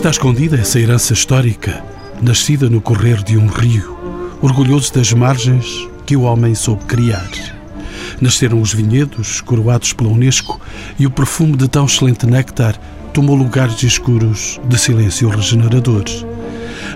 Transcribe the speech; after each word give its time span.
está 0.00 0.08
escondida 0.08 0.56
essa 0.56 0.80
herança 0.80 1.12
histórica, 1.12 1.84
nascida 2.22 2.70
no 2.70 2.80
correr 2.80 3.22
de 3.22 3.36
um 3.36 3.46
rio, 3.46 3.98
orgulhoso 4.40 4.94
das 4.94 5.12
margens 5.12 5.86
que 6.06 6.16
o 6.16 6.22
homem 6.22 6.54
soube 6.54 6.86
criar. 6.86 7.28
Nasceram 8.18 8.62
os 8.62 8.72
vinhedos, 8.72 9.42
coroados 9.42 9.92
pela 9.92 10.08
Unesco, 10.08 10.58
e 10.98 11.06
o 11.06 11.10
perfume 11.10 11.54
de 11.54 11.68
tão 11.68 11.84
excelente 11.84 12.24
néctar 12.24 12.80
tomou 13.12 13.36
lugares 13.36 13.82
escuros 13.82 14.58
de 14.64 14.78
silêncio 14.78 15.28
regenerador. 15.28 16.04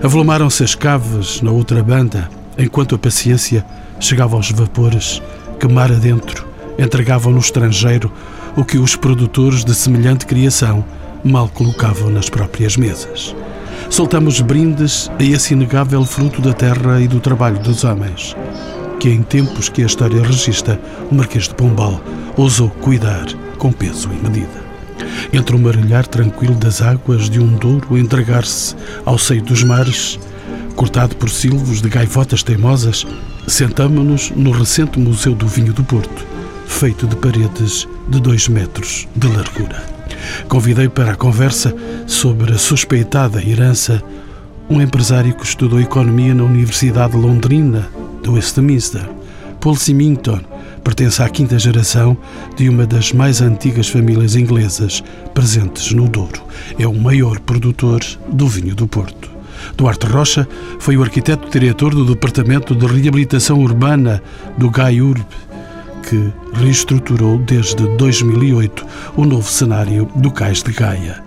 Avolumaram-se 0.02 0.64
as 0.64 0.75
caves 0.75 1.43
na 1.43 1.50
outra 1.50 1.82
banda, 1.82 2.30
enquanto 2.57 2.95
a 2.95 2.98
paciência 2.98 3.66
chegava 4.00 4.34
aos 4.34 4.50
vapores 4.50 5.21
que 5.61 5.68
mar 5.68 5.93
adentro 5.93 6.48
entregavam 6.79 7.35
no 7.35 7.39
estrangeiro 7.39 8.11
o 8.57 8.64
que 8.64 8.79
os 8.79 8.96
produtores 8.96 9.63
de 9.63 9.75
semelhante 9.75 10.25
criação 10.25 10.82
mal 11.25 11.49
colocavam 11.49 12.11
nas 12.11 12.29
próprias 12.29 12.77
mesas. 12.77 13.35
Soltamos 13.91 14.41
brindes 14.41 15.11
a 15.19 15.23
esse 15.23 15.55
inegável 15.55 16.05
fruto 16.05 16.41
da 16.41 16.53
terra 16.53 17.00
e 17.00 17.09
do 17.09 17.21
trabalho 17.21 17.59
dos 17.61 17.85
homens, 17.85 18.37
que 19.00 19.09
em 19.09 19.23
tempos 19.23 19.69
que 19.69 19.83
a 19.83 19.87
história 19.87 20.23
registra, 20.23 20.81
o 21.11 21.14
Marquês 21.14 21.49
de 21.49 21.55
Pombal 21.55 22.00
ousou 22.37 22.69
cuidar 22.71 23.27
com 23.59 23.73
peso 23.73 24.11
e 24.13 24.23
medida. 24.23 24.64
Entre 25.33 25.57
o 25.57 25.59
marulhar 25.59 26.07
tranquilo 26.07 26.55
das 26.55 26.81
águas 26.81 27.29
de 27.29 27.41
um 27.41 27.57
douro 27.57 27.99
entregar-se 27.99 28.75
ao 29.05 29.19
seio 29.19 29.43
dos 29.43 29.63
mares, 29.63 30.19
cortado 30.77 31.17
por 31.17 31.31
silvos 31.31 31.81
de 31.81 31.89
gaivotas 31.89 32.42
teimosas, 32.42 33.06
sentamo-nos 33.47 34.31
no 34.31 34.50
recente 34.50 34.98
Museu 34.98 35.34
do 35.34 35.47
Vinho 35.47 35.72
do 35.72 35.84
Porto, 35.84 36.27
feito 36.67 37.06
de 37.06 37.17
paredes 37.17 37.86
de 38.09 38.20
dois 38.20 38.48
metros 38.48 39.09
de 39.14 39.28
largura. 39.28 39.94
Convidei 40.48 40.88
para 40.88 41.12
a 41.12 41.16
conversa 41.16 41.74
sobre 42.06 42.52
a 42.52 42.58
suspeitada 42.58 43.42
herança 43.42 44.02
um 44.68 44.80
empresário 44.80 45.34
que 45.34 45.44
estudou 45.44 45.80
economia 45.80 46.34
na 46.34 46.44
Universidade 46.44 47.16
Londrina 47.16 47.88
de 48.22 48.30
Westminster. 48.30 49.08
Paul 49.60 49.76
Symington 49.76 50.40
pertence 50.82 51.22
à 51.22 51.28
quinta 51.28 51.58
geração 51.58 52.16
de 52.56 52.68
uma 52.68 52.86
das 52.86 53.12
mais 53.12 53.40
antigas 53.40 53.88
famílias 53.88 54.36
inglesas 54.36 55.02
presentes 55.32 55.92
no 55.92 56.08
Douro. 56.08 56.42
É 56.78 56.86
o 56.86 56.94
maior 56.94 57.38
produtor 57.40 58.00
do 58.28 58.46
vinho 58.46 58.74
do 58.74 58.86
Porto. 58.86 59.30
Duarte 59.76 60.06
Rocha 60.06 60.46
foi 60.78 60.96
o 60.96 61.02
arquiteto-diretor 61.02 61.94
do 61.94 62.04
Departamento 62.04 62.74
de 62.74 62.86
Reabilitação 62.86 63.60
Urbana 63.60 64.22
do 64.58 64.70
GAIURB 64.70 65.24
que 66.08 66.33
reestruturou 66.52 67.38
desde 67.38 67.86
2008 67.97 68.86
o 69.16 69.24
novo 69.24 69.48
cenário 69.48 70.08
do 70.16 70.30
Cais 70.30 70.62
de 70.62 70.72
Gaia. 70.72 71.22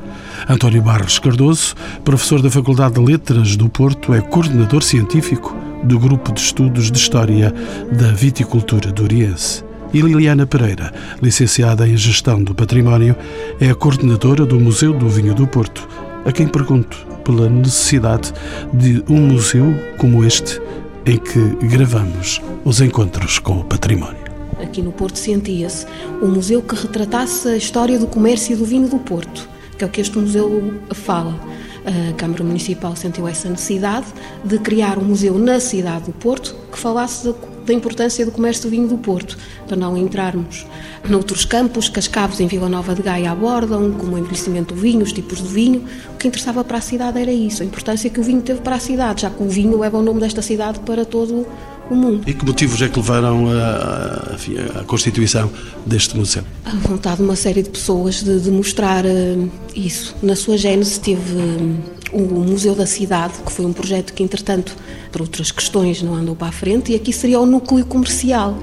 António 0.48 0.82
Barros 0.82 1.20
Cardoso, 1.20 1.76
professor 2.06 2.42
da 2.42 2.50
Faculdade 2.50 2.96
de 2.96 3.02
Letras 3.02 3.56
do 3.56 3.68
Porto, 3.70 4.14
é 4.14 4.22
coordenador 4.22 4.84
científico 4.84 5.56
do 5.84 6.00
Grupo 6.00 6.32
de 6.32 6.40
Estudos 6.40 6.92
de 6.92 6.98
História 6.98 7.54
da 7.92 8.12
Viticultura 8.12 8.92
do 8.92 9.04
Oriense. 9.04 9.64
E 9.94 10.02
Liliana 10.02 10.46
Pereira, 10.46 10.94
licenciada 11.22 11.88
em 11.88 11.98
Gestão 11.98 12.44
do 12.44 12.54
Património, 12.54 13.16
é 13.60 13.70
a 13.70 13.76
coordenadora 13.76 14.46
do 14.46 14.60
Museu 14.60 14.94
do 14.94 15.10
Vinho 15.10 15.34
do 15.34 15.48
Porto, 15.48 15.88
a 16.26 16.32
quem 16.32 16.48
pergunto 16.48 16.98
pela 17.24 17.50
necessidade 17.50 18.34
de 18.74 19.04
um 19.10 19.22
museu 19.28 19.74
como 19.98 20.24
este 20.24 20.62
em 21.06 21.18
que 21.18 21.68
gravamos 21.68 22.42
os 22.66 22.82
encontros 22.82 23.40
com 23.40 23.60
o 23.60 23.64
património 23.64 24.27
aqui 24.62 24.82
no 24.82 24.92
Porto 24.92 25.18
sentia-se 25.18 25.86
um 26.22 26.28
museu 26.28 26.62
que 26.62 26.76
retratasse 26.76 27.48
a 27.48 27.58
história 27.58 27.98
do 27.98 28.08
comércio 28.08 28.54
e 28.54 28.56
do 28.56 28.66
vinho 28.66 28.88
do 28.88 29.00
Porto, 29.00 29.48
que 29.78 29.84
é 29.84 29.88
o 29.88 29.90
que 29.90 30.02
este 30.02 30.18
museu 30.18 30.74
fala. 30.94 31.40
A 31.86 32.14
Câmara 32.14 32.44
Municipal 32.44 32.96
sentiu 32.98 33.28
essa 33.28 33.50
necessidade 33.50 34.08
de 34.44 34.60
criar 34.60 34.98
um 34.98 35.06
museu 35.06 35.38
na 35.38 35.60
cidade 35.60 36.06
do 36.06 36.12
Porto 36.12 36.54
que 36.70 36.78
falasse 36.78 37.34
da 37.66 37.74
importância 37.74 38.26
do 38.26 38.32
comércio 38.32 38.64
do 38.64 38.70
vinho 38.70 38.88
do 38.88 38.98
Porto, 38.98 39.38
para 39.68 39.78
não 39.78 39.96
entrarmos 39.98 40.66
noutros 41.08 41.46
campos 41.46 41.88
que 41.88 42.00
as 42.00 42.08
caves 42.08 42.40
em 42.40 42.48
Vila 42.48 42.68
Nova 42.68 42.96
de 42.96 43.02
Gaia 43.02 43.32
abordam, 43.32 43.92
como 43.92 44.16
o 44.16 44.18
envelhecimento 44.18 44.74
do 44.74 44.82
vinho, 44.82 45.02
os 45.02 45.14
tipos 45.14 45.42
de 45.42 45.48
vinho. 45.48 45.86
O 46.14 46.18
que 46.18 46.28
interessava 46.28 46.64
para 46.64 46.78
a 46.78 46.82
cidade 46.82 47.20
era 47.22 47.32
isso, 47.32 47.64
a 47.64 47.66
importância 47.66 48.10
que 48.10 48.20
o 48.20 48.24
vinho 48.24 48.42
teve 48.42 48.62
para 48.62 48.76
a 48.76 48.80
cidade, 48.80 49.22
já 49.22 49.30
que 49.30 49.42
o 49.42 49.48
vinho 49.48 49.78
leva 49.80 49.98
o 49.98 50.02
nome 50.02 50.20
desta 50.20 50.42
cidade 50.42 50.80
para 50.80 51.06
todo 51.06 51.46
o 51.90 51.96
mundo. 51.96 52.24
E 52.28 52.34
que 52.34 52.46
motivos 52.46 52.82
é 52.82 52.90
que 52.90 52.98
levaram 52.98 53.46
à 53.50 54.84
constituição 54.86 55.50
deste 55.86 56.18
museu? 56.18 56.44
A 56.66 56.76
vontade 56.76 57.18
de 57.18 57.24
uma 57.24 57.36
série 57.36 57.64
de 57.64 57.70
pessoas 57.70 58.24
de, 58.24 58.40
de 58.40 58.52
mostrar 58.52 59.06
uh, 59.06 59.52
isso. 59.76 60.16
Na 60.22 60.36
sua 60.36 60.58
gênese 60.58 61.00
teve 61.00 61.34
uh, 61.34 61.76
o 62.12 62.46
Museu 62.46 62.76
da 62.76 62.86
Cidade, 62.86 63.34
que 63.46 63.52
foi 63.52 63.66
um 63.66 63.74
projeto 63.74 64.14
que, 64.14 64.24
entretanto, 64.24 64.76
por 65.12 65.22
outras 65.22 65.52
questões, 65.52 66.02
não 66.02 66.16
andou 66.16 66.36
para 66.36 66.48
a 66.48 66.52
frente, 66.52 66.92
e 66.92 66.96
aqui 66.96 67.12
seria 67.12 67.40
o 67.40 67.46
núcleo 67.46 67.86
comercial 67.86 68.58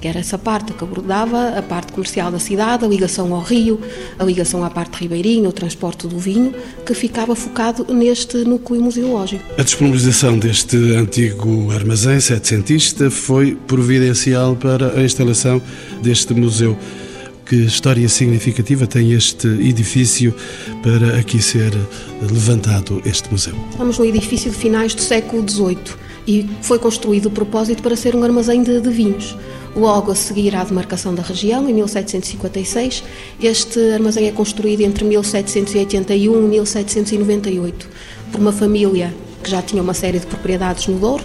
que 0.00 0.08
era 0.08 0.18
essa 0.18 0.36
parte 0.36 0.72
que 0.72 0.82
abordava 0.82 1.56
a 1.56 1.62
parte 1.62 1.92
comercial 1.92 2.30
da 2.30 2.38
cidade, 2.38 2.84
a 2.84 2.88
ligação 2.88 3.32
ao 3.34 3.40
rio, 3.40 3.80
a 4.18 4.24
ligação 4.24 4.64
à 4.64 4.70
parte 4.70 5.00
ribeirinha, 5.00 5.48
o 5.48 5.52
transporte 5.52 6.06
do 6.06 6.18
vinho, 6.18 6.54
que 6.84 6.94
ficava 6.94 7.34
focado 7.34 7.92
neste 7.92 8.38
núcleo 8.38 8.82
museológico. 8.82 9.44
A 9.56 9.62
disponibilização 9.62 10.38
deste 10.38 10.76
antigo 10.94 11.70
armazém 11.70 12.18
setecentista 12.20 13.10
foi 13.10 13.54
providencial 13.54 14.56
para 14.56 14.98
a 14.98 15.02
instalação 15.02 15.62
deste 16.02 16.34
museu. 16.34 16.76
Que 17.46 17.56
história 17.56 18.08
significativa 18.08 18.86
tem 18.86 19.12
este 19.12 19.46
edifício 19.46 20.34
para 20.82 21.18
aqui 21.18 21.42
ser 21.42 21.70
levantado 22.22 23.02
este 23.04 23.30
museu? 23.30 23.54
Estamos 23.70 23.98
no 23.98 24.06
edifício 24.06 24.50
de 24.50 24.56
finais 24.56 24.94
do 24.94 25.02
século 25.02 25.48
XVIII 25.48 26.11
e 26.26 26.48
foi 26.60 26.78
construído 26.78 27.28
de 27.28 27.34
propósito 27.34 27.82
para 27.82 27.96
ser 27.96 28.14
um 28.14 28.22
armazém 28.22 28.62
de, 28.62 28.80
de 28.80 28.90
vinhos. 28.90 29.36
Logo 29.74 30.12
a 30.12 30.14
seguir 30.14 30.54
à 30.54 30.64
demarcação 30.64 31.14
da 31.14 31.22
região, 31.22 31.68
em 31.68 31.72
1756, 31.72 33.02
este 33.42 33.78
armazém 33.92 34.28
é 34.28 34.32
construído 34.32 34.82
entre 34.82 35.04
1781 35.04 36.44
e 36.44 36.48
1798 36.48 37.88
por 38.30 38.40
uma 38.40 38.52
família 38.52 39.14
que 39.42 39.50
já 39.50 39.60
tinha 39.60 39.82
uma 39.82 39.94
série 39.94 40.18
de 40.18 40.26
propriedades 40.26 40.86
no 40.86 40.98
Douro, 40.98 41.24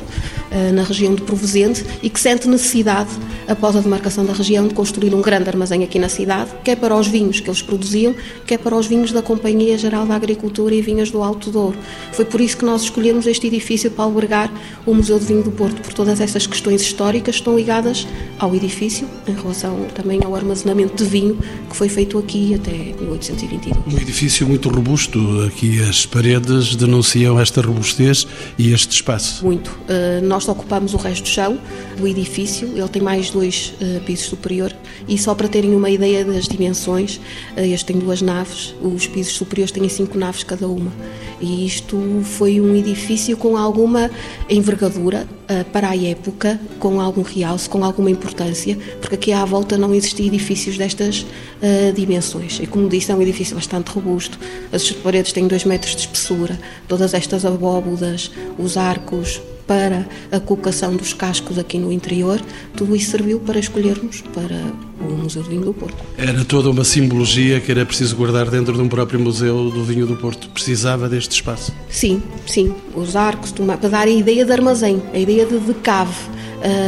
na 0.73 0.83
região 0.83 1.13
de 1.13 1.21
Provozente, 1.21 1.83
e 2.01 2.09
que 2.09 2.19
sente 2.19 2.47
necessidade, 2.47 3.09
após 3.47 3.75
a 3.75 3.81
demarcação 3.81 4.25
da 4.25 4.33
região, 4.33 4.67
de 4.67 4.73
construir 4.73 5.13
um 5.13 5.21
grande 5.21 5.49
armazém 5.49 5.83
aqui 5.83 5.99
na 5.99 6.09
cidade, 6.09 6.51
quer 6.63 6.77
para 6.77 6.95
os 6.95 7.07
vinhos 7.07 7.39
que 7.39 7.49
eles 7.49 7.61
produziam, 7.61 8.15
quer 8.45 8.57
para 8.57 8.75
os 8.75 8.87
vinhos 8.87 9.11
da 9.11 9.21
Companhia 9.21 9.77
Geral 9.77 10.05
da 10.05 10.15
Agricultura 10.15 10.73
e 10.73 10.81
Vinhas 10.81 11.11
do 11.11 11.21
Alto 11.21 11.51
Douro. 11.51 11.77
Foi 12.13 12.25
por 12.25 12.41
isso 12.41 12.57
que 12.57 12.65
nós 12.65 12.83
escolhemos 12.83 13.27
este 13.27 13.47
edifício 13.47 13.91
para 13.91 14.05
albergar 14.05 14.51
o 14.85 14.93
Museu 14.93 15.19
de 15.19 15.25
Vinho 15.25 15.43
do 15.43 15.51
Porto, 15.51 15.81
por 15.81 15.93
todas 15.93 16.19
essas 16.21 16.47
questões 16.47 16.81
históricas 16.81 17.35
que 17.35 17.41
estão 17.41 17.55
ligadas 17.55 18.07
ao 18.39 18.55
edifício, 18.55 19.07
em 19.27 19.33
relação 19.33 19.85
também 19.93 20.19
ao 20.23 20.35
armazenamento 20.35 20.95
de 20.95 21.09
vinho 21.09 21.37
que 21.69 21.75
foi 21.75 21.89
feito 21.89 22.17
aqui 22.17 22.53
até 22.55 22.71
1822. 22.71 23.77
Um 23.93 24.01
edifício 24.01 24.47
muito 24.47 24.69
robusto, 24.69 25.43
aqui 25.47 25.81
as 25.81 26.05
paredes 26.05 26.75
denunciam 26.75 27.39
esta 27.39 27.61
robustez 27.61 28.27
e 28.57 28.71
este 28.73 28.93
espaço? 28.93 29.45
Muito. 29.45 29.69
Uh, 29.69 30.25
nós 30.37 30.47
ocupamos 30.47 30.93
o 30.93 30.97
resto 30.97 31.23
do 31.23 31.29
chão 31.29 31.59
do 31.97 32.07
edifício, 32.07 32.67
ele 32.77 32.87
tem 32.89 33.01
mais 33.01 33.31
dois 33.31 33.73
uh, 33.81 33.99
pisos 34.01 34.27
superior. 34.27 34.71
E 35.07 35.17
só 35.17 35.33
para 35.33 35.47
terem 35.47 35.73
uma 35.73 35.89
ideia 35.89 36.23
das 36.23 36.47
dimensões, 36.47 37.17
uh, 37.57 37.61
este 37.61 37.87
tem 37.87 37.97
duas 37.97 38.21
naves, 38.21 38.75
os 38.79 39.07
pisos 39.07 39.33
superiores 39.33 39.71
têm 39.71 39.89
cinco 39.89 40.15
naves 40.15 40.43
cada 40.43 40.67
uma. 40.67 40.91
E 41.41 41.65
isto 41.65 41.97
foi 42.23 42.61
um 42.61 42.75
edifício 42.75 43.35
com 43.35 43.57
alguma 43.57 44.11
envergadura 44.49 45.27
para 45.71 45.89
a 45.89 45.95
época, 45.95 46.59
com 46.79 46.99
algum 46.99 47.21
realce, 47.21 47.69
com 47.69 47.83
alguma 47.85 48.09
importância, 48.09 48.77
porque 48.99 49.15
aqui 49.15 49.31
à 49.31 49.45
volta 49.45 49.77
não 49.77 49.93
existiam 49.93 50.27
edifícios 50.27 50.79
destas 50.79 51.27
dimensões. 51.95 52.59
E 52.59 52.65
como 52.65 52.89
disse, 52.89 53.11
é 53.11 53.15
um 53.15 53.21
edifício 53.21 53.55
bastante 53.55 53.91
robusto, 53.91 54.39
as 54.73 54.91
paredes 54.91 55.31
têm 55.31 55.47
dois 55.47 55.63
metros 55.63 55.95
de 55.95 56.01
espessura, 56.01 56.59
todas 56.87 57.13
estas 57.13 57.45
abóbodas 57.45 58.31
os 58.57 58.75
arcos 58.75 59.39
para 59.67 60.07
a 60.31 60.39
colocação 60.39 60.95
dos 60.95 61.13
cascos 61.13 61.59
aqui 61.59 61.77
no 61.77 61.91
interior, 61.91 62.41
tudo 62.75 62.95
isso 62.95 63.11
serviu 63.11 63.39
para 63.39 63.59
escolhermos 63.59 64.23
para 64.33 64.55
o 64.99 65.11
Museu 65.11 65.43
do 65.43 65.49
Vinho 65.49 65.65
do 65.65 65.73
Porto. 65.73 65.97
Era 66.17 66.43
toda 66.45 66.69
uma 66.69 66.83
simbologia 66.83 67.59
que 67.59 67.69
era 67.69 67.85
preciso 67.85 68.15
guardar 68.15 68.49
dentro 68.49 68.73
de 68.73 68.81
um 68.81 68.87
próprio 68.87 69.19
Museu 69.19 69.69
do 69.69 69.83
Vinho 69.83 70.07
do 70.07 70.15
Porto. 70.15 70.49
Precisava 70.49 71.09
deste 71.09 71.33
espaço? 71.33 71.73
Sim, 71.89 72.23
sim. 72.45 72.73
Os 72.95 73.15
arcos, 73.15 73.51
para 73.51 73.89
dar 73.89 74.07
a 74.07 74.09
ideia 74.09 74.45
de 74.45 74.51
armazém, 74.51 75.03
a 75.13 75.19
ideia 75.19 75.45
de, 75.45 75.59
de 75.59 75.73
cave, 75.75 76.15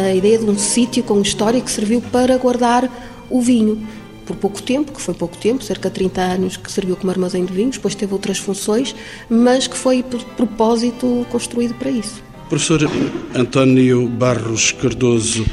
a 0.10 0.16
ideia 0.16 0.38
de 0.40 0.46
um 0.46 0.58
sítio 0.58 1.04
com 1.04 1.22
história 1.22 1.60
que 1.62 1.70
serviu 1.70 2.02
para 2.02 2.38
guardar 2.38 2.90
o 3.30 3.42
vinho 3.42 3.86
por 4.26 4.36
pouco 4.36 4.62
tempo, 4.62 4.92
que 4.92 5.02
foi 5.02 5.16
pouco 5.16 5.36
tempo, 5.38 5.64
cerca 5.64 5.90
de 5.90 5.96
30 5.96 6.22
anos, 6.22 6.58
que 6.58 6.72
serviu 6.72 6.96
como 6.96 7.12
armazém 7.12 7.46
de 7.46 7.52
vinhos, 7.52 7.78
depois 7.78 7.96
teve 7.96 8.14
outras 8.14 8.38
funções, 8.38 8.96
mas 9.28 9.68
que 9.68 9.76
foi 9.76 10.04
por 10.04 10.24
propósito 10.24 11.26
construído 11.32 11.74
para 11.74 11.90
isso. 11.90 12.29
Professor 12.50 12.82
António 13.36 14.08
Barros 14.08 14.72
Cardoso, 14.72 15.46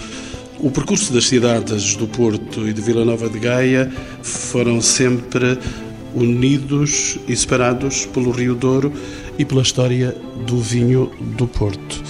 o 0.58 0.70
percurso 0.70 1.12
das 1.12 1.26
cidades 1.26 1.94
do 1.94 2.06
Porto 2.06 2.66
e 2.66 2.72
de 2.72 2.80
Vila 2.80 3.04
Nova 3.04 3.28
de 3.28 3.38
Gaia 3.38 3.92
foram 4.22 4.80
sempre 4.80 5.58
unidos 6.14 7.18
e 7.28 7.36
separados 7.36 8.06
pelo 8.06 8.30
Rio 8.30 8.54
Douro 8.54 8.90
e 9.38 9.44
pela 9.44 9.60
história 9.60 10.16
do 10.46 10.58
vinho 10.58 11.12
do 11.36 11.46
Porto. 11.46 12.02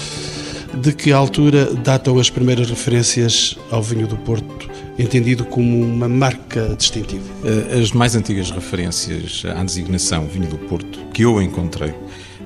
De 0.81 0.93
que 0.93 1.11
altura 1.11 1.65
datam 1.75 2.17
as 2.21 2.31
primeiras 2.31 2.71
referências 2.71 3.59
ao 3.73 3.82
vinho 3.82 4.06
do 4.06 4.17
Porto, 4.19 4.71
entendido 4.97 5.44
como 5.44 5.81
uma 5.81 6.09
marca 6.09 6.77
distintiva? 6.79 7.25
Eh, 7.44 7.81
as 7.81 7.91
mais 7.91 8.15
antigas 8.15 8.53
referências 8.53 9.43
à 9.44 9.65
designação 9.65 10.29
vinho 10.29 10.47
do 10.49 10.59
Porto 10.59 11.00
que 11.12 11.25
eu 11.25 11.43
encontrei, 11.43 11.93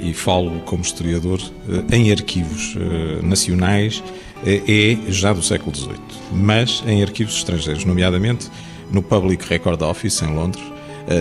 e 0.03 0.13
falo 0.15 0.61
como 0.61 0.83
historiador, 0.83 1.41
eh, 1.69 1.97
em 1.97 2.13
arquivos 2.13 2.77
eh, 2.77 3.25
nacionais, 3.25 4.03
é 4.43 4.97
já 5.09 5.35
do 5.35 5.43
século 5.43 5.77
XVIII, 5.77 5.99
mas 6.33 6.83
em 6.87 7.03
arquivos 7.03 7.37
estrangeiros, 7.37 7.85
nomeadamente 7.85 8.51
no 8.91 9.03
Public 9.03 9.47
Record 9.47 9.83
Office 9.83 10.23
em 10.23 10.35
Londres, 10.35 10.65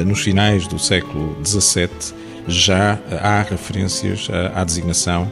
nos 0.06 0.22
finais 0.22 0.66
do 0.68 0.80
século 0.80 1.36
XVII, 1.44 1.90
já 2.48 2.98
há 3.22 3.42
referências 3.42 4.30
à 4.56 4.64
designação 4.64 5.30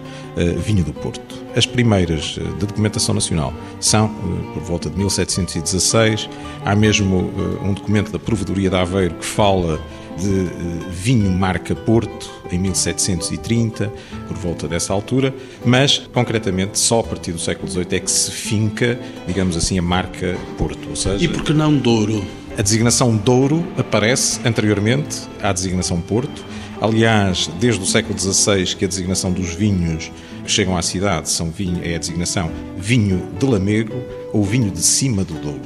vinho 0.65 0.83
do 0.83 0.91
Porto. 0.91 1.47
As 1.57 1.65
primeiras 1.65 2.37
eh, 2.39 2.43
de 2.43 2.67
documentação 2.67 3.15
nacional 3.15 3.51
são 3.79 4.05
eh, 4.05 4.53
por 4.53 4.61
volta 4.61 4.91
de 4.91 4.95
1716. 4.95 6.29
Há 6.63 6.75
mesmo 6.75 7.33
eh, 7.35 7.65
um 7.65 7.73
documento 7.73 8.11
da 8.11 8.19
Provedoria 8.19 8.69
de 8.69 8.75
Aveiro 8.75 9.15
que 9.15 9.25
fala 9.25 9.81
de 10.17 10.47
vinho 10.91 11.31
marca 11.31 11.75
Porto 11.75 12.29
em 12.51 12.57
1730, 12.57 13.91
por 14.27 14.37
volta 14.37 14.67
dessa 14.67 14.93
altura, 14.93 15.33
mas 15.65 15.99
concretamente 16.13 16.79
só 16.79 16.99
a 16.99 17.03
partir 17.03 17.31
do 17.31 17.39
século 17.39 17.69
XVIII 17.69 17.87
é 17.91 17.99
que 17.99 18.11
se 18.11 18.31
finca, 18.31 18.99
digamos 19.25 19.55
assim, 19.55 19.77
a 19.77 19.81
marca 19.81 20.37
Porto. 20.57 20.89
Ou 20.89 20.95
seja, 20.95 21.23
e 21.23 21.27
por 21.27 21.43
que 21.43 21.53
não 21.53 21.75
Douro? 21.77 22.23
A 22.57 22.61
designação 22.61 23.15
Douro 23.15 23.65
aparece 23.77 24.39
anteriormente 24.45 25.27
à 25.41 25.53
designação 25.53 26.01
Porto. 26.01 26.43
Aliás, 26.81 27.49
desde 27.59 27.81
o 27.81 27.85
século 27.85 28.17
XVI 28.17 28.75
que 28.75 28.85
a 28.85 28.87
designação 28.87 29.31
dos 29.31 29.53
vinhos 29.53 30.11
que 30.43 30.51
chegam 30.51 30.77
à 30.77 30.81
cidade 30.81 31.29
são 31.29 31.51
vinho, 31.51 31.81
é 31.83 31.95
a 31.95 31.97
designação 31.97 32.51
vinho 32.77 33.31
de 33.37 33.45
Lamego 33.45 33.93
ou 34.31 34.43
vinho 34.43 34.71
de 34.71 34.81
cima 34.81 35.23
do 35.23 35.33
Douro. 35.35 35.61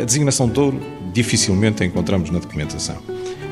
A 0.00 0.04
designação 0.04 0.48
Douro 0.48 0.80
dificilmente 1.12 1.82
a 1.82 1.86
encontramos 1.86 2.30
na 2.30 2.38
documentação. 2.38 2.96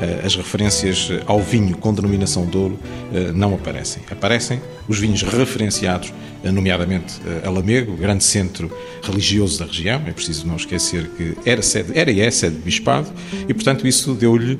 Eh, 0.01 0.23
as 0.25 0.35
referências 0.35 1.09
ao 1.27 1.41
vinho 1.41 1.77
com 1.77 1.95
denominação 1.95 2.45
Douro 2.47 2.79
eh, 3.13 3.31
não 3.33 3.55
aparecem. 3.55 4.03
Aparecem 4.11 4.61
os 4.89 4.99
vinhos 4.99 5.23
referenciados, 5.23 6.13
eh, 6.43 6.51
nomeadamente 6.51 7.15
a 7.45 7.51
Lamego, 7.51 7.97
grande 7.97 8.25
centro 8.25 8.71
religioso 9.03 9.59
da 9.59 9.67
região, 9.67 10.03
é 10.07 10.13
preciso 10.13 10.47
não 10.47 10.57
esquecer 10.57 11.09
que 11.17 11.37
era, 11.47 11.63
sede, 11.63 11.97
era 11.97 12.11
e 12.11 12.21
é 12.21 12.31
sede 12.31 12.57
de 12.57 12.63
bispado, 12.63 13.09
e 13.49 13.55
portanto 13.55 13.87
isso 13.87 14.15
deu-lhe 14.15 14.59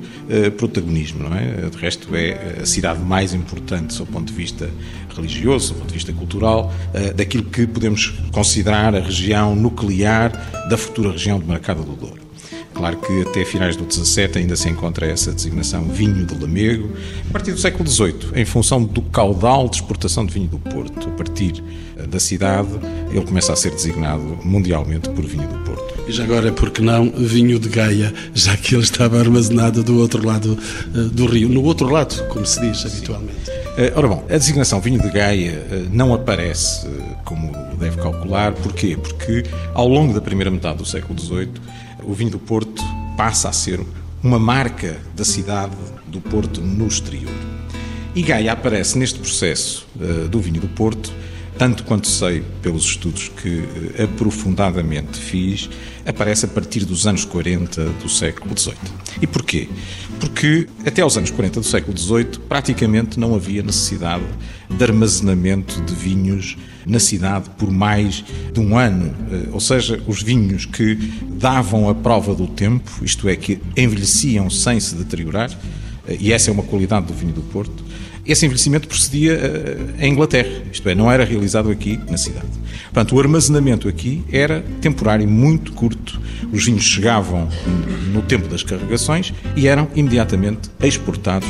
protagonismo, 0.57 1.27
não 1.27 1.35
é? 1.35 1.69
De 1.69 1.77
resto 1.77 2.15
é 2.15 2.61
a 2.61 2.65
cidade 2.65 2.99
mais 2.99 3.33
importante 3.33 3.97
do 3.97 4.05
ponto 4.05 4.31
de 4.31 4.33
vista 4.33 4.69
religioso, 5.15 5.73
do 5.73 5.79
ponto 5.79 5.87
de 5.89 5.93
vista 5.93 6.13
cultural, 6.13 6.73
daquilo 7.15 7.43
que 7.43 7.65
podemos 7.67 8.13
considerar 8.31 8.95
a 8.95 8.99
região 8.99 9.55
nuclear 9.55 10.31
da 10.69 10.77
futura 10.77 11.11
região 11.11 11.39
de 11.39 11.45
Marcada 11.45 11.81
do 11.81 11.93
Douro. 11.93 12.24
Claro 12.75 12.97
que 12.97 13.21
até 13.21 13.45
finais 13.45 13.77
do 13.77 13.91
XVII 13.91 14.31
ainda 14.35 14.55
se 14.57 14.67
encontra 14.67 15.07
essa 15.07 15.31
designação 15.31 15.85
vinho 15.85 16.25
de 16.25 16.37
Lamego. 16.37 16.91
A 17.29 17.31
partir 17.31 17.53
do 17.53 17.57
século 17.57 17.89
XVIII, 17.89 18.31
em 18.35 18.43
função 18.43 18.83
do 18.83 19.01
caudal 19.01 19.69
de 19.69 19.77
exportação 19.77 20.25
de 20.25 20.33
vinho 20.33 20.49
do 20.49 20.59
Porto, 20.59 21.07
a 21.07 21.11
partir 21.11 21.63
eh, 21.97 22.05
da 22.05 22.19
cidade, 22.19 22.67
ele 23.09 23.25
começa 23.25 23.53
a 23.53 23.55
ser 23.55 23.71
designado 23.71 24.39
mundialmente 24.43 25.09
por 25.09 25.25
vinho 25.25 25.47
do 25.47 25.57
Porto. 25.59 25.95
E 26.05 26.11
já 26.11 26.25
agora, 26.25 26.51
por 26.51 26.69
que 26.69 26.81
não 26.81 27.09
vinho 27.11 27.57
de 27.57 27.69
Gaia, 27.69 28.13
já 28.33 28.57
que 28.57 28.75
ele 28.75 28.83
estava 28.83 29.19
armazenado 29.19 29.81
do 29.81 29.97
outro 29.97 30.25
lado 30.25 30.57
eh, 30.93 30.97
do 31.13 31.25
rio, 31.27 31.47
no 31.47 31.63
outro 31.63 31.87
lado, 31.87 32.27
como 32.27 32.45
se 32.45 32.59
diz 32.59 32.85
habitualmente? 32.85 33.49
Eh, 33.77 33.93
ora 33.95 34.07
bom, 34.09 34.25
a 34.29 34.37
designação 34.37 34.81
vinho 34.81 35.01
de 35.01 35.09
Gaia 35.09 35.87
não 35.91 36.13
aparece 36.13 36.85
como 37.23 37.51
deve 37.79 37.97
calcular. 37.97 38.53
Porquê? 38.53 38.97
Porque 39.01 39.43
ao 39.73 39.87
longo 39.87 40.13
da 40.13 40.21
primeira 40.21 40.51
metade 40.51 40.77
do 40.77 40.85
século 40.85 41.19
XVIII 41.19 41.49
o 42.05 42.13
vinho 42.13 42.31
do 42.31 42.39
Porto 42.39 42.83
passa 43.17 43.49
a 43.49 43.53
ser 43.53 43.79
uma 44.23 44.39
marca 44.39 44.99
da 45.15 45.23
cidade 45.23 45.75
do 46.07 46.21
Porto 46.21 46.61
no 46.61 46.87
exterior. 46.87 47.33
E 48.15 48.21
Gaia 48.21 48.53
aparece 48.53 48.97
neste 48.97 49.19
processo 49.19 49.85
uh, 49.95 50.27
do 50.27 50.39
vinho 50.39 50.61
do 50.61 50.67
Porto, 50.69 51.11
tanto 51.57 51.83
quanto 51.83 52.07
sei 52.07 52.43
pelos 52.61 52.85
estudos 52.85 53.29
que 53.29 53.59
uh, 53.59 54.03
aprofundadamente 54.03 55.17
fiz, 55.17 55.69
aparece 56.05 56.45
a 56.45 56.47
partir 56.47 56.85
dos 56.85 57.07
anos 57.07 57.25
40 57.25 57.83
do 58.01 58.09
século 58.09 58.57
XVIII. 58.57 58.75
E 59.21 59.27
porquê? 59.27 59.67
Porque 60.19 60.67
até 60.85 61.01
aos 61.01 61.17
anos 61.17 61.31
40 61.31 61.59
do 61.59 61.65
século 61.65 61.97
XVIII 61.97 62.39
praticamente 62.47 63.19
não 63.19 63.35
havia 63.35 63.63
necessidade 63.63 64.23
de 64.69 64.83
armazenamento 64.83 65.81
de 65.81 65.93
vinhos 65.93 66.57
na 66.85 66.99
cidade 66.99 67.49
por 67.57 67.71
mais 67.71 68.23
de 68.53 68.59
um 68.59 68.77
ano. 68.77 69.13
Eh, 69.31 69.49
ou 69.51 69.59
seja, 69.59 70.01
os 70.07 70.21
vinhos 70.21 70.65
que 70.65 70.95
davam 71.23 71.89
a 71.89 71.95
prova 71.95 72.35
do 72.35 72.47
tempo, 72.47 72.91
isto 73.03 73.27
é, 73.27 73.35
que 73.35 73.59
envelheciam 73.75 74.49
sem 74.49 74.79
se 74.79 74.95
deteriorar, 74.95 75.49
eh, 76.07 76.17
e 76.19 76.33
essa 76.33 76.49
é 76.49 76.53
uma 76.53 76.63
qualidade 76.63 77.07
do 77.07 77.13
vinho 77.13 77.33
do 77.33 77.41
Porto, 77.41 77.84
esse 78.25 78.45
envelhecimento 78.45 78.87
procedia 78.87 79.33
eh, 79.33 80.05
em 80.05 80.11
Inglaterra, 80.11 80.63
isto 80.71 80.87
é, 80.89 80.95
não 80.95 81.11
era 81.11 81.23
realizado 81.23 81.69
aqui 81.69 81.99
na 82.09 82.17
cidade. 82.17 82.47
Portanto, 82.85 83.15
o 83.15 83.19
armazenamento 83.19 83.87
aqui 83.87 84.23
era 84.31 84.63
temporário, 84.81 85.27
muito 85.27 85.73
curto. 85.73 86.19
Os 86.51 86.65
vinhos 86.65 86.83
chegavam 86.83 87.49
no 88.13 88.21
tempo 88.21 88.47
das 88.47 88.63
carregações 88.63 89.33
e 89.55 89.67
eram 89.67 89.87
imediatamente 89.95 90.69
exportados 90.81 91.47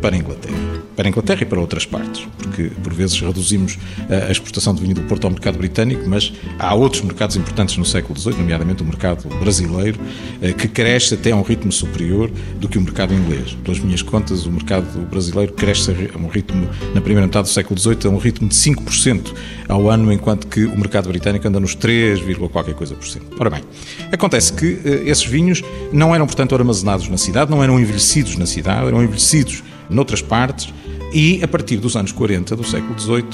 para 0.00 0.16
a 0.16 0.18
Inglaterra 0.18 0.78
para 0.98 1.06
a 1.06 1.10
Inglaterra 1.10 1.42
e 1.42 1.44
para 1.44 1.60
outras 1.60 1.86
partes, 1.86 2.26
porque 2.36 2.72
por 2.82 2.92
vezes 2.92 3.20
reduzimos 3.20 3.78
a 4.10 4.32
exportação 4.32 4.74
de 4.74 4.82
vinho 4.82 4.96
do 4.96 5.02
Porto 5.02 5.26
ao 5.26 5.30
mercado 5.30 5.56
britânico, 5.56 6.02
mas 6.08 6.32
há 6.58 6.74
outros 6.74 7.02
mercados 7.02 7.36
importantes 7.36 7.76
no 7.76 7.84
século 7.84 8.18
XVIII, 8.18 8.38
nomeadamente 8.38 8.82
o 8.82 8.84
mercado 8.84 9.28
brasileiro, 9.38 9.96
eh, 10.42 10.52
que 10.52 10.66
cresce 10.66 11.14
até 11.14 11.30
a 11.30 11.36
um 11.36 11.42
ritmo 11.42 11.70
superior 11.70 12.28
do 12.58 12.68
que 12.68 12.78
o 12.78 12.80
mercado 12.80 13.14
inglês. 13.14 13.56
Pelas 13.62 13.78
minhas 13.78 14.02
contas, 14.02 14.44
o 14.44 14.50
mercado 14.50 14.86
brasileiro 15.08 15.52
cresce 15.52 15.92
a 16.12 16.18
um 16.18 16.26
ritmo, 16.26 16.68
na 16.92 17.00
primeira 17.00 17.28
metade 17.28 17.48
do 17.48 17.52
século 17.52 17.78
XVIII, 17.78 18.06
a 18.06 18.08
um 18.08 18.18
ritmo 18.18 18.48
de 18.48 18.56
5% 18.56 19.32
ao 19.68 19.88
ano, 19.88 20.12
enquanto 20.12 20.48
que 20.48 20.64
o 20.64 20.76
mercado 20.76 21.08
britânico 21.10 21.46
anda 21.46 21.60
nos 21.60 21.76
3, 21.76 22.18
qualquer 22.50 22.74
coisa 22.74 22.96
por 22.96 23.06
cento. 23.06 23.36
Ora 23.38 23.50
bem, 23.50 23.62
acontece 24.10 24.52
que 24.52 24.80
eh, 24.84 25.02
esses 25.06 25.24
vinhos 25.24 25.62
não 25.92 26.12
eram, 26.12 26.26
portanto, 26.26 26.56
armazenados 26.56 27.08
na 27.08 27.16
cidade, 27.16 27.52
não 27.52 27.62
eram 27.62 27.78
envelhecidos 27.78 28.36
na 28.36 28.46
cidade, 28.46 28.88
eram 28.88 29.00
envelhecidos 29.00 29.62
noutras 29.90 30.22
partes, 30.22 30.72
e 31.12 31.42
a 31.42 31.48
partir 31.48 31.78
dos 31.78 31.96
anos 31.96 32.12
40 32.12 32.54
do 32.54 32.64
século 32.64 32.98
XVIII 32.98 33.24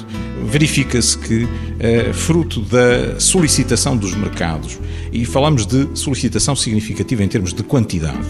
verifica-se 0.45 1.19
que, 1.19 1.49
eh, 1.81 2.13
fruto 2.13 2.61
da 2.61 3.19
solicitação 3.19 3.97
dos 3.97 4.15
mercados, 4.15 4.79
e 5.13 5.25
falamos 5.25 5.67
de 5.67 5.89
solicitação 5.95 6.55
significativa 6.55 7.25
em 7.25 7.29
termos 7.29 7.53
de 7.53 7.63
quantidade, 7.63 8.29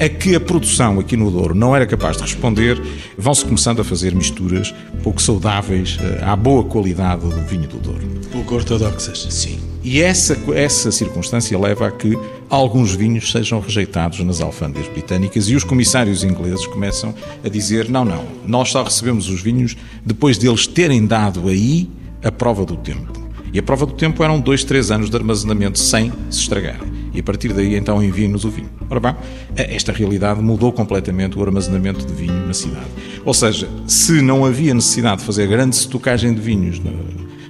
a 0.00 0.08
que 0.08 0.34
a 0.34 0.40
produção 0.40 1.00
aqui 1.00 1.16
no 1.16 1.30
Douro 1.30 1.54
não 1.54 1.74
era 1.74 1.86
capaz 1.86 2.16
de 2.16 2.22
responder, 2.22 2.80
vão-se 3.16 3.44
começando 3.44 3.80
a 3.80 3.84
fazer 3.84 4.14
misturas 4.14 4.74
pouco 5.02 5.20
saudáveis 5.20 5.98
eh, 6.00 6.22
à 6.22 6.36
boa 6.36 6.64
qualidade 6.64 7.22
do 7.22 7.42
vinho 7.42 7.68
do 7.68 7.78
Douro. 7.78 8.06
Pouco 8.30 8.54
ortodoxas. 8.54 9.26
Sim. 9.30 9.58
E 9.82 10.00
essa, 10.00 10.36
essa 10.54 10.92
circunstância 10.92 11.58
leva 11.58 11.88
a 11.88 11.90
que 11.90 12.18
alguns 12.50 12.94
vinhos 12.94 13.30
sejam 13.30 13.60
rejeitados 13.60 14.20
nas 14.20 14.40
alfândegas 14.40 14.88
britânicas 14.88 15.48
e 15.48 15.56
os 15.56 15.64
comissários 15.64 16.22
ingleses 16.22 16.66
começam 16.66 17.14
a 17.44 17.48
dizer: 17.48 17.88
não, 17.88 18.04
não, 18.04 18.24
nós 18.46 18.70
só 18.70 18.82
recebemos 18.82 19.28
os 19.28 19.40
vinhos 19.40 19.76
depois 20.04 20.36
deles 20.36 20.66
terem 20.66 21.06
dado 21.06 21.48
aí 21.48 21.88
a 22.22 22.30
prova 22.30 22.64
do 22.64 22.76
tempo. 22.76 23.28
E 23.52 23.58
a 23.58 23.62
prova 23.62 23.86
do 23.86 23.94
tempo 23.94 24.22
eram 24.22 24.40
dois, 24.40 24.62
três 24.62 24.90
anos 24.90 25.08
de 25.08 25.16
armazenamento 25.16 25.78
sem 25.78 26.12
se 26.28 26.40
estragarem. 26.40 26.97
E 27.18 27.20
a 27.20 27.24
partir 27.24 27.52
daí 27.52 27.74
então 27.74 28.00
enviem-nos 28.00 28.44
o 28.44 28.48
vinho. 28.48 28.70
Ora 28.88 29.00
bem, 29.00 29.16
esta 29.56 29.90
realidade 29.90 30.40
mudou 30.40 30.70
completamente 30.70 31.36
o 31.36 31.42
armazenamento 31.42 32.06
de 32.06 32.12
vinho 32.12 32.46
na 32.46 32.54
cidade. 32.54 32.86
Ou 33.24 33.34
seja, 33.34 33.68
se 33.88 34.22
não 34.22 34.44
havia 34.44 34.72
necessidade 34.72 35.18
de 35.18 35.26
fazer 35.26 35.48
grande 35.48 35.74
estocagem 35.74 36.32
de 36.32 36.40
vinhos 36.40 36.80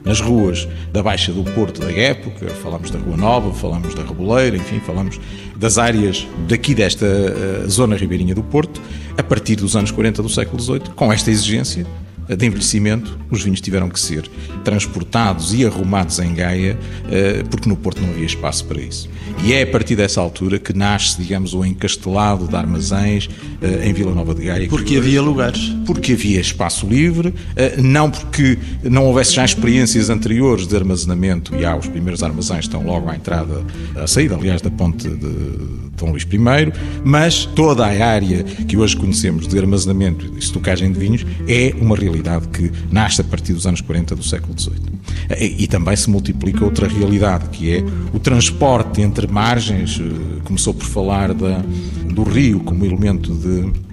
nas 0.02 0.20
ruas 0.20 0.66
da 0.90 1.02
Baixa 1.02 1.32
do 1.32 1.44
Porto 1.52 1.82
da 1.82 1.92
época, 1.92 2.48
falamos 2.62 2.90
da 2.90 2.98
Rua 2.98 3.18
Nova, 3.18 3.52
falamos 3.52 3.94
da 3.94 4.02
Reboleira, 4.02 4.56
enfim, 4.56 4.80
falamos 4.80 5.20
das 5.54 5.76
áreas 5.76 6.26
daqui 6.48 6.74
desta 6.74 7.04
uh, 7.04 7.68
zona 7.68 7.94
ribeirinha 7.94 8.34
do 8.34 8.42
Porto, 8.42 8.80
a 9.18 9.22
partir 9.22 9.56
dos 9.56 9.76
anos 9.76 9.90
40 9.90 10.22
do 10.22 10.30
século 10.30 10.62
XVIII, 10.62 10.80
com 10.96 11.12
esta 11.12 11.30
exigência, 11.30 11.86
de 12.36 12.46
envelhecimento, 12.46 13.18
os 13.30 13.42
vinhos 13.42 13.60
tiveram 13.60 13.88
que 13.88 13.98
ser 13.98 14.28
transportados 14.64 15.54
e 15.54 15.64
arrumados 15.64 16.18
em 16.18 16.34
Gaia, 16.34 16.78
eh, 17.10 17.42
porque 17.50 17.68
no 17.68 17.76
Porto 17.76 18.00
não 18.02 18.10
havia 18.10 18.26
espaço 18.26 18.64
para 18.66 18.80
isso. 18.80 19.08
E 19.44 19.52
é 19.52 19.62
a 19.62 19.66
partir 19.66 19.96
dessa 19.96 20.20
altura 20.20 20.58
que 20.58 20.72
nasce, 20.72 21.20
digamos, 21.20 21.54
o 21.54 21.64
encastelado 21.64 22.46
de 22.46 22.56
armazéns 22.56 23.28
eh, 23.62 23.88
em 23.88 23.92
Vila 23.92 24.14
Nova 24.14 24.34
de 24.34 24.44
Gaia. 24.44 24.68
Porque 24.68 24.96
havia 24.96 25.22
lugares. 25.22 25.72
Porque 25.86 26.12
havia 26.12 26.40
espaço 26.40 26.86
livre, 26.86 27.32
eh, 27.56 27.76
não 27.78 28.10
porque 28.10 28.58
não 28.82 29.06
houvesse 29.06 29.34
já 29.34 29.44
experiências 29.44 30.10
anteriores 30.10 30.66
de 30.66 30.76
armazenamento, 30.76 31.54
e 31.54 31.64
há 31.64 31.76
os 31.76 31.86
primeiros 31.86 32.22
armazéns 32.22 32.64
estão 32.64 32.84
logo 32.84 33.08
à 33.08 33.16
entrada, 33.16 33.64
à 33.96 34.06
saída, 34.06 34.34
aliás, 34.34 34.60
da 34.60 34.70
ponte 34.70 35.08
de 35.08 35.87
Dom 35.98 36.10
Luís 36.10 36.22
I, 36.22 36.72
mas 37.04 37.44
toda 37.44 37.84
a 37.86 38.06
área 38.06 38.42
que 38.42 38.76
hoje 38.76 38.96
conhecemos 38.96 39.46
de 39.46 39.58
armazenamento 39.58 40.26
e 40.34 40.38
estocagem 40.38 40.92
de 40.92 40.98
vinhos 40.98 41.26
é 41.46 41.74
uma 41.80 41.96
realidade 41.96 42.48
que 42.48 42.70
nasce 42.90 43.20
a 43.20 43.24
partir 43.24 43.52
dos 43.52 43.66
anos 43.66 43.80
40 43.80 44.14
do 44.16 44.22
século 44.22 44.58
XVIII. 44.58 44.98
E 45.40 45.66
também 45.66 45.94
se 45.96 46.08
multiplica 46.08 46.64
outra 46.64 46.88
realidade, 46.88 47.48
que 47.50 47.76
é 47.76 47.84
o 48.12 48.18
transporte 48.18 49.02
entre 49.02 49.26
margens. 49.26 50.00
Eh, 50.00 50.40
começou 50.44 50.72
por 50.72 50.86
falar 50.86 51.34
da, 51.34 51.62
do 52.12 52.22
rio 52.22 52.60
como 52.60 52.84
elemento 52.84 53.34
de 53.34 53.88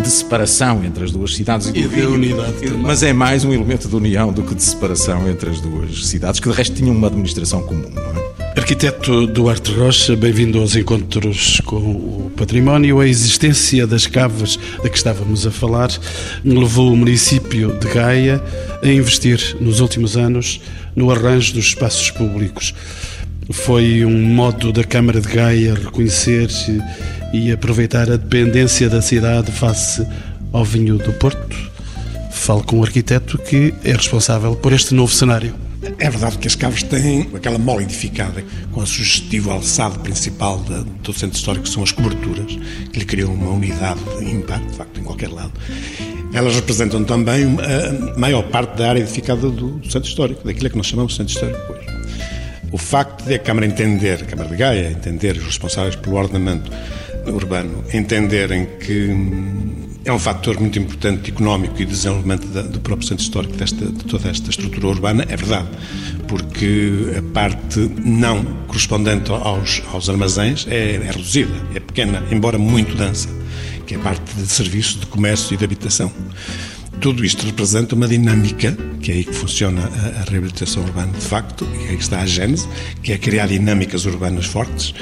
de 0.00 0.08
separação 0.08 0.84
entre 0.84 1.04
as 1.04 1.10
duas 1.10 1.34
cidades 1.34 1.66
e, 1.68 1.80
e 1.80 1.88
de 1.88 2.02
unidade. 2.02 2.70
Mas 2.80 3.02
é 3.02 3.12
mais 3.12 3.44
um 3.44 3.52
elemento 3.52 3.88
de 3.88 3.96
união 3.96 4.32
do 4.32 4.42
que 4.42 4.54
de 4.54 4.62
separação 4.62 5.28
entre 5.28 5.50
as 5.50 5.60
duas 5.60 6.06
cidades, 6.06 6.40
que 6.40 6.48
de 6.48 6.54
resto 6.54 6.76
tinham 6.76 6.94
uma 6.94 7.08
administração 7.08 7.62
comum, 7.62 7.90
não 7.92 8.02
é? 8.02 8.37
Arquiteto 8.58 9.24
Duarte 9.28 9.70
Rocha, 9.70 10.16
bem-vindo 10.16 10.58
aos 10.58 10.74
encontros 10.74 11.60
com 11.64 11.76
o 11.76 12.32
património. 12.36 12.98
A 12.98 13.06
existência 13.06 13.86
das 13.86 14.08
caves 14.08 14.58
de 14.82 14.90
que 14.90 14.96
estávamos 14.96 15.46
a 15.46 15.50
falar 15.52 15.88
levou 16.44 16.92
o 16.92 16.96
município 16.96 17.78
de 17.78 17.86
Gaia 17.86 18.42
a 18.82 18.88
investir 18.88 19.56
nos 19.60 19.78
últimos 19.78 20.16
anos 20.16 20.60
no 20.96 21.08
arranjo 21.12 21.54
dos 21.54 21.66
espaços 21.66 22.10
públicos. 22.10 22.74
Foi 23.48 24.04
um 24.04 24.22
modo 24.24 24.72
da 24.72 24.82
Câmara 24.82 25.20
de 25.20 25.28
Gaia 25.28 25.74
reconhecer 25.74 26.48
e 27.32 27.52
aproveitar 27.52 28.10
a 28.10 28.16
dependência 28.16 28.90
da 28.90 29.00
cidade 29.00 29.52
face 29.52 30.04
ao 30.52 30.64
vinho 30.64 30.98
do 30.98 31.12
Porto. 31.12 31.56
Falo 32.32 32.64
com 32.64 32.80
o 32.80 32.82
arquiteto 32.82 33.38
que 33.38 33.72
é 33.84 33.92
responsável 33.92 34.56
por 34.56 34.72
este 34.72 34.94
novo 34.94 35.14
cenário. 35.14 35.67
É 35.98 36.10
verdade 36.10 36.38
que 36.38 36.46
as 36.46 36.54
caves 36.54 36.82
têm 36.82 37.28
aquela 37.34 37.58
mola 37.58 37.82
edificada 37.82 38.44
com 38.72 38.80
a 38.80 38.86
sugestivo 38.86 39.50
alçado 39.50 39.98
principal 40.00 40.62
de 40.62 41.10
o 41.10 41.14
centro 41.14 41.36
histórico, 41.36 41.64
que 41.64 41.70
são 41.70 41.82
as 41.82 41.90
coberturas, 41.92 42.58
que 42.92 42.98
lhe 42.98 43.04
criam 43.04 43.32
uma 43.32 43.50
unidade 43.50 44.00
ímpar, 44.20 44.60
de 44.60 44.74
facto, 44.74 45.00
em 45.00 45.02
qualquer 45.02 45.30
lado. 45.30 45.52
Elas 46.32 46.54
representam 46.54 47.02
também 47.04 47.44
a 47.44 48.18
maior 48.18 48.42
parte 48.42 48.76
da 48.76 48.90
área 48.90 49.00
edificada 49.00 49.48
do 49.48 49.80
centro 49.90 50.08
histórico, 50.08 50.46
daquilo 50.46 50.68
que 50.68 50.76
nós 50.76 50.86
chamamos 50.86 51.12
de 51.12 51.18
centro 51.18 51.34
histórico 51.34 51.72
hoje. 51.72 51.86
O 52.70 52.76
facto 52.76 53.24
de 53.24 53.34
a 53.34 53.38
Câmara 53.38 53.66
entender, 53.66 54.22
a 54.22 54.26
Câmara 54.26 54.50
de 54.50 54.56
Gaia, 54.56 54.90
entender 54.90 55.36
os 55.38 55.44
responsáveis 55.44 55.96
pelo 55.96 56.16
ordenamento 56.16 56.70
urbano, 57.26 57.82
entenderem 57.92 58.66
que 58.78 59.08
é 60.04 60.12
um 60.12 60.18
fator 60.18 60.58
muito 60.58 60.78
importante 60.78 61.30
económico 61.30 61.74
e 61.76 61.84
de 61.84 61.92
desenvolvimento 61.92 62.46
do 62.46 62.80
próprio 62.80 63.06
centro 63.06 63.22
histórico 63.22 63.56
desta, 63.56 63.84
de 63.84 64.04
toda 64.04 64.28
esta 64.28 64.50
estrutura 64.50 64.86
urbana, 64.86 65.24
é 65.28 65.36
verdade, 65.36 65.68
porque 66.26 67.14
a 67.16 67.22
parte 67.32 67.78
não 68.04 68.44
correspondente 68.66 69.30
aos, 69.30 69.82
aos 69.92 70.08
armazéns 70.08 70.66
é, 70.68 70.94
é 70.96 71.10
reduzida, 71.10 71.54
é 71.74 71.80
pequena, 71.80 72.22
embora 72.30 72.58
muito 72.58 72.94
densa, 72.94 73.28
que 73.86 73.94
é 73.94 73.96
a 73.98 74.00
parte 74.00 74.34
de 74.34 74.46
serviços, 74.46 75.00
de 75.00 75.06
comércio 75.06 75.54
e 75.54 75.56
de 75.56 75.64
habitação. 75.64 76.12
Tudo 77.00 77.24
isto 77.24 77.46
representa 77.46 77.94
uma 77.94 78.08
dinâmica, 78.08 78.76
que 79.00 79.12
é 79.12 79.14
aí 79.14 79.24
que 79.24 79.32
funciona 79.32 79.82
a, 79.82 80.20
a 80.20 80.24
reabilitação 80.24 80.82
urbana 80.82 81.12
de 81.12 81.24
facto, 81.24 81.66
e 81.84 81.90
aí 81.90 81.94
está 81.94 82.20
a 82.20 82.26
gênese, 82.26 82.66
que 83.02 83.12
é 83.12 83.18
criar 83.18 83.46
dinâmicas 83.46 84.04
urbanas 84.04 84.46
fortes 84.46 84.92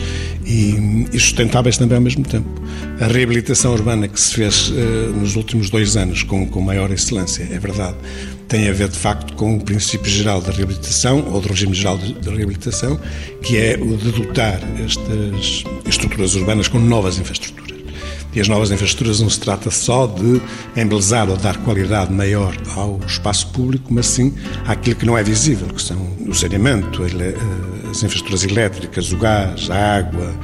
e, 0.44 1.06
e 1.10 1.18
sustentáveis 1.18 1.78
também 1.78 1.96
ao 1.96 2.02
mesmo 2.02 2.22
tempo. 2.22 2.48
A 3.00 3.06
reabilitação 3.06 3.72
urbana 3.72 4.08
que 4.08 4.20
se 4.20 4.34
fez 4.34 4.68
uh, 4.68 4.74
nos 5.18 5.36
últimos 5.36 5.70
dois 5.70 5.96
anos 5.96 6.22
com, 6.22 6.46
com 6.46 6.60
maior 6.60 6.90
excelência, 6.90 7.48
é 7.50 7.58
verdade, 7.58 7.96
tem 8.46 8.68
a 8.68 8.72
ver 8.72 8.88
de 8.88 8.98
facto 8.98 9.32
com 9.32 9.56
o 9.56 9.64
princípio 9.64 10.10
geral 10.10 10.42
da 10.42 10.52
reabilitação, 10.52 11.26
ou 11.32 11.40
do 11.40 11.48
regime 11.48 11.74
geral 11.74 11.96
de 11.96 12.28
reabilitação, 12.28 13.00
que 13.42 13.56
é 13.56 13.78
o 13.80 13.96
de 13.96 14.12
dotar 14.12 14.60
estas 14.84 15.64
estruturas 15.86 16.34
urbanas 16.34 16.68
com 16.68 16.78
novas 16.78 17.18
infraestruturas. 17.18 17.65
E 18.36 18.40
as 18.40 18.48
novas 18.48 18.70
infraestruturas 18.70 19.18
não 19.18 19.30
se 19.30 19.40
trata 19.40 19.70
só 19.70 20.06
de 20.06 20.42
embelezar 20.76 21.26
ou 21.30 21.38
dar 21.38 21.56
qualidade 21.56 22.12
maior 22.12 22.54
ao 22.74 23.00
espaço 23.06 23.46
público, 23.46 23.86
mas 23.88 24.04
sim 24.04 24.34
àquilo 24.66 24.94
que 24.94 25.06
não 25.06 25.16
é 25.16 25.22
visível, 25.22 25.66
que 25.68 25.80
são 25.80 25.96
o 26.28 26.34
saneamento, 26.34 27.02
eh, 27.02 27.34
as 27.90 28.02
infraestruturas 28.02 28.44
elétricas, 28.44 29.10
o 29.10 29.16
gás, 29.16 29.70
a 29.70 29.96
água, 29.96 30.38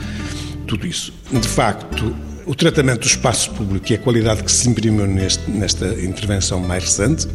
tudo 0.66 0.86
isso. 0.86 1.12
De 1.30 1.46
facto, 1.46 2.16
o 2.46 2.54
tratamento 2.54 3.00
do 3.00 3.06
espaço 3.08 3.50
público 3.50 3.92
e 3.92 3.96
a 3.96 3.98
qualidade 3.98 4.42
que 4.42 4.50
se 4.50 4.66
imprimiu 4.70 5.06
neste, 5.06 5.50
nesta 5.50 5.86
intervenção 6.02 6.60
mais 6.60 6.84
recente 6.84 7.28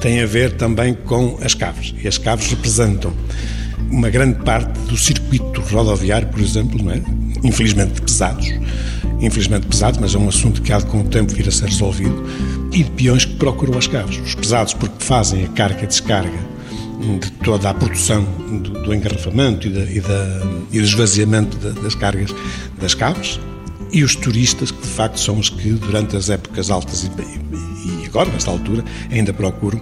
tem 0.00 0.20
a 0.20 0.26
ver 0.26 0.56
também 0.56 0.94
com 0.94 1.38
as 1.40 1.54
caves. 1.54 1.94
E 2.02 2.08
as 2.08 2.18
caves 2.18 2.50
representam 2.50 3.14
uma 3.92 4.10
grande 4.10 4.42
parte 4.42 4.76
do 4.88 4.96
circuito 4.96 5.60
rodoviário, 5.60 6.26
por 6.26 6.40
exemplo, 6.40 6.90
é? 6.90 7.00
infelizmente 7.44 8.02
pesados, 8.02 8.48
infelizmente 9.24 9.66
pesados, 9.66 9.98
mas 10.00 10.14
é 10.14 10.18
um 10.18 10.28
assunto 10.28 10.62
que 10.62 10.72
há 10.72 10.78
de 10.78 10.86
com 10.86 11.00
o 11.00 11.04
tempo 11.04 11.32
vir 11.32 11.48
a 11.48 11.50
ser 11.50 11.66
resolvido, 11.66 12.24
e 12.72 12.82
de 12.82 12.90
peões 12.90 13.24
que 13.24 13.34
procuram 13.34 13.78
as 13.78 13.86
caves. 13.86 14.18
Os 14.18 14.34
pesados 14.34 14.74
porque 14.74 15.04
fazem 15.04 15.44
a 15.44 15.48
carga 15.48 15.84
e 15.84 15.86
descarga 15.86 16.54
de 17.20 17.30
toda 17.44 17.68
a 17.68 17.74
produção 17.74 18.24
do, 18.24 18.82
do 18.82 18.94
engarrafamento 18.94 19.66
e, 19.66 19.70
da, 19.70 19.84
e, 19.84 20.00
da, 20.00 20.42
e 20.72 20.78
do 20.78 20.84
esvaziamento 20.84 21.56
da, 21.58 21.70
das 21.80 21.94
cargas 21.94 22.34
das 22.80 22.94
caves, 22.94 23.38
e 23.92 24.02
os 24.02 24.16
turistas, 24.16 24.70
que 24.70 24.80
de 24.80 24.88
facto 24.88 25.20
são 25.20 25.38
os 25.38 25.48
que 25.48 25.70
durante 25.72 26.16
as 26.16 26.28
épocas 26.28 26.70
altas 26.70 27.04
e, 27.04 27.10
e 27.86 28.06
agora, 28.06 28.30
nesta 28.30 28.50
altura, 28.50 28.84
ainda 29.10 29.32
procuram, 29.32 29.80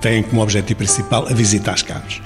têm 0.00 0.22
como 0.24 0.42
objetivo 0.42 0.78
principal 0.78 1.26
a 1.28 1.32
visitar 1.32 1.74
as 1.74 1.82
caves. 1.82 2.20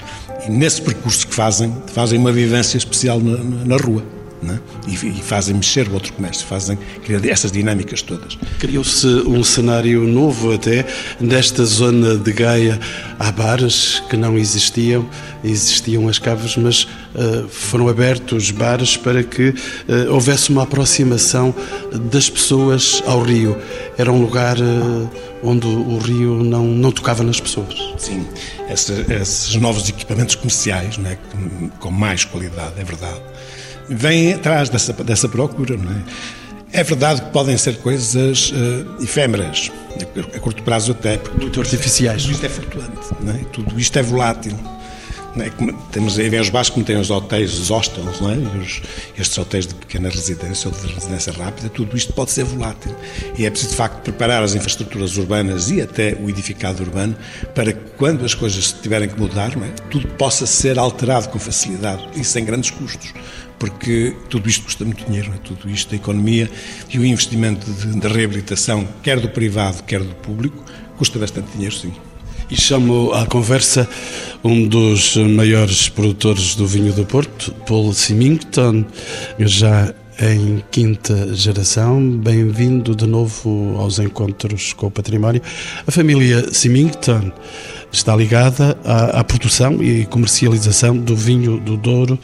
E 0.47 0.51
nesse 0.51 0.81
percurso 0.81 1.27
que 1.27 1.35
fazem, 1.35 1.75
fazem 1.87 2.17
uma 2.17 2.31
vivência 2.31 2.77
especial 2.77 3.19
na, 3.19 3.37
na 3.37 3.77
rua. 3.77 4.16
É? 4.43 4.59
E, 4.87 4.93
e, 4.93 5.21
fazem 5.21 5.55
mexer 5.55 5.87
o 5.87 5.93
outro 5.93 6.13
comércio, 6.13 6.45
fazem 6.45 6.77
criar 7.03 7.25
essas 7.25 7.51
dinâmicas 7.51 8.03
todas. 8.03 8.37
Criou-se 8.59 9.07
um 9.07 9.43
cenário 9.43 10.03
novo 10.03 10.53
até 10.53 10.85
nesta 11.19 11.65
zona 11.65 12.15
de 12.15 12.31
Gaia. 12.31 12.79
Há 13.17 13.31
bares 13.31 13.99
que 14.07 14.15
não 14.15 14.37
existiam, 14.37 15.09
existiam 15.43 16.07
as 16.07 16.19
caves, 16.19 16.55
mas 16.55 16.83
uh, 16.83 17.47
foram 17.49 17.89
abertos 17.89 18.51
bares 18.51 18.95
para 18.95 19.23
que 19.23 19.49
uh, 19.49 20.13
houvesse 20.13 20.51
uma 20.51 20.63
aproximação 20.63 21.53
das 22.11 22.29
pessoas 22.29 23.01
ao 23.07 23.23
rio. 23.23 23.57
Era 23.97 24.11
um 24.11 24.21
lugar 24.21 24.57
uh, 24.59 25.09
onde 25.41 25.65
o 25.65 25.97
rio 25.97 26.43
não, 26.43 26.63
não 26.67 26.91
tocava 26.91 27.23
nas 27.23 27.39
pessoas. 27.39 27.75
Sim, 27.97 28.23
esses 28.69 29.55
novos 29.55 29.89
equipamentos 29.89 30.35
comerciais, 30.35 30.99
é? 31.03 31.17
com 31.79 31.89
mais 31.89 32.23
qualidade, 32.23 32.73
é 32.79 32.83
verdade 32.83 33.21
vêm 33.89 34.33
atrás 34.33 34.69
dessa, 34.69 34.93
dessa 34.93 35.29
procura, 35.29 35.77
não 35.77 35.91
é? 35.91 36.03
É 36.73 36.83
verdade 36.83 37.21
que 37.21 37.29
podem 37.31 37.57
ser 37.57 37.77
coisas 37.77 38.51
uh, 38.51 39.03
efêmeras, 39.03 39.71
a 40.35 40.39
curto 40.39 40.61
prazo 40.63 40.91
até. 40.91 41.19
Muito 41.39 41.59
artificiais. 41.59 42.23
Tudo 42.23 42.33
isto 42.33 42.45
é 42.45 42.49
flutuante, 42.49 43.07
não 43.21 43.33
é? 43.33 43.37
tudo 43.51 43.79
isto 43.79 43.97
é 43.97 44.03
volátil. 44.03 44.57
É? 45.39 45.51
Temos 45.91 46.17
aí 46.17 46.39
os 46.39 46.49
baixos 46.49 46.73
como 46.73 46.83
tem 46.83 46.97
os 46.97 47.11
hotéis, 47.11 47.59
os 47.59 47.69
hostels, 47.69 48.19
não 48.19 48.31
é? 48.31 48.35
Os, 48.35 48.81
estes 49.17 49.37
hotéis 49.37 49.67
de 49.67 49.75
pequena 49.75 50.09
residência 50.09 50.69
ou 50.69 50.75
de 50.75 50.93
residência 50.93 51.31
rápida, 51.31 51.69
tudo 51.69 51.95
isto 51.95 52.11
pode 52.11 52.31
ser 52.31 52.43
volátil. 52.43 52.93
E 53.37 53.45
é 53.45 53.49
preciso, 53.49 53.71
de 53.71 53.77
facto, 53.77 54.01
preparar 54.01 54.41
as 54.41 54.55
infraestruturas 54.55 55.15
urbanas 55.15 55.69
e 55.69 55.79
até 55.79 56.17
o 56.19 56.29
edificado 56.29 56.81
urbano 56.81 57.15
para 57.53 57.71
que, 57.71 57.91
quando 57.97 58.25
as 58.25 58.33
coisas 58.33 58.71
tiverem 58.71 59.07
que 59.07 59.19
mudar, 59.19 59.51
é? 59.51 59.71
tudo 59.91 60.07
possa 60.09 60.45
ser 60.47 60.79
alterado 60.79 61.29
com 61.29 61.37
facilidade 61.37 62.03
e 62.15 62.23
sem 62.23 62.43
grandes 62.43 62.71
custos 62.71 63.13
porque 63.59 64.13
tudo 64.29 64.47
isto 64.47 64.65
custa 64.65 64.85
muito 64.85 65.05
dinheiro, 65.05 65.31
é? 65.33 65.37
tudo 65.37 65.69
isto, 65.69 65.93
a 65.93 65.97
economia 65.97 66.49
e 66.89 66.99
o 66.99 67.05
investimento 67.05 67.69
de, 67.71 67.99
de, 67.99 68.07
reabilitação, 68.07 68.87
quer 69.01 69.19
do 69.19 69.29
privado, 69.29 69.83
quer 69.83 70.01
do 70.01 70.15
público, 70.15 70.63
custa 70.97 71.17
bastante 71.19 71.51
dinheiro, 71.53 71.75
sim. 71.75 71.93
E 72.49 72.55
chamo 72.55 73.11
à 73.13 73.25
conversa 73.25 73.89
um 74.41 74.67
dos 74.67 75.17
maiores 75.17 75.89
produtores 75.89 76.55
do 76.55 76.65
vinho 76.65 76.93
do 76.93 77.05
Porto, 77.05 77.51
Paul 77.65 77.91
Symington, 77.93 78.85
já 79.39 79.93
em 80.19 80.63
quinta 80.71 81.35
geração. 81.35 82.01
Bem-vindo 82.09 82.95
de 82.95 83.05
novo 83.05 83.75
aos 83.77 83.99
encontros 83.99 84.73
com 84.73 84.87
o 84.87 84.91
património. 84.91 85.41
A 85.85 85.91
família 85.91 86.53
Symington 86.53 87.31
está 87.91 88.15
ligada 88.15 88.77
à, 88.83 89.19
à 89.19 89.23
produção 89.23 89.81
e 89.83 90.05
comercialização 90.05 90.97
do 90.97 91.15
vinho 91.15 91.59
do 91.59 91.77
Douro 91.77 92.17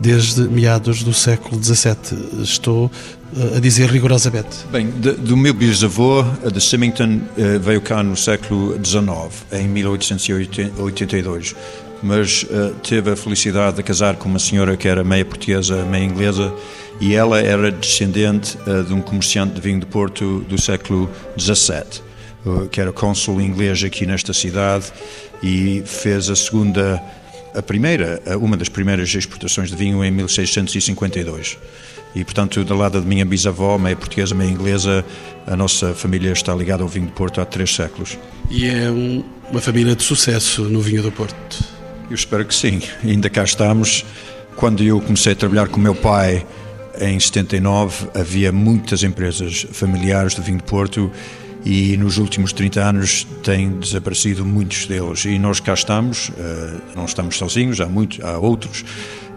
desde 0.00 0.42
meados 0.42 1.02
do 1.02 1.12
século 1.12 1.62
XVII. 1.62 2.42
Estou 2.42 2.90
eh, 3.36 3.56
a 3.56 3.60
dizer 3.60 3.90
rigorosamente. 3.90 4.66
Bem, 4.70 4.90
de, 4.90 5.12
do 5.12 5.36
meu 5.36 5.54
bisavô, 5.54 6.22
de 6.22 6.60
Symington, 6.60 7.20
eh, 7.36 7.58
veio 7.58 7.80
cá 7.80 8.02
no 8.02 8.16
século 8.16 8.78
XIX, 8.84 9.44
em 9.52 9.68
1882, 9.68 11.54
mas 12.02 12.42
uh, 12.44 12.74
teve 12.86 13.10
a 13.10 13.16
felicidade 13.16 13.76
de 13.76 13.82
casar 13.82 14.16
com 14.16 14.28
uma 14.28 14.38
senhora 14.38 14.76
que 14.76 14.86
era 14.86 15.02
meia 15.02 15.24
portuguesa, 15.24 15.84
meia 15.86 16.04
inglesa, 16.04 16.52
e 17.00 17.14
ela 17.14 17.40
era 17.40 17.72
descendente 17.72 18.58
uh, 18.66 18.84
de 18.84 18.92
um 18.92 19.00
comerciante 19.00 19.54
de 19.54 19.60
vinho 19.60 19.80
de 19.80 19.86
Porto 19.86 20.40
do 20.40 20.60
século 20.60 21.10
XVII, 21.38 22.02
uh, 22.44 22.68
que 22.68 22.78
era 22.78 22.92
cônsul 22.92 23.40
inglês 23.40 23.82
aqui 23.82 24.04
nesta 24.04 24.34
cidade 24.34 24.92
e 25.42 25.82
fez 25.86 26.28
a 26.28 26.36
segunda 26.36 27.02
a 27.54 27.62
primeira, 27.62 28.20
uma 28.40 28.56
das 28.56 28.68
primeiras 28.68 29.14
exportações 29.14 29.70
de 29.70 29.76
vinho 29.76 30.04
em 30.04 30.10
1652. 30.10 31.58
E, 32.14 32.22
portanto, 32.22 32.62
do 32.64 32.74
lado 32.76 33.00
da 33.00 33.06
minha 33.06 33.24
bisavó, 33.24 33.76
meia 33.76 33.96
portuguesa, 33.96 34.34
meia 34.34 34.48
inglesa, 34.48 35.04
a 35.46 35.56
nossa 35.56 35.94
família 35.94 36.32
está 36.32 36.54
ligada 36.54 36.82
ao 36.82 36.88
vinho 36.88 37.06
do 37.06 37.12
Porto 37.12 37.40
há 37.40 37.44
três 37.44 37.74
séculos. 37.74 38.16
E 38.50 38.66
é 38.66 38.88
um, 38.88 39.24
uma 39.50 39.60
família 39.60 39.96
de 39.96 40.02
sucesso 40.02 40.62
no 40.62 40.80
vinho 40.80 41.02
do 41.02 41.10
Porto? 41.10 41.64
Eu 42.08 42.14
espero 42.14 42.44
que 42.44 42.54
sim. 42.54 42.80
ainda 43.02 43.28
cá 43.28 43.42
estamos. 43.42 44.04
Quando 44.56 44.82
eu 44.84 45.00
comecei 45.00 45.32
a 45.32 45.36
trabalhar 45.36 45.66
com 45.68 45.78
o 45.78 45.82
meu 45.82 45.94
pai, 45.94 46.46
em 47.00 47.18
79, 47.18 48.08
havia 48.14 48.52
muitas 48.52 49.02
empresas 49.02 49.66
familiares 49.72 50.34
de 50.34 50.40
vinho 50.40 50.58
do 50.58 50.64
Porto 50.64 51.10
e 51.64 51.96
nos 51.96 52.18
últimos 52.18 52.52
30 52.52 52.80
anos 52.80 53.26
têm 53.42 53.70
desaparecido 53.78 54.44
muitos 54.44 54.86
deles. 54.86 55.24
E 55.24 55.38
nós 55.38 55.60
cá 55.60 55.74
estamos, 55.74 56.30
eh, 56.36 56.74
não 56.94 57.04
estamos 57.06 57.36
sozinhos, 57.36 57.80
há, 57.80 57.86
muito, 57.86 58.24
há 58.24 58.38
outros 58.38 58.84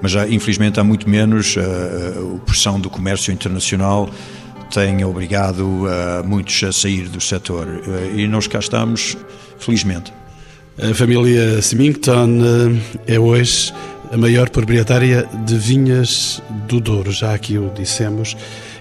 mas 0.01 0.12
já, 0.12 0.27
infelizmente 0.27 0.79
há 0.79 0.84
muito 0.84 1.10
menos. 1.10 1.55
A, 1.57 2.36
a 2.36 2.39
pressão 2.46 2.79
do 2.79 2.89
comércio 2.89 3.34
internacional 3.34 4.10
tem 4.72 5.03
obrigado 5.03 5.88
muitos 6.25 6.62
a 6.63 6.72
sair 6.72 7.07
do 7.07 7.19
setor 7.19 7.67
e 8.15 8.27
nós 8.27 8.46
cá 8.46 8.60
estamos, 8.60 9.17
felizmente. 9.57 10.13
A 10.79 10.93
família 10.93 11.60
Symington 11.60 12.39
uh, 12.39 13.00
é 13.07 13.19
hoje 13.19 13.74
a 14.12 14.17
maior 14.17 14.48
proprietária 14.50 15.27
de 15.43 15.57
vinhas 15.57 16.39
do 16.67 16.79
Douro, 16.79 17.12
já 17.12 17.34
aqui 17.34 17.57
o 17.57 17.72
dissemos, 17.75 18.38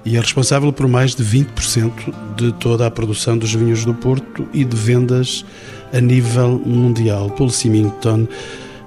e 0.06 0.16
é 0.16 0.20
responsável 0.20 0.72
por 0.72 0.86
mais 0.86 1.16
de 1.16 1.24
20% 1.24 2.14
de 2.36 2.52
toda 2.52 2.86
a 2.86 2.90
produção 2.90 3.36
dos 3.36 3.52
vinhos 3.52 3.84
do 3.84 3.92
Porto 3.92 4.48
e 4.54 4.64
de 4.64 4.76
vendas 4.76 5.44
a 5.92 6.00
nível 6.00 6.62
mundial. 6.64 7.28
Paul 7.30 7.50
Symington, 7.50 8.28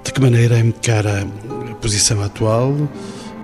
de 0.02 0.12
que 0.12 0.20
maneira 0.20 0.58
encara 0.58 1.26
posição 1.82 2.22
atual 2.22 2.74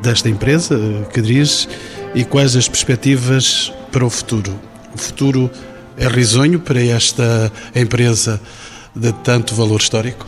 desta 0.02 0.28
empresa 0.30 0.78
que 1.12 1.20
dirige 1.20 1.68
e 2.14 2.24
quais 2.24 2.56
as 2.56 2.66
perspectivas 2.66 3.70
para 3.92 4.06
o 4.06 4.10
futuro. 4.10 4.58
O 4.94 4.98
futuro 4.98 5.50
é 5.98 6.08
risonho 6.08 6.58
para 6.58 6.82
esta 6.82 7.52
empresa 7.74 8.40
de 8.94 9.12
tanto 9.12 9.54
valor 9.54 9.80
histórico? 9.80 10.26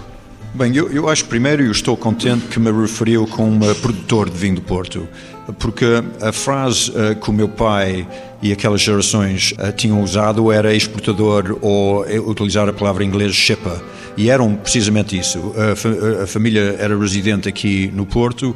Bem, 0.54 0.74
eu, 0.76 0.90
eu 0.90 1.08
acho 1.08 1.24
primeiro, 1.26 1.62
eu 1.62 1.72
estou 1.72 1.96
contente 1.96 2.46
que 2.46 2.58
me 2.58 2.70
referiu 2.70 3.26
como 3.26 3.74
produtor 3.76 4.28
de 4.28 4.36
vinho 4.36 4.56
do 4.56 4.62
Porto, 4.62 5.06
porque 5.58 5.86
a 6.20 6.32
frase 6.32 6.90
uh, 6.90 7.14
que 7.16 7.30
o 7.30 7.32
meu 7.32 7.48
pai 7.48 8.06
e 8.42 8.52
aquelas 8.52 8.80
gerações 8.80 9.52
uh, 9.52 9.72
tinham 9.72 10.02
usado 10.02 10.52
era 10.52 10.74
exportador 10.74 11.58
ou 11.62 12.04
eh, 12.06 12.20
utilizar 12.20 12.68
a 12.68 12.72
palavra 12.72 13.04
inglesa 13.04 13.34
shipper 13.34 13.80
e 14.16 14.30
eram 14.30 14.54
precisamente 14.54 15.16
isso. 15.16 15.54
A, 16.22 16.26
família 16.26 16.76
era 16.80 16.98
residente 16.98 17.48
aqui 17.48 17.88
no 17.94 18.04
Porto, 18.04 18.54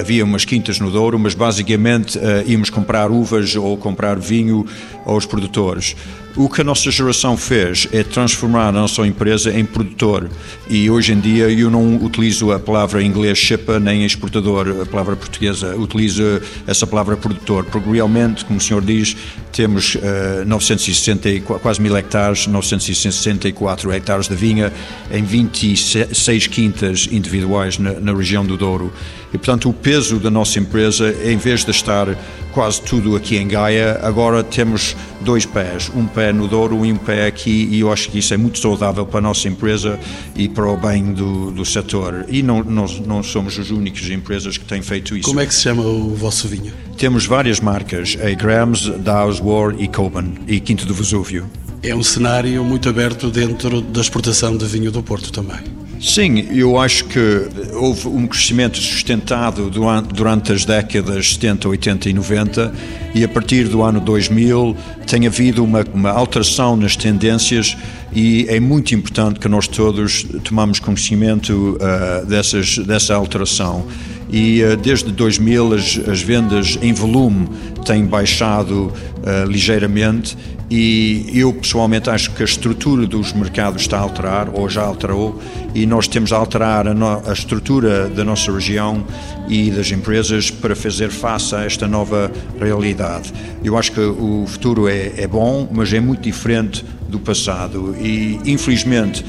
havia 0.00 0.24
umas 0.24 0.46
quintas 0.46 0.80
no 0.80 0.90
Douro, 0.90 1.18
mas 1.18 1.34
basicamente 1.34 2.18
íamos 2.46 2.70
comprar 2.70 3.10
uvas 3.10 3.54
ou 3.54 3.76
comprar 3.76 4.18
vinho 4.18 4.64
aos 5.04 5.26
produtores. 5.26 5.94
O 6.34 6.48
que 6.48 6.62
a 6.62 6.64
nossa 6.64 6.90
geração 6.90 7.36
fez 7.36 7.86
é 7.92 8.02
transformar 8.02 8.68
a 8.68 8.72
nossa 8.72 9.06
empresa 9.06 9.52
em 9.52 9.66
produtor 9.66 10.30
e 10.66 10.88
hoje 10.88 11.12
em 11.12 11.20
dia 11.20 11.50
eu 11.50 11.70
não 11.70 11.96
utilizo 11.96 12.50
a 12.52 12.58
palavra 12.58 13.02
em 13.02 13.06
inglês 13.06 13.36
shipper 13.36 13.78
nem 13.78 14.06
exportador, 14.06 14.80
a 14.80 14.86
palavra 14.86 15.14
portuguesa, 15.14 15.76
utilizo 15.76 16.22
essa 16.66 16.86
palavra 16.86 17.18
produtor, 17.18 17.66
porque 17.66 17.90
realmente, 17.90 18.46
como 18.46 18.58
o 18.58 18.62
senhor 18.62 18.82
diz, 18.82 19.14
temos 19.52 19.96
uh, 19.96 20.40
eh, 20.40 20.44
960, 20.46 21.40
quase 21.60 21.82
mil 21.82 21.94
hectares, 21.94 22.46
964 22.46 23.92
hectares 23.92 24.26
de 24.26 24.34
vinha 24.34 24.72
em 25.10 25.22
26 25.22 26.46
quintas 26.46 27.08
individuais 27.12 27.76
na, 27.76 27.92
na 27.92 28.14
região 28.14 28.46
do 28.46 28.56
Douro. 28.56 28.90
E, 29.32 29.38
portanto, 29.38 29.68
o 29.68 29.72
peso 29.72 30.18
da 30.18 30.30
nossa 30.30 30.58
empresa, 30.58 31.14
em 31.24 31.36
vez 31.36 31.64
de 31.64 31.70
estar 31.70 32.16
quase 32.52 32.82
tudo 32.82 33.16
aqui 33.16 33.36
em 33.38 33.48
Gaia, 33.48 33.98
agora 34.02 34.44
temos 34.44 34.94
dois 35.22 35.46
pés, 35.46 35.90
um 35.94 36.06
pé 36.06 36.32
no 36.32 36.46
Douro 36.46 36.84
e 36.84 36.92
um 36.92 36.96
pé 36.96 37.26
aqui, 37.26 37.68
e 37.70 37.80
eu 37.80 37.90
acho 37.90 38.10
que 38.10 38.18
isso 38.18 38.34
é 38.34 38.36
muito 38.36 38.58
saudável 38.58 39.06
para 39.06 39.18
a 39.18 39.22
nossa 39.22 39.48
empresa 39.48 39.98
e 40.36 40.48
para 40.48 40.70
o 40.70 40.76
bem 40.76 41.14
do, 41.14 41.50
do 41.50 41.64
setor. 41.64 42.26
E 42.28 42.42
não, 42.42 42.62
nós 42.62 43.00
não 43.00 43.22
somos 43.22 43.58
as 43.58 43.70
únicas 43.70 44.08
empresas 44.10 44.58
que 44.58 44.64
têm 44.64 44.82
feito 44.82 45.16
isso. 45.16 45.28
Como 45.28 45.40
é 45.40 45.46
que 45.46 45.54
se 45.54 45.62
chama 45.62 45.82
o 45.82 46.14
vosso 46.14 46.46
vinho? 46.46 46.72
Temos 46.98 47.24
várias 47.24 47.58
marcas, 47.58 48.16
a 48.22 48.30
Grams, 48.34 48.90
Dow's 48.98 49.40
War 49.40 49.74
e 49.78 49.88
Coben, 49.88 50.34
e 50.46 50.60
Quinto 50.60 50.84
do 50.84 50.92
Vesúvio. 50.92 51.48
É 51.82 51.94
um 51.94 52.02
cenário 52.02 52.62
muito 52.62 52.88
aberto 52.88 53.30
dentro 53.30 53.80
da 53.80 54.00
exportação 54.00 54.56
de 54.56 54.66
vinho 54.66 54.92
do 54.92 55.02
Porto 55.02 55.32
também. 55.32 55.81
Sim, 56.02 56.48
eu 56.50 56.80
acho 56.80 57.04
que 57.04 57.46
houve 57.74 58.08
um 58.08 58.26
crescimento 58.26 58.76
sustentado 58.76 59.70
durante 59.70 60.52
as 60.52 60.64
décadas 60.64 61.34
70, 61.34 61.68
80 61.68 62.10
e 62.10 62.12
90 62.12 62.74
e 63.14 63.22
a 63.22 63.28
partir 63.28 63.68
do 63.68 63.82
ano 63.82 64.00
2000 64.00 64.76
tem 65.06 65.28
havido 65.28 65.62
uma, 65.62 65.84
uma 65.94 66.10
alteração 66.10 66.76
nas 66.76 66.96
tendências 66.96 67.76
e 68.12 68.46
é 68.48 68.58
muito 68.58 68.96
importante 68.96 69.38
que 69.38 69.46
nós 69.46 69.68
todos 69.68 70.26
tomamos 70.42 70.80
conhecimento 70.80 71.78
uh, 71.80 72.26
dessas, 72.26 72.78
dessa 72.78 73.14
alteração. 73.14 73.86
E 74.32 74.64
uh, 74.64 74.76
desde 74.76 75.12
2000 75.12 75.74
as, 75.74 76.00
as, 76.08 76.22
vendas 76.22 76.78
em 76.80 76.92
volume 76.92 77.48
têm 77.84 78.06
baixado 78.06 78.86
uh, 78.86 79.46
ligeiramente 79.46 80.36
e 80.74 81.30
eu 81.34 81.52
pessoalmente 81.52 82.08
acho 82.08 82.30
que 82.30 82.40
a 82.40 82.46
estrutura 82.46 83.06
dos 83.06 83.34
mercados 83.34 83.82
está 83.82 83.98
a 83.98 84.00
alterar 84.00 84.48
ou 84.54 84.70
já 84.70 84.82
alterou 84.82 85.38
e 85.74 85.84
nós 85.84 86.08
temos 86.08 86.32
a 86.32 86.36
alterar 86.38 86.88
a, 86.88 86.94
no, 86.94 87.28
a, 87.28 87.32
estrutura 87.32 88.08
da 88.08 88.24
nossa 88.24 88.50
região 88.50 89.04
e 89.50 89.70
das 89.70 89.90
empresas 89.90 90.50
para 90.50 90.74
fazer 90.74 91.10
face 91.10 91.54
a 91.54 91.64
esta 91.64 91.86
nova 91.86 92.32
realidade. 92.58 93.34
Eu 93.62 93.76
acho 93.76 93.92
que 93.92 94.00
o 94.00 94.46
futuro 94.46 94.88
é, 94.88 95.12
é 95.18 95.26
bom, 95.26 95.68
mas 95.70 95.92
é 95.92 96.00
muito 96.00 96.22
diferente 96.22 96.82
do 97.06 97.18
passado 97.20 97.94
e 98.00 98.40
infelizmente 98.46 99.22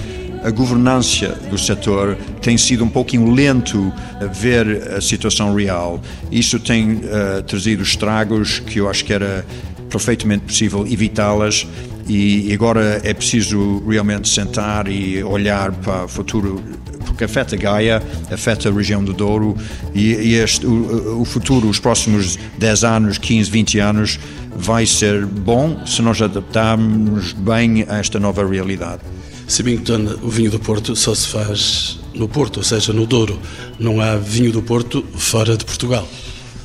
a 0.44 0.52
governança 0.52 1.30
do 1.50 1.58
setor 1.58 2.18
tem 2.42 2.58
sido 2.58 2.84
um 2.84 2.90
pouquinho 2.90 3.32
lento 3.32 3.92
a 4.22 4.26
ver 4.26 4.94
a 4.96 5.02
situação 5.02 5.56
real. 5.56 6.02
Isso 6.32 6.60
tem 6.60 6.96
uh, 6.96 7.42
trazido 7.48 7.82
estragos 7.82 8.60
que 8.60 8.80
eu 8.80 8.90
acho 8.90 9.06
que 9.06 9.14
era 9.14 9.46
perfeitamente 9.90 10.46
possível 10.46 10.86
evitá-las 10.86 11.68
e 12.08 12.52
agora 12.54 13.00
é 13.04 13.14
preciso 13.14 13.82
realmente 13.88 14.28
sentar 14.28 14.90
e 14.90 15.24
olhar 15.24 15.72
para 15.72 16.06
o 16.06 16.08
futuro 16.08 16.62
porque 17.06 17.26
afeta 17.26 17.56
Gaia, 17.56 18.02
afeta 18.32 18.70
a 18.70 18.72
região 18.72 19.04
do 19.04 19.14
Douro 19.14 19.56
e, 19.94 20.14
e 20.14 20.34
este, 20.36 20.66
o, 20.66 21.22
o, 21.22 21.26
futuro, 21.26 21.70
os 21.70 21.80
próximos 21.80 22.40
10 22.58 22.84
anos, 22.84 23.18
15, 23.20 23.52
20 23.52 23.80
anos 23.80 24.20
vai 24.56 24.86
ser 24.86 25.26
bom 25.26 25.86
se 25.86 26.02
nós 26.02 26.22
adaptarmos 26.22 27.34
bem 27.34 27.86
a 27.88 27.98
esta 27.98 28.20
nova 28.20 28.46
realidade. 28.46 29.02
Symington, 29.48 30.18
o 30.22 30.30
vinho 30.30 30.52
do 30.52 30.60
Porto 30.60 30.96
só 30.96 31.14
se 31.14 31.28
faz 31.28 32.00
no 32.14 32.28
Porto, 32.28 32.58
ou 32.58 32.64
seja, 32.64 32.94
no 32.94 33.06
Douro. 33.06 33.40
Não 33.80 34.00
há 34.02 34.16
vinho 34.16 34.52
do 34.52 34.62
Porto 34.62 35.04
fora 35.16 35.58
de 35.58 35.66
Portugal. 35.66 36.08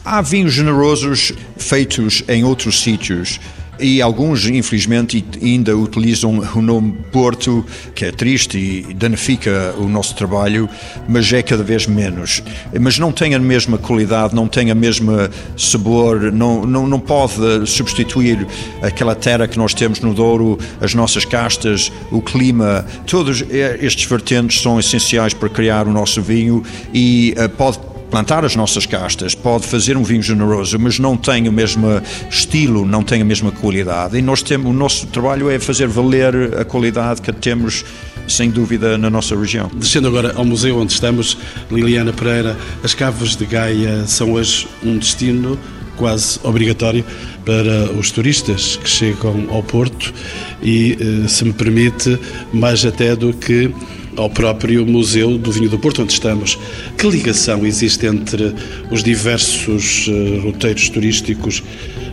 Há 0.04 0.22
vinhos 0.22 0.52
generosos 0.52 1.32
feitos 1.56 2.22
em 2.28 2.44
outros 2.44 2.80
sítios 2.80 3.40
e 3.80 4.02
alguns, 4.02 4.46
infelizmente, 4.46 5.24
ainda 5.42 5.76
utilizam 5.76 6.40
o 6.54 6.62
nome 6.62 6.94
Porto, 7.12 7.64
que 7.94 8.04
é 8.04 8.10
triste 8.10 8.58
e 8.58 8.94
danifica 8.94 9.74
o 9.78 9.88
nosso 9.88 10.14
trabalho, 10.14 10.68
mas 11.08 11.32
é 11.32 11.42
cada 11.42 11.62
vez 11.62 11.86
menos. 11.86 12.42
Mas 12.80 12.98
não 12.98 13.12
tem 13.12 13.34
a 13.34 13.38
mesma 13.38 13.78
qualidade, 13.78 14.34
não 14.34 14.48
tem 14.48 14.70
a 14.70 14.74
mesma 14.74 15.30
sabor, 15.56 16.32
não, 16.32 16.64
não, 16.64 16.86
não 16.86 17.00
pode 17.00 17.66
substituir 17.66 18.46
aquela 18.82 19.14
terra 19.14 19.46
que 19.46 19.58
nós 19.58 19.74
temos 19.74 20.00
no 20.00 20.12
Douro, 20.12 20.58
as 20.80 20.94
nossas 20.94 21.24
castas, 21.24 21.92
o 22.10 22.20
clima. 22.20 22.84
Todos 23.06 23.44
estes 23.50 24.04
vertentes 24.04 24.60
são 24.60 24.78
essenciais 24.78 25.34
para 25.34 25.48
criar 25.48 25.86
o 25.86 25.92
nosso 25.92 26.20
vinho 26.20 26.62
e 26.92 27.34
uh, 27.36 27.48
pode 27.50 27.78
plantar 28.10 28.44
as 28.44 28.56
nossas 28.56 28.86
castas, 28.86 29.34
pode 29.34 29.66
fazer 29.66 29.96
um 29.96 30.02
vinho 30.02 30.22
generoso, 30.22 30.78
mas 30.78 30.98
não 30.98 31.16
tem 31.16 31.48
o 31.48 31.52
mesmo 31.52 31.86
estilo, 32.30 32.86
não 32.86 33.02
tem 33.02 33.22
a 33.22 33.24
mesma 33.24 33.50
qualidade. 33.50 34.16
E 34.16 34.22
nós 34.22 34.42
temos, 34.42 34.70
o 34.70 34.72
nosso 34.72 35.06
trabalho 35.08 35.50
é 35.50 35.58
fazer 35.58 35.86
valer 35.86 36.58
a 36.58 36.64
qualidade 36.64 37.20
que 37.20 37.32
temos 37.32 37.84
sem 38.26 38.50
dúvida 38.50 38.98
na 38.98 39.08
nossa 39.08 39.34
região. 39.36 39.70
Descendo 39.74 40.08
agora 40.08 40.32
ao 40.36 40.44
museu 40.44 40.78
onde 40.78 40.92
estamos, 40.92 41.36
Liliana 41.70 42.12
Pereira, 42.12 42.56
as 42.82 42.94
caves 42.94 43.36
de 43.36 43.46
Gaia 43.46 44.06
são 44.06 44.32
hoje 44.32 44.68
um 44.82 44.98
destino 44.98 45.58
quase 45.96 46.38
obrigatório 46.44 47.04
para 47.44 47.90
os 47.92 48.10
turistas 48.10 48.76
que 48.76 48.88
chegam 48.88 49.46
ao 49.50 49.62
Porto 49.62 50.14
e, 50.62 50.96
eh, 51.00 51.28
se 51.28 51.44
me 51.44 51.52
permite, 51.52 52.18
mais 52.52 52.84
até 52.84 53.16
do 53.16 53.32
que 53.32 53.74
ao 54.18 54.28
próprio 54.28 54.84
Museu 54.84 55.38
do 55.38 55.52
Vinho 55.52 55.70
do 55.70 55.78
Porto, 55.78 56.02
onde 56.02 56.12
estamos. 56.12 56.58
Que 56.96 57.08
ligação 57.08 57.64
existe 57.64 58.04
entre 58.04 58.52
os 58.90 59.02
diversos 59.02 60.08
uh, 60.08 60.40
roteiros 60.42 60.88
turísticos 60.88 61.62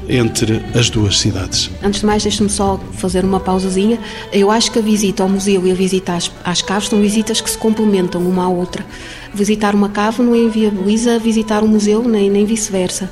entre 0.08 0.62
as 0.76 0.89
duas 0.89 1.18
cidades? 1.18 1.72
Antes 1.84 2.02
de 2.02 2.06
mais, 2.06 2.22
deixe-me 2.22 2.50
só 2.50 2.80
fazer 2.94 3.26
uma 3.26 3.39
pausazinha. 3.39 4.00
Eu 4.32 4.52
acho 4.52 4.72
que 4.72 4.78
a 4.78 4.82
visita 4.82 5.24
ao 5.24 5.30
museu 5.30 5.65
e 5.65 5.72
a 5.72 5.76
visita 5.76 6.13
às, 6.13 6.32
às 6.44 6.62
caves 6.62 6.89
são 6.89 7.02
visitas 7.02 7.41
que 7.41 7.50
se 7.50 7.58
complementam 7.58 8.22
uma 8.22 8.46
à 8.46 8.50
outra. 8.50 8.86
Visitar 9.36 9.76
uma 9.76 9.89
cave 9.89 10.24
não 10.24 10.34
inviabiliza 10.34 11.19
visitar 11.19 11.62
um 11.62 11.67
museu, 11.67 12.02
nem, 12.08 12.30
nem 12.30 12.45
vice-versa. 12.45 13.12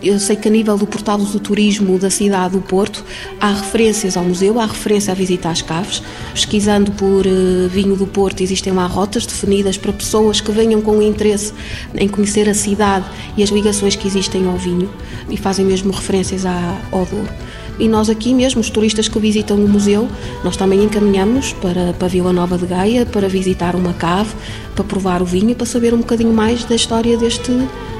Eu 0.00 0.20
sei 0.20 0.36
que 0.36 0.46
a 0.46 0.50
nível 0.50 0.78
do 0.78 0.86
portal 0.86 1.18
do 1.18 1.40
turismo 1.40 1.98
da 1.98 2.08
cidade 2.10 2.52
do 2.52 2.60
Porto, 2.60 3.04
há 3.40 3.52
referências 3.52 4.16
ao 4.16 4.22
museu, 4.22 4.60
há 4.60 4.66
referência 4.66 5.10
a 5.10 5.16
visitar 5.16 5.50
as 5.50 5.62
caves. 5.62 6.00
Pesquisando 6.32 6.92
por 6.92 7.26
uh, 7.26 7.68
vinho 7.68 7.96
do 7.96 8.06
Porto, 8.06 8.40
existem 8.40 8.72
lá 8.72 8.86
rotas 8.86 9.26
definidas 9.26 9.76
para 9.76 9.92
pessoas 9.92 10.40
que 10.40 10.52
venham 10.52 10.80
com 10.80 11.02
interesse 11.02 11.52
em 11.96 12.06
conhecer 12.06 12.48
a 12.48 12.54
cidade 12.54 13.06
e 13.36 13.42
as 13.42 13.48
ligações 13.48 13.96
que 13.96 14.06
existem 14.06 14.46
ao 14.46 14.56
vinho 14.56 14.88
e 15.28 15.36
fazem 15.36 15.64
mesmo 15.64 15.92
referências 15.92 16.46
à, 16.46 16.78
ao 16.92 17.04
Douro. 17.04 17.32
E 17.78 17.88
nós 17.88 18.08
aqui 18.08 18.32
mesmo, 18.32 18.60
os 18.60 18.70
turistas 18.70 19.08
que 19.08 19.18
visitam 19.18 19.56
o 19.56 19.68
museu, 19.68 20.08
nós 20.44 20.56
também 20.56 20.84
encaminhamos 20.84 21.52
para, 21.54 21.92
para 21.92 22.08
Vila 22.08 22.32
Nova 22.32 22.56
de 22.56 22.66
Gaia, 22.66 23.04
para 23.04 23.28
visitar 23.28 23.74
uma 23.74 23.92
cave, 23.92 24.30
para 24.74 24.84
provar 24.84 25.22
o 25.22 25.24
vinho 25.24 25.50
e 25.50 25.54
para 25.54 25.66
saber 25.66 25.92
um 25.92 25.98
bocadinho 25.98 26.32
mais 26.32 26.64
da 26.64 26.74
história 26.74 27.16
deste 27.16 27.50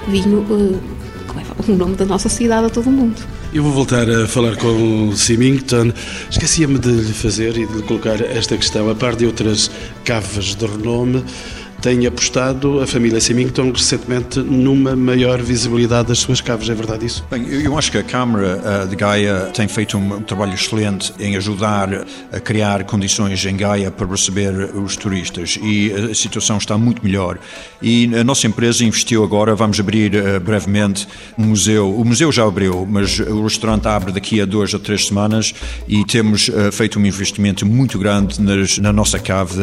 vinho 0.09 0.45
que 1.29 1.37
leva 1.37 1.55
o 1.67 1.73
nome 1.77 1.97
da 1.97 2.05
nossa 2.05 2.29
cidade 2.29 2.67
a 2.67 2.71
todo 2.71 2.89
o 2.89 2.93
mundo. 2.93 3.17
Eu 3.53 3.63
vou 3.63 3.73
voltar 3.73 4.09
a 4.11 4.27
falar 4.27 4.57
com 4.57 5.09
o 5.09 5.17
Symington. 5.17 5.93
Esquecia-me 6.31 6.79
de 6.79 6.91
lhe 6.91 7.13
fazer 7.13 7.57
e 7.57 7.67
de 7.67 7.73
lhe 7.73 7.83
colocar 7.83 8.21
esta 8.21 8.57
questão, 8.57 8.91
a 8.91 8.95
par 8.95 9.15
de 9.15 9.27
outras 9.27 9.71
caves 10.05 10.55
de 10.55 10.67
renome 10.67 11.25
tem 11.85 12.07
apostado 12.07 12.81
a 12.81 12.87
família 12.87 13.21
Symington 13.21 13.71
recentemente 13.71 14.41
numa 14.41 14.97
maior 14.97 15.43
visibilidade 15.43 16.09
das 16.09 16.21
suas 16.21 16.41
caves, 16.41 16.71
é 16.71 16.75
verdade 16.75 17.05
isso? 17.05 17.23
Bem, 17.31 17.47
eu 17.47 17.77
acho 17.77 17.93
que 17.93 17.99
a 17.99 18.03
Câmara 18.03 18.59
eh, 18.65 18.87
de 18.87 18.97
Gaia 18.97 19.51
tem 19.53 19.69
feito 19.69 19.99
um 19.99 20.23
trabalho 20.23 20.55
excelente 20.55 21.13
em 21.21 21.37
ajudar 21.37 21.91
a 22.33 22.41
criar 22.41 22.85
condições 22.85 23.45
em 23.45 23.55
Gaia 23.55 23.91
para 23.91 24.07
receber 24.07 24.75
os 24.75 24.97
turistas 24.97 25.59
e 25.63 25.93
a 25.93 26.15
situação 26.15 26.57
está 26.57 26.79
muito 26.79 27.05
melhor. 27.05 27.39
E 27.83 28.11
a 28.19 28.25
nossa 28.25 28.47
empresa 28.47 28.83
investiu 28.83 29.23
agora, 29.23 29.55
vamos 29.55 29.79
abrir 29.79 30.15
uh, 30.15 30.41
brevemente 30.41 31.07
um 31.37 31.49
museu. 31.49 31.95
O 31.95 32.03
museu 32.03 32.33
já 32.33 32.47
abriu, 32.47 32.87
mas 32.89 33.21
o 33.21 33.43
restaurante 33.43 33.87
abre 33.89 34.11
daqui 34.11 34.41
a 34.41 34.47
duas 34.47 34.73
a 34.73 34.79
três 34.79 35.09
semanas 35.09 35.53
e 35.87 36.03
temos 36.07 36.51
feito 36.73 36.99
um 36.99 37.05
investimento 37.05 37.67
muito 37.67 37.99
grande 37.99 38.41
nas, 38.41 38.79
na 38.79 38.91
nossa 38.91 39.19
cave 39.19 39.55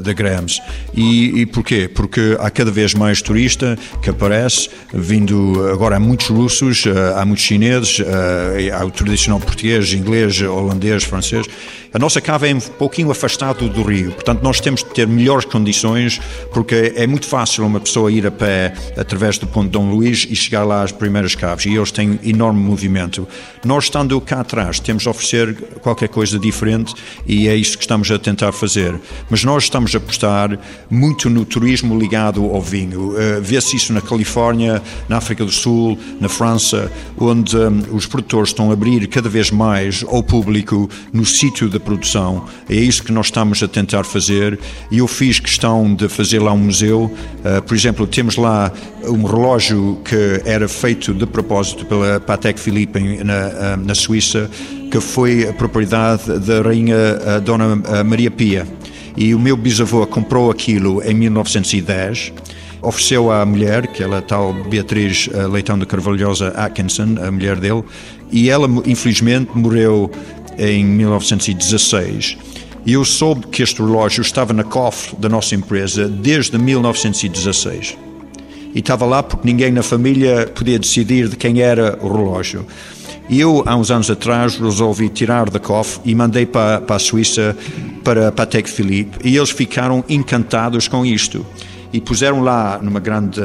da 0.00 0.12
Grams. 0.12 0.60
E, 0.94 1.40
e 1.40 1.46
por 1.46 1.63
Porquê? 1.64 1.88
Porque 1.88 2.36
há 2.40 2.50
cada 2.50 2.70
vez 2.70 2.92
mais 2.92 3.22
turista 3.22 3.78
que 4.02 4.10
aparece, 4.10 4.68
vindo 4.92 5.66
agora 5.72 5.96
há 5.96 6.00
muitos 6.00 6.26
russos, 6.26 6.84
eh, 6.84 6.90
há 7.16 7.24
muitos 7.24 7.42
chineses, 7.42 8.00
eh, 8.00 8.70
há 8.70 8.84
o 8.84 8.90
tradicional 8.90 9.40
português, 9.40 9.94
inglês, 9.94 10.42
holandês, 10.42 11.04
francês. 11.04 11.46
A 11.94 11.98
nossa 12.00 12.20
cave 12.20 12.50
é 12.50 12.52
um 12.56 12.58
pouquinho 12.58 13.08
afastado 13.12 13.68
do 13.68 13.84
rio, 13.84 14.10
portanto 14.10 14.42
nós 14.42 14.58
temos 14.58 14.82
de 14.82 14.90
ter 14.90 15.06
melhores 15.06 15.44
condições, 15.44 16.20
porque 16.52 16.92
é 16.96 17.06
muito 17.06 17.24
fácil 17.24 17.64
uma 17.64 17.78
pessoa 17.78 18.10
ir 18.10 18.26
a 18.26 18.32
pé 18.32 18.74
através 18.96 19.38
do 19.38 19.46
Ponto 19.46 19.70
Dom 19.70 19.90
Luís 19.90 20.26
e 20.28 20.34
chegar 20.34 20.64
lá 20.64 20.82
às 20.82 20.90
primeiras 20.90 21.36
caves, 21.36 21.66
e 21.66 21.76
eles 21.76 21.92
têm 21.92 22.18
enorme 22.24 22.60
movimento. 22.60 23.28
Nós, 23.64 23.84
estando 23.84 24.20
cá 24.20 24.40
atrás, 24.40 24.80
temos 24.80 25.04
de 25.04 25.08
oferecer 25.08 25.54
qualquer 25.82 26.08
coisa 26.08 26.36
diferente 26.36 26.92
e 27.28 27.46
é 27.46 27.54
isso 27.54 27.78
que 27.78 27.84
estamos 27.84 28.10
a 28.10 28.18
tentar 28.18 28.50
fazer. 28.50 29.00
Mas 29.30 29.44
nós 29.44 29.62
estamos 29.62 29.94
a 29.94 29.98
apostar 29.98 30.58
muito 30.90 31.30
no 31.30 31.44
turismo 31.44 31.96
ligado 31.96 32.44
ao 32.44 32.60
vinho. 32.60 33.12
Uh, 33.12 33.40
Vê-se 33.40 33.76
isso 33.76 33.92
na 33.92 34.00
Califórnia, 34.00 34.82
na 35.08 35.18
África 35.18 35.44
do 35.44 35.52
Sul, 35.52 35.96
na 36.20 36.28
França, 36.28 36.90
onde 37.16 37.56
um, 37.56 37.94
os 37.94 38.04
produtores 38.04 38.48
estão 38.48 38.70
a 38.70 38.72
abrir 38.72 39.06
cada 39.06 39.28
vez 39.28 39.52
mais 39.52 40.04
ao 40.08 40.24
público 40.24 40.90
no 41.12 41.24
sítio 41.24 41.68
da 41.68 41.83
produção. 41.84 42.44
É 42.68 42.74
isso 42.74 43.02
que 43.02 43.12
nós 43.12 43.26
estamos 43.26 43.62
a 43.62 43.68
tentar 43.68 44.04
fazer 44.04 44.58
e 44.90 44.98
eu 44.98 45.06
fiz 45.06 45.38
questão 45.38 45.94
de 45.94 46.08
fazer 46.08 46.38
lá 46.40 46.52
um 46.52 46.58
museu. 46.58 47.04
Uh, 47.04 47.62
por 47.62 47.74
exemplo, 47.74 48.06
temos 48.06 48.36
lá 48.36 48.72
um 49.04 49.24
relógio 49.24 50.00
que 50.04 50.42
era 50.44 50.68
feito 50.68 51.12
de 51.12 51.26
propósito 51.26 51.84
pela 51.86 52.18
Patek 52.18 52.58
Philippe 52.58 52.98
na, 53.22 53.48
uh, 53.48 53.76
na 53.84 53.94
Suíça, 53.94 54.50
que 54.90 55.00
foi 55.00 55.48
a 55.48 55.52
propriedade 55.52 56.38
da 56.40 56.62
rainha 56.62 56.96
uh, 56.96 57.40
Dona 57.40 57.76
Maria 58.04 58.30
Pia. 58.30 58.66
E 59.16 59.34
o 59.34 59.38
meu 59.38 59.56
bisavô 59.56 60.04
comprou 60.06 60.50
aquilo 60.50 61.02
em 61.02 61.14
1910 61.14 62.32
ofereceu 62.84 63.32
à 63.32 63.44
mulher, 63.46 63.86
que 63.86 64.02
ela 64.02 64.20
tal 64.20 64.52
Beatriz 64.52 65.28
Leitão 65.50 65.78
de 65.78 65.86
Carvalhosa 65.86 66.48
Atkinson, 66.48 67.16
a 67.26 67.30
mulher 67.30 67.58
dele, 67.58 67.82
e 68.30 68.50
ela 68.50 68.68
infelizmente 68.84 69.50
morreu 69.54 70.10
em 70.58 70.84
1916. 70.84 72.36
E 72.86 72.92
eu 72.92 73.04
soube 73.04 73.46
que 73.46 73.62
este 73.62 73.80
relógio 73.80 74.20
estava 74.20 74.52
na 74.52 74.64
cofre 74.64 75.16
da 75.16 75.28
nossa 75.28 75.54
empresa 75.54 76.06
desde 76.06 76.58
1916. 76.58 77.96
E 78.74 78.78
estava 78.78 79.06
lá 79.06 79.22
porque 79.22 79.46
ninguém 79.46 79.72
na 79.72 79.82
família 79.82 80.50
podia 80.54 80.78
decidir 80.78 81.28
de 81.28 81.36
quem 81.36 81.60
era 81.60 81.98
o 82.02 82.08
relógio. 82.08 82.66
E 83.28 83.40
eu, 83.40 83.62
há 83.64 83.74
uns 83.74 83.90
anos 83.90 84.10
atrás, 84.10 84.56
resolvi 84.58 85.08
tirar 85.08 85.48
da 85.48 85.58
cofre 85.58 86.02
e 86.04 86.14
mandei 86.14 86.44
para, 86.44 86.80
para 86.80 86.96
a 86.96 86.98
Suíça, 86.98 87.56
para 88.02 88.30
Patek 88.30 88.68
Philippe, 88.68 89.26
e 89.26 89.36
eles 89.36 89.50
ficaram 89.50 90.04
encantados 90.08 90.88
com 90.88 91.06
isto 91.06 91.44
e 91.94 92.00
puseram 92.00 92.42
lá 92.42 92.80
numa 92.82 92.98
grande 92.98 93.40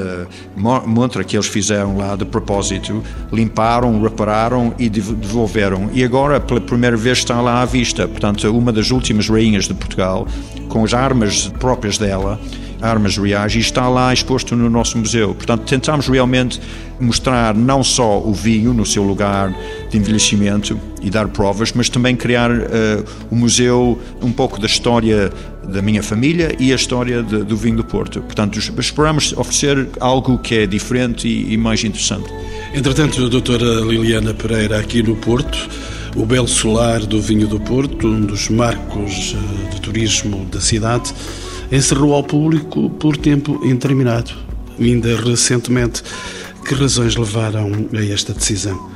montra 0.58 1.24
que 1.24 1.38
eles 1.38 1.46
fizeram 1.46 1.96
lá 1.96 2.16
de 2.16 2.26
propósito, 2.26 3.04
limparam, 3.32 4.02
repararam 4.02 4.74
e 4.80 4.90
devolveram. 4.90 5.92
E 5.94 6.04
agora, 6.04 6.40
pela 6.40 6.60
primeira 6.60 6.98
vez, 6.98 7.20
está 7.20 7.40
lá 7.42 7.62
à 7.62 7.66
vista. 7.66 8.08
Portanto, 8.08 8.50
uma 8.50 8.74
das 8.74 8.90
últimas 8.90 9.30
rainhas 9.30 9.66
de 9.66 9.76
Portugal, 9.76 10.28
com 10.68 10.84
as 10.84 10.96
armas 10.96 11.50
próprias 11.60 12.00
dela, 12.00 12.42
armas 12.82 13.18
reais, 13.18 13.56
e 13.56 13.60
está 13.60 13.88
lá 13.88 14.14
exposto 14.14 14.56
no 14.56 14.70
nosso 14.70 14.98
museu. 14.98 15.34
Portanto, 15.34 15.64
tentamos 15.64 16.08
realmente 16.08 16.60
mostrar 17.00 17.56
não 17.56 17.84
só 17.84 18.20
o 18.20 18.34
vinho 18.34 18.74
no 18.74 18.86
seu 18.86 19.04
lugar 19.04 19.54
de 19.90 19.98
envelhecimento 19.98 20.80
e 21.02 21.10
dar 21.10 21.28
provas, 21.30 21.72
mas 21.74 21.90
também 21.90 22.16
criar 22.16 22.52
uh, 22.52 22.66
museu 23.32 24.00
um 24.22 24.32
pouco 24.32 24.60
da 24.60 24.68
história 24.68 25.32
da 25.64 25.82
minha 25.82 26.02
família 26.02 26.56
e 26.60 26.72
a 26.72 26.76
história 26.76 27.24
de, 27.24 27.44
do 27.44 27.56
vinho 27.56 27.78
do 27.78 27.84
Porto. 27.84 28.22
Portanto, 28.22 28.60
esperamos 28.60 29.34
oferecer 29.34 29.88
algo 30.00 30.38
que 30.40 30.56
é 30.56 30.66
diferente 30.66 31.28
e, 31.28 31.54
e 31.54 31.58
mais 31.58 31.84
interessante. 31.84 32.30
Entretanto, 32.74 33.26
a 33.26 33.30
doutora 33.30 33.82
Liliana 33.82 34.34
Pereira, 34.34 34.80
aqui 34.80 35.02
no 35.02 35.16
Porto, 35.16 35.70
o 36.16 36.26
belo 36.26 36.48
solar 36.48 37.00
do 37.02 37.22
vinho 37.22 37.48
do 37.48 37.60
Porto, 37.60 38.08
um 38.08 38.22
dos 38.22 38.50
marcos 38.50 39.36
eh, 39.36 39.70
de 39.74 39.82
turismo 39.82 40.46
da 40.46 40.60
cidade, 40.60 41.14
encerrou 41.72 42.14
ao 42.14 42.24
público 42.24 42.90
por 42.92 43.18
tempo 43.18 43.60
indeterminado. 43.64 44.32
Ainda 44.80 45.16
recentemente, 45.22 46.04
que 46.66 46.74
razões 46.74 47.16
levaram 47.16 47.72
a 47.94 48.06
esta 48.06 48.34
decisão? 48.34 48.90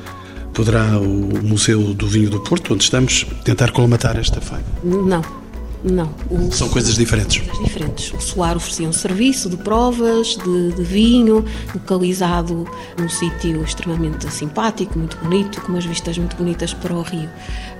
Poderá 0.54 1.00
o 1.00 1.44
Museu 1.44 1.94
do 1.94 2.08
Vinho 2.08 2.30
do 2.30 2.40
Porto, 2.40 2.74
onde 2.74 2.84
estamos, 2.84 3.26
tentar 3.44 3.72
colmatar 3.72 4.18
esta 4.18 4.40
falha? 4.40 4.64
Não 4.84 5.43
não. 5.84 6.10
O... 6.30 6.52
São 6.52 6.69
coisas 6.69 6.96
diferentes. 6.96 7.46
Coisas 7.46 7.65
diferentes. 7.65 8.13
O 8.13 8.22
Soar 8.22 8.56
oferecia 8.56 8.88
um 8.88 8.93
serviço 8.93 9.50
de 9.50 9.58
provas, 9.58 10.38
de, 10.38 10.72
de 10.74 10.84
vinho, 10.84 11.43
localizado 11.74 12.65
num 12.98 13.10
sítio 13.10 13.62
extremamente 13.63 14.32
simpático, 14.32 14.98
muito 14.98 15.17
bonito, 15.17 15.62
com 15.62 15.74
umas 15.74 15.86
vistas 15.86 16.17
muito 16.17 16.36
bonitas 16.36 16.74
para 16.74 16.93
o 16.93 17.02
rio. 17.02 17.30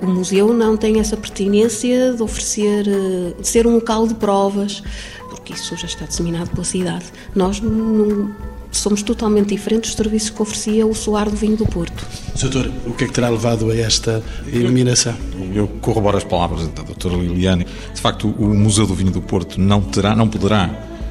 O 0.02 0.08
museu 0.08 0.54
não 0.54 0.76
tem 0.76 1.00
essa 1.00 1.16
pertinência 1.16 2.14
de 2.14 2.22
oferecer, 2.22 2.88
eh, 2.88 3.34
de 3.40 3.48
ser 3.48 3.66
um 3.66 3.76
local 3.76 4.06
de 4.06 4.16
provas, 4.16 4.84
porque 5.30 5.54
isso 5.54 5.76
já 5.78 5.88
está 5.88 6.06
disseminado 6.06 6.50
pela 6.50 6.66
cidade. 6.66 7.06
Nós 7.34 7.62
não 7.62 8.32
somos 8.78 9.02
totalmente 9.02 9.50
diferentes 9.50 9.92
dos 9.92 9.98
serviços 9.98 10.30
que 10.30 10.42
oferecia 10.42 10.86
o 10.86 10.94
Soar 10.94 11.30
do 11.30 11.36
Vinho 11.36 11.56
do 11.56 11.66
Porto. 11.66 12.06
Doutor, 12.40 12.72
o 12.86 12.94
que 12.94 13.04
é 13.04 13.08
que 13.08 13.14
terá 13.14 13.30
levado 13.30 13.70
a 13.72 13.76
esta 13.76 14.24
iluminação? 14.52 15.16
Eu 15.54 15.68
corroboro 15.82 16.18
as 16.18 16.24
palavras 16.24 16.68
da 16.70 16.84
doutora 16.84 17.16
Liliane. 17.16 17.66
De 17.94 18.02
facto, 18.02 18.28
o 18.28 18.54
Museu 18.54 18.88
do 18.88 18.94
Vinho 18.94 19.12
do 19.12 19.22
Porto 19.22 19.60
não 19.60 19.82
terá, 19.82 20.16
não 20.16 20.28
poderá 20.28 20.70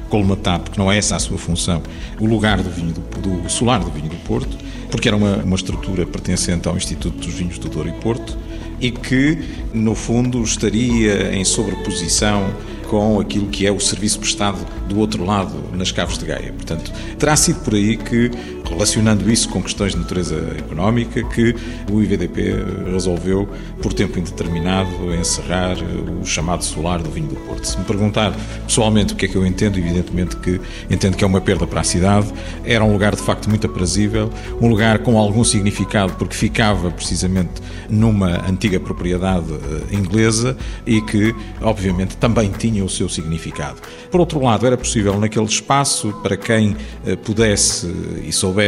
colmatar, 0.09 0.59
porque 0.59 0.79
não 0.79 0.91
é 0.91 0.97
essa 0.97 1.15
a 1.15 1.19
sua 1.19 1.39
função, 1.39 1.81
o 2.19 2.27
lugar 2.27 2.61
do 2.61 2.69
vinho 2.69 2.93
do, 2.93 3.41
do 3.41 3.49
solar 3.49 3.79
do 3.79 3.89
vinho 3.89 4.09
do 4.09 4.15
Porto, 4.17 4.55
porque 4.91 5.07
era 5.07 5.17
uma, 5.17 5.37
uma 5.37 5.55
estrutura 5.55 6.05
pertencente 6.05 6.67
ao 6.67 6.77
Instituto 6.77 7.17
dos 7.17 7.33
Vinhos 7.33 7.57
do 7.57 7.67
Douro 7.67 7.89
e 7.89 7.93
Porto 7.93 8.37
e 8.79 8.91
que, 8.91 9.39
no 9.73 9.95
fundo, 9.95 10.43
estaria 10.43 11.33
em 11.33 11.43
sobreposição 11.43 12.53
com 12.93 13.19
aquilo 13.19 13.47
que 13.47 13.65
é 13.65 13.71
o 13.71 13.79
serviço 13.79 14.19
prestado 14.19 14.63
do 14.87 14.99
outro 14.99 15.25
lado, 15.25 15.51
nas 15.73 15.91
Caves 15.91 16.15
de 16.15 16.25
Gaia. 16.27 16.53
Portanto, 16.53 16.91
terá 17.17 17.35
sido 17.35 17.59
por 17.61 17.73
aí 17.73 17.97
que 17.97 18.29
relacionando 18.69 19.29
isso 19.31 19.49
com 19.49 19.61
questões 19.61 19.93
de 19.93 19.99
natureza 19.99 20.35
económica, 20.57 21.23
que 21.23 21.55
o 21.91 22.01
IVDP 22.01 22.55
resolveu, 22.91 23.47
por 23.81 23.93
tempo 23.93 24.19
indeterminado, 24.19 25.13
encerrar 25.13 25.77
o 26.21 26.25
chamado 26.25 26.63
solar 26.63 27.01
do 27.01 27.09
vinho 27.09 27.27
do 27.27 27.35
Porto. 27.35 27.65
Se 27.65 27.77
me 27.77 27.85
perguntar 27.85 28.33
pessoalmente 28.65 29.13
o 29.13 29.15
que 29.15 29.25
é 29.25 29.27
que 29.27 29.35
eu 29.35 29.45
entendo, 29.45 29.77
evidentemente 29.77 30.35
que 30.37 30.59
entendo 30.89 31.15
que 31.15 31.23
é 31.23 31.27
uma 31.27 31.41
perda 31.41 31.67
para 31.67 31.81
a 31.81 31.83
cidade. 31.83 32.27
Era 32.65 32.83
um 32.83 32.91
lugar 32.91 33.15
de 33.15 33.21
facto 33.21 33.49
muito 33.49 33.67
aprazível, 33.67 34.29
um 34.61 34.67
lugar 34.67 34.99
com 34.99 35.17
algum 35.17 35.43
significado, 35.43 36.13
porque 36.13 36.35
ficava 36.35 36.89
precisamente 36.91 37.61
numa 37.89 38.49
antiga 38.49 38.79
propriedade 38.79 39.51
eh, 39.51 39.95
inglesa 39.95 40.57
e 40.85 41.01
que, 41.01 41.35
obviamente, 41.61 42.17
também 42.17 42.49
tinha 42.51 42.83
o 42.83 42.89
seu 42.89 43.07
significado. 43.07 43.81
Por 44.09 44.19
outro 44.19 44.41
lado, 44.41 44.65
era 44.65 44.77
possível 44.77 45.19
naquele 45.19 45.45
espaço, 45.45 46.13
para 46.23 46.37
quem 46.37 46.75
eh, 47.05 47.15
pudesse 47.15 47.87
e 48.25 48.31
soubesse 48.31 48.62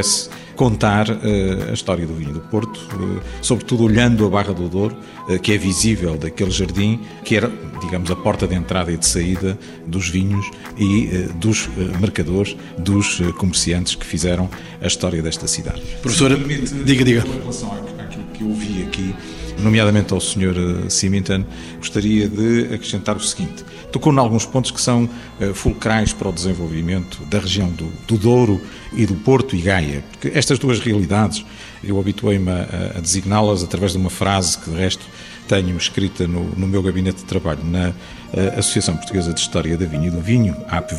contar 0.55 1.10
uh, 1.10 1.69
a 1.69 1.73
história 1.73 2.05
do 2.05 2.13
vinho 2.13 2.34
do 2.34 2.39
Porto, 2.39 2.77
uh, 2.77 3.21
sobretudo 3.41 3.84
olhando 3.84 4.25
a 4.25 4.29
Barra 4.29 4.53
do 4.53 4.67
Douro, 4.67 4.95
uh, 5.27 5.39
que 5.39 5.53
é 5.53 5.58
visível 5.58 6.17
daquele 6.17 6.51
jardim, 6.51 6.99
que 7.23 7.36
era, 7.36 7.51
digamos, 7.81 8.10
a 8.10 8.15
porta 8.15 8.47
de 8.47 8.55
entrada 8.55 8.91
e 8.91 8.97
de 8.97 9.05
saída 9.05 9.58
dos 9.86 10.10
vinhos 10.10 10.49
e 10.77 11.27
dos 11.36 11.69
mercadores, 11.99 12.55
dos 12.77 13.21
comerciantes 13.38 13.95
que 13.95 14.05
fizeram 14.05 14.49
a 14.81 14.88
história 14.88 15.21
desta 15.21 15.47
cidade. 15.47 15.81
Professora, 16.01 16.38
diga, 16.38 17.03
diga. 17.03 17.23
Em 17.25 17.39
relação 17.39 17.71
àquilo 17.99 18.23
que 18.34 18.43
eu 18.43 18.53
vi 18.53 18.84
aqui, 18.84 19.15
nomeadamente 19.59 20.13
ao 20.13 20.19
Sr. 20.19 20.89
Symington, 20.89 21.45
gostaria 21.77 22.27
de 22.27 22.73
acrescentar 22.73 23.15
o 23.15 23.19
seguinte 23.19 23.63
tocou 23.95 24.11
em 24.11 24.17
alguns 24.17 24.45
pontos 24.45 24.71
que 24.71 24.81
são 24.81 25.05
uh, 25.05 25.53
fulcrais 25.53 26.11
para 26.11 26.27
o 26.27 26.33
desenvolvimento 26.33 27.23
da 27.27 27.39
região 27.39 27.69
do, 27.69 27.85
do, 28.05 28.17
Douro 28.17 28.61
e 28.91 29.05
do 29.05 29.15
Porto 29.15 29.55
e 29.55 29.61
Gaia. 29.61 30.03
Porque 30.11 30.37
estas 30.37 30.59
duas 30.59 30.81
realidades, 30.81 31.45
eu 31.81 31.97
habituei-me 31.97 32.51
a, 32.51 32.97
a 32.97 32.99
designá-las 32.99 33.63
através 33.63 33.93
de 33.93 33.97
uma 33.97 34.09
frase 34.09 34.57
que, 34.57 34.69
de 34.69 34.75
resto, 34.75 35.05
tenho 35.47 35.77
escrita 35.77 36.27
no, 36.27 36.43
no 36.57 36.67
meu 36.67 36.83
gabinete 36.83 37.19
de 37.19 37.23
trabalho 37.23 37.63
na 37.63 37.91
uh, 37.91 38.59
Associação 38.59 38.97
Portuguesa 38.97 39.31
de 39.33 39.39
História 39.39 39.77
da 39.77 39.85
Vinha 39.85 40.09
e 40.09 40.11
do 40.11 40.19
Vinho, 40.19 40.57
AP 40.67 40.91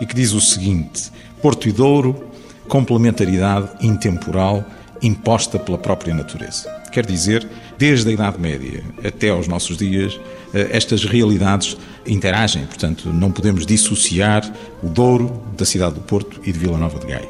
e 0.00 0.06
que 0.06 0.14
diz 0.14 0.32
o 0.32 0.40
seguinte: 0.40 1.10
Porto 1.42 1.68
e 1.68 1.72
Douro, 1.72 2.28
complementaridade 2.68 3.70
intemporal 3.80 4.64
imposta 5.02 5.58
pela 5.58 5.78
própria 5.78 6.14
natureza. 6.14 6.68
Quer 6.92 7.06
dizer, 7.06 7.46
desde 7.76 8.08
a 8.10 8.12
Idade 8.12 8.40
Média 8.40 8.82
até 9.04 9.30
aos 9.30 9.46
nossos 9.46 9.76
dias, 9.76 10.18
eh, 10.54 10.68
estas 10.72 11.04
realidades 11.04 11.76
interagem, 12.06 12.64
portanto, 12.66 13.12
não 13.12 13.30
podemos 13.30 13.66
dissociar 13.66 14.50
o 14.82 14.88
Douro 14.88 15.42
da 15.56 15.64
cidade 15.64 15.94
do 15.94 16.00
Porto 16.00 16.40
e 16.44 16.52
de 16.52 16.58
Vila 16.58 16.78
Nova 16.78 16.98
de 16.98 17.06
Gaia. 17.06 17.28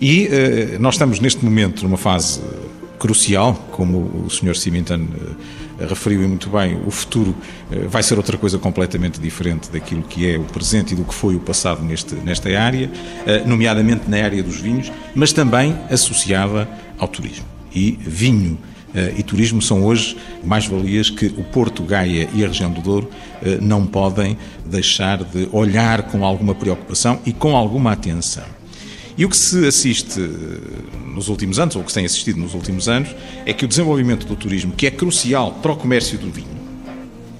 E 0.00 0.26
eh, 0.26 0.76
nós 0.78 0.94
estamos 0.94 1.20
neste 1.20 1.44
momento 1.44 1.82
numa 1.82 1.96
fase 1.96 2.40
crucial, 2.98 3.54
como 3.70 4.24
o 4.26 4.30
Sr. 4.30 4.56
Cimentan 4.56 5.00
eh, 5.02 5.30
referiu 5.88 6.28
muito 6.28 6.50
bem, 6.50 6.80
o 6.86 6.90
futuro 6.90 7.34
vai 7.88 8.02
ser 8.02 8.16
outra 8.16 8.36
coisa 8.36 8.58
completamente 8.58 9.20
diferente 9.20 9.70
daquilo 9.70 10.02
que 10.02 10.28
é 10.28 10.38
o 10.38 10.44
presente 10.44 10.92
e 10.92 10.96
do 10.96 11.04
que 11.04 11.14
foi 11.14 11.36
o 11.36 11.40
passado 11.40 11.82
neste, 11.82 12.14
nesta 12.16 12.48
área, 12.58 12.90
nomeadamente 13.46 14.08
na 14.08 14.18
área 14.18 14.42
dos 14.42 14.60
vinhos, 14.60 14.92
mas 15.14 15.32
também 15.32 15.76
associada 15.90 16.68
ao 16.98 17.08
turismo. 17.08 17.46
E 17.74 17.98
vinho 18.00 18.58
eh, 18.94 19.14
e 19.18 19.22
turismo 19.22 19.62
são 19.62 19.84
hoje 19.84 20.16
mais-valias 20.42 21.10
que 21.10 21.26
o 21.26 21.44
Porto, 21.44 21.82
Gaia 21.82 22.28
e 22.34 22.44
a 22.44 22.48
região 22.48 22.70
do 22.70 22.80
Douro 22.80 23.08
eh, 23.42 23.58
não 23.60 23.86
podem 23.86 24.36
deixar 24.64 25.22
de 25.22 25.48
olhar 25.52 26.02
com 26.04 26.24
alguma 26.24 26.54
preocupação 26.54 27.20
e 27.24 27.32
com 27.32 27.56
alguma 27.56 27.92
atenção. 27.92 28.59
E 29.20 29.24
o 29.26 29.28
que 29.28 29.36
se 29.36 29.66
assiste 29.66 30.18
eh, 30.18 31.04
nos 31.14 31.28
últimos 31.28 31.58
anos, 31.58 31.76
ou 31.76 31.84
que 31.84 31.90
se 31.90 31.96
tem 31.96 32.06
assistido 32.06 32.40
nos 32.40 32.54
últimos 32.54 32.88
anos, 32.88 33.14
é 33.44 33.52
que 33.52 33.66
o 33.66 33.68
desenvolvimento 33.68 34.26
do 34.26 34.34
turismo, 34.34 34.72
que 34.72 34.86
é 34.86 34.90
crucial 34.90 35.52
para 35.60 35.72
o 35.72 35.76
comércio 35.76 36.16
do 36.16 36.30
vinho, 36.30 36.58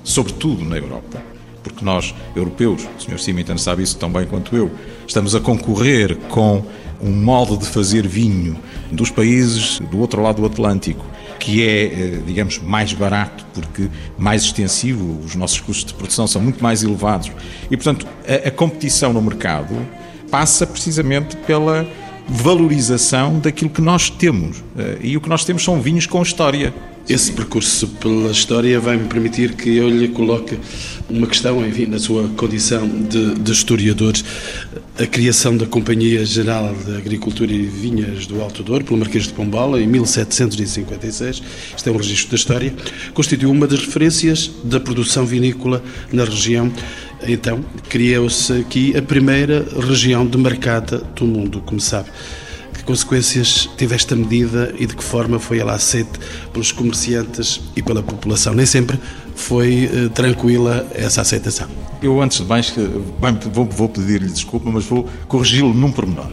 sobretudo 0.05 0.63
na 0.63 0.77
Europa, 0.77 1.23
porque 1.63 1.83
nós, 1.83 2.15
europeus, 2.37 2.87
o 2.99 3.03
Sr. 3.03 3.19
Simitan 3.19 3.57
sabe 3.57 3.83
isso 3.83 3.97
tão 3.97 4.13
bem 4.13 4.27
quanto 4.27 4.55
eu, 4.55 4.71
estamos 5.09 5.35
a 5.35 5.41
concorrer 5.41 6.19
com 6.29 6.63
um 7.01 7.13
modo 7.13 7.57
de 7.57 7.65
fazer 7.65 8.07
vinho 8.07 8.59
dos 8.93 9.11
países 9.11 9.79
do 9.91 10.01
outro 10.01 10.21
lado 10.21 10.43
do 10.43 10.47
Atlântico, 10.47 11.07
que 11.39 11.67
é, 11.67 11.85
eh, 11.85 12.23
digamos, 12.27 12.59
mais 12.59 12.93
barato, 12.93 13.47
porque 13.55 13.89
mais 14.19 14.43
extensivo, 14.43 15.19
os 15.25 15.35
nossos 15.35 15.61
custos 15.61 15.87
de 15.87 15.95
produção 15.95 16.27
são 16.27 16.43
muito 16.43 16.63
mais 16.63 16.83
elevados. 16.83 17.33
E, 17.71 17.75
portanto, 17.75 18.07
a, 18.29 18.49
a 18.49 18.51
competição 18.51 19.15
no 19.15 19.23
mercado 19.23 19.75
passa 20.31 20.67
precisamente 20.67 21.37
pela 21.37 21.87
valorização 22.29 23.39
daquilo 23.41 23.71
que 23.71 23.83
nós 23.83 24.09
temos. 24.09 24.63
Eh, 24.79 24.99
e 25.03 25.17
o 25.17 25.21
que 25.21 25.29
nós 25.29 25.45
temos 25.45 25.65
são 25.65 25.81
vinhos 25.81 26.07
com 26.07 26.23
história. 26.23 26.73
Esse 27.09 27.33
percurso 27.33 27.89
pela 27.89 28.31
história 28.31 28.79
vai-me 28.79 29.09
permitir 29.09 29.55
que 29.55 29.77
eu 29.77 29.89
lhe 29.89 30.07
coloque 30.09 30.57
uma 31.09 31.27
questão, 31.27 31.67
enfim, 31.67 31.87
na 31.87 31.99
sua 31.99 32.29
condição 32.37 32.87
de, 32.87 33.35
de 33.35 33.51
historiador. 33.51 34.13
A 34.97 35.07
criação 35.07 35.57
da 35.57 35.67
Companhia 35.67 36.25
Geral 36.25 36.73
de 36.73 36.97
Agricultura 36.97 37.51
e 37.53 37.63
Vinhas 37.63 38.27
do 38.27 38.41
Alto 38.41 38.63
Douro, 38.63 38.85
pelo 38.85 38.99
Marquês 38.99 39.25
de 39.25 39.33
Pombal, 39.33 39.77
em 39.77 39.89
1756, 39.89 41.43
isto 41.77 41.89
é 41.89 41.93
um 41.93 41.97
registro 41.97 42.31
da 42.31 42.37
história, 42.37 42.73
constituiu 43.13 43.51
uma 43.51 43.67
das 43.67 43.81
referências 43.81 44.49
da 44.63 44.79
produção 44.79 45.27
vinícola 45.27 45.83
na 46.13 46.25
região. 46.25 46.71
Então, 47.27 47.61
criou-se 47.89 48.53
aqui 48.53 48.97
a 48.97 49.03
primeira 49.03 49.67
região 49.79 50.27
demarcada 50.27 50.99
do 50.99 51.27
mundo, 51.27 51.63
como 51.65 51.81
sabe. 51.81 52.09
Que 52.75 52.85
consequências 52.85 53.69
teve 53.77 53.95
esta 53.95 54.17
medida 54.17 54.75
e 54.79 54.87
de 54.87 54.97
que 54.97 55.05
forma 55.05 55.39
foi 55.39 55.59
ela 55.59 55.75
aceita 55.75 56.19
pelos 56.53 56.73
comerciantes 56.73 57.61
e 57.77 57.83
pela 57.83 58.03
população? 58.03 58.55
Nem 58.55 58.65
sempre 58.65 58.99
foi 59.35 59.91
eh, 59.93 60.09
tranquila 60.09 60.87
essa 60.95 61.21
aceitação. 61.21 61.69
Eu, 62.03 62.21
antes 62.23 62.39
de 62.39 62.45
mais, 62.45 62.73
vou, 63.53 63.67
vou 63.67 63.89
pedir-lhe 63.89 64.29
desculpa, 64.29 64.71
mas 64.71 64.85
vou 64.85 65.09
corrigi-lo 65.29 65.75
num 65.75 65.93
pormenor. 65.93 66.31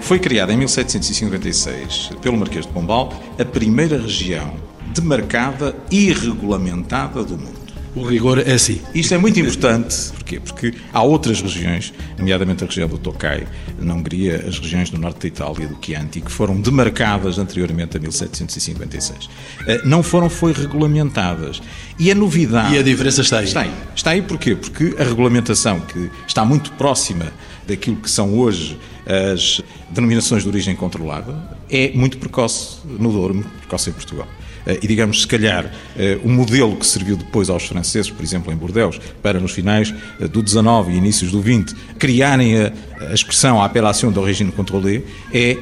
Foi 0.00 0.18
criada 0.18 0.52
em 0.52 0.56
1756 0.56 2.10
pelo 2.20 2.36
Marquês 2.36 2.66
de 2.66 2.72
Pombal 2.72 3.12
a 3.38 3.44
primeira 3.44 4.00
região 4.00 4.54
demarcada 4.94 5.76
e 5.90 6.12
regulamentada 6.12 7.22
do 7.22 7.36
mundo. 7.36 7.65
O 7.96 8.02
rigor 8.02 8.38
é 8.38 8.52
assim. 8.52 8.78
Isto 8.94 9.14
é 9.14 9.18
muito 9.18 9.40
importante, 9.40 10.12
porquê? 10.12 10.38
Porque 10.38 10.74
há 10.92 11.02
outras 11.02 11.40
regiões, 11.40 11.94
nomeadamente 12.18 12.62
a 12.62 12.66
região 12.66 12.86
do 12.86 12.98
Tokai, 12.98 13.46
na 13.80 13.94
Hungria, 13.94 14.44
as 14.46 14.58
regiões 14.58 14.90
do 14.90 14.98
norte 14.98 15.20
da 15.20 15.28
Itália, 15.28 15.66
do 15.66 15.78
Chianti, 15.82 16.20
que 16.20 16.30
foram 16.30 16.60
demarcadas 16.60 17.38
anteriormente 17.38 17.96
a 17.96 18.00
1756. 18.00 19.30
Eh, 19.66 19.80
não 19.86 20.02
foram, 20.02 20.28
foi 20.28 20.52
regulamentadas. 20.52 21.62
E 21.98 22.10
a 22.10 22.14
novidade... 22.14 22.74
E 22.74 22.78
a 22.78 22.82
diferença 22.82 23.22
está 23.22 23.38
aí? 23.38 23.46
Está 23.46 23.62
aí. 23.62 23.72
Está 23.94 24.10
aí 24.10 24.20
porquê? 24.20 24.54
Porque 24.54 24.94
a 24.98 25.02
regulamentação, 25.02 25.80
que 25.80 26.10
está 26.28 26.44
muito 26.44 26.72
próxima 26.72 27.32
daquilo 27.66 27.96
que 27.96 28.10
são 28.10 28.38
hoje 28.38 28.78
as 29.06 29.62
denominações 29.88 30.42
de 30.42 30.48
origem 30.50 30.76
controlada, 30.76 31.34
é 31.70 31.92
muito 31.94 32.18
precoce 32.18 32.76
no 32.84 33.10
Douro, 33.10 33.32
muito 33.32 33.48
precoce 33.60 33.88
em 33.88 33.94
Portugal. 33.94 34.28
Eh, 34.66 34.80
e, 34.82 34.86
digamos, 34.86 35.22
se 35.22 35.26
calhar, 35.26 35.70
eh, 35.96 36.18
o 36.24 36.28
modelo 36.28 36.76
que 36.76 36.86
serviu 36.86 37.16
depois 37.16 37.48
aos 37.48 37.66
franceses, 37.66 38.10
por 38.10 38.22
exemplo, 38.22 38.52
em 38.52 38.56
Bordeaux, 38.56 38.98
para 39.22 39.38
nos 39.38 39.52
finais 39.52 39.94
eh, 40.20 40.26
do 40.26 40.42
19 40.42 40.92
e 40.92 40.96
inícios 40.96 41.30
do 41.30 41.40
20 41.40 41.74
criarem 41.98 42.56
a, 42.58 42.72
expressão, 43.14 43.62
a 43.62 43.64
apelação 43.64 44.10
de 44.10 44.18
origem 44.18 44.50
controlée, 44.50 45.04
é 45.32 45.56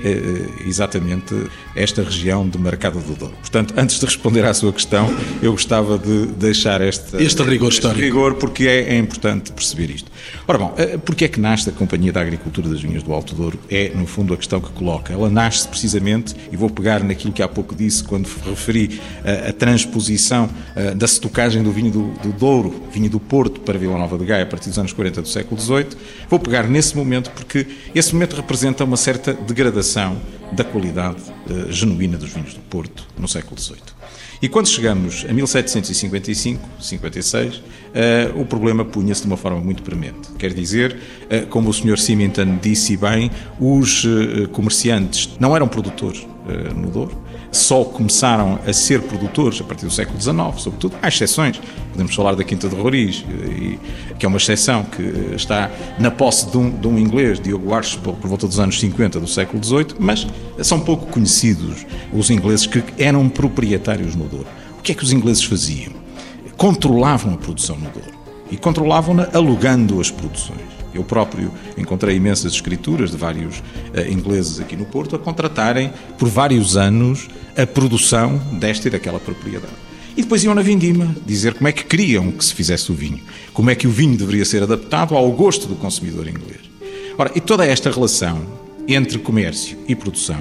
exatamente 0.67 1.35
esta 1.75 2.03
região 2.03 2.49
demarcada 2.49 2.99
do 3.01 3.15
Douro. 3.15 3.35
Portanto, 3.41 3.75
antes 3.77 3.99
de 3.99 4.05
responder 4.07 4.45
à 4.45 4.55
sua 4.55 4.73
questão, 4.73 5.09
eu 5.43 5.53
gostava 5.53 5.99
de 5.99 6.27
deixar 6.27 6.81
este, 6.81 7.17
este 7.23 7.43
rigor 7.43 7.71
histórico. 7.71 8.01
Este 8.01 8.13
rigor, 8.13 8.35
porque 8.35 8.67
é, 8.67 8.95
é, 8.95 8.99
importante 8.99 9.53
perceber 9.53 9.91
isto. 9.91 10.11
Ora 10.47 10.59
bom, 10.59 10.75
porque 11.05 11.25
é 11.25 11.29
que 11.29 11.41
nasce 11.41 11.69
a 11.69 11.73
Companhia 11.73 12.13
da 12.13 12.21
Agricultura 12.21 12.69
das 12.69 12.81
Vinhas 12.81 13.03
do 13.03 13.13
Alto 13.13 13.35
Douro? 13.35 13.59
É, 13.71 13.91
no 13.95 14.07
fundo, 14.07 14.33
a 14.35 14.37
questão 14.37 14.61
que 14.61 14.71
coloca. 14.71 15.13
Ela 15.13 15.29
nasce 15.31 15.67
precisamente, 15.69 16.35
e 16.53 16.57
vou 16.57 16.71
pegar 16.71 17.03
naquilo 17.03 17.33
que 17.33 17.43
há 17.43 17.49
pouco 17.49 17.75
disse 17.75 18.05
quando 18.05 18.29
referi 18.49 19.01
a, 19.25 19.51
a 19.51 19.53
transposição 19.53 20.49
a, 20.75 20.95
da 20.95 21.07
estocagem 21.07 21.63
do 21.63 21.73
vinho 21.73 21.91
do, 21.91 22.13
do, 22.23 22.33
Douro, 22.33 22.83
vinho 22.93 23.11
do 23.11 23.21
Porto, 23.21 23.61
para 23.61 23.79
Vila 23.79 23.99
Nova 23.99 24.19
de 24.19 24.25
Gaia, 24.25 24.45
a 24.45 24.47
partir 24.47 24.69
dos 24.69 24.79
anos 24.79 24.93
40 24.93 25.23
do 25.23 25.29
século 25.29 25.61
XVIII. 25.61 25.89
Vou 26.29 26.39
pegar 26.39 26.65
nesse 26.69 26.97
momento 26.97 27.31
porque 27.31 27.67
esse 27.95 28.13
momento 28.13 28.37
representa 28.37 28.85
uma 28.85 28.97
certa 28.97 29.33
degradação 29.33 30.17
da 30.55 30.65
qualidade 30.65 31.21
uh, 31.51 31.71
genuína 31.71 32.17
dos 32.17 32.33
vinhos 32.33 32.55
do 32.55 32.61
Porto 32.61 33.07
no 33.19 33.29
século 33.29 33.61
XVIII. 33.61 33.81
E 34.41 34.49
quando 34.49 34.69
chegamos 34.69 35.25
a 35.29 35.33
1755, 35.33 36.61
56, 36.81 37.57
uh, 37.57 37.63
o 38.41 38.47
problema 38.47 38.85
punha-se 38.85 39.23
de 39.23 39.27
uma 39.27 39.37
forma 39.37 39.61
muito 39.61 39.83
premente. 39.83 40.31
Quer 40.39 40.53
dizer, 40.53 40.97
uh, 41.25 41.47
como 41.49 41.69
o 41.69 41.73
Sr. 41.73 41.99
Symington 41.99 42.59
disse 42.61 42.97
bem, 42.97 43.31
os 43.59 44.07
comerciantes 44.53 45.31
não 45.41 45.55
eram 45.55 45.67
produtores 45.69 46.27
no 46.77 46.91
Douro, 46.91 47.24
só 47.55 47.85
começaram 47.85 48.59
a 48.67 48.73
ser 48.73 49.03
produtores 49.03 49.61
a 49.61 49.65
partir 49.65 49.87
do 49.87 49.93
século 49.93 50.21
XIX, 50.21 50.37
sobretudo. 50.59 50.97
Há 51.01 51.09
exceções. 51.09 51.61
Podemos 51.93 52.15
falar 52.15 52.35
da 52.35 52.43
Quinta 52.43 52.69
de 52.69 52.75
Roriz, 52.75 53.25
que 54.19 54.27
é 54.27 54.29
uma 54.29 54.39
exceção 54.39 54.85
que 54.85 55.03
está 55.35 55.71
na 55.99 56.11
posse 56.11 56.51
de 56.51 56.59
um, 56.59 56.71
de 56.71 56.89
um 56.89 56.99
inglês, 56.99 57.41
Diogo 57.41 57.73
Archibald, 57.73 58.19
por 58.21 58.29
volta 58.29 58.47
dos 58.47 58.59
anos 58.59 58.79
50 58.81 59.21
do 59.21 59.29
século 59.29 59.63
XVIII, 59.63 59.87
mas 59.99 60.27
são 60.63 60.81
pouco 60.81 61.07
conhecidos 61.07 61.87
os 62.13 62.31
ingleses 62.31 62.67
que 62.67 62.83
eram 62.99 63.29
proprietários 63.29 64.15
no 64.15 64.25
Douro. 64.25 64.47
O 64.79 64.83
que 64.83 64.93
é 64.93 64.95
que 64.95 65.05
os 65.05 65.13
ingleses 65.13 65.45
faziam? 65.45 65.93
Controlavam 66.57 67.35
a 67.35 67.37
produção 67.37 67.77
no 67.77 67.89
Douro 67.91 68.13
e 68.51 68.57
controlavam-na 68.57 69.29
alugando 69.33 70.01
as 70.01 70.11
produções. 70.11 70.75
Eu 70.95 71.03
próprio 71.03 71.51
encontrei 71.77 72.17
imensas 72.17 72.53
escrituras 72.53 73.11
de 73.11 73.17
vários 73.17 73.59
uh, 73.59 74.09
ingleses 74.09 74.61
aqui 74.61 74.77
no 74.77 74.85
Porto 74.85 75.17
a 75.17 75.19
contratarem 75.19 75.93
por 76.17 76.29
vários 76.29 76.77
anos 76.77 77.29
a 77.57 77.67
produção 77.67 78.39
desta 78.53 78.89
e 78.89 78.91
daquela 78.91 79.21
propriedade. 79.21 79.73
E 80.17 80.23
depois 80.23 80.45
iam 80.45 80.55
na 80.55 80.63
vindima 80.63 81.15
dizer 81.27 81.55
como 81.55 81.69
é 81.69 81.73
que 81.73 81.85
queriam 81.85 82.31
que 82.31 82.45
se 82.45 82.55
fizesse 82.55 82.91
o 82.93 82.95
vinho, 82.95 83.21
como 83.53 83.71
é 83.71 83.75
que 83.75 83.87
o 83.87 83.91
vinho 83.91 84.17
deveria 84.17 84.45
ser 84.45 84.63
adaptado 84.63 85.17
ao 85.17 85.31
gosto 85.33 85.67
do 85.67 85.75
consumidor 85.75 86.29
inglês. 86.29 86.61
Ora, 87.19 87.33
e 87.35 87.41
toda 87.41 87.67
esta 87.67 87.91
relação 87.91 88.41
entre 88.87 89.19
comércio 89.19 89.77
e 89.89 89.95
produção 89.95 90.39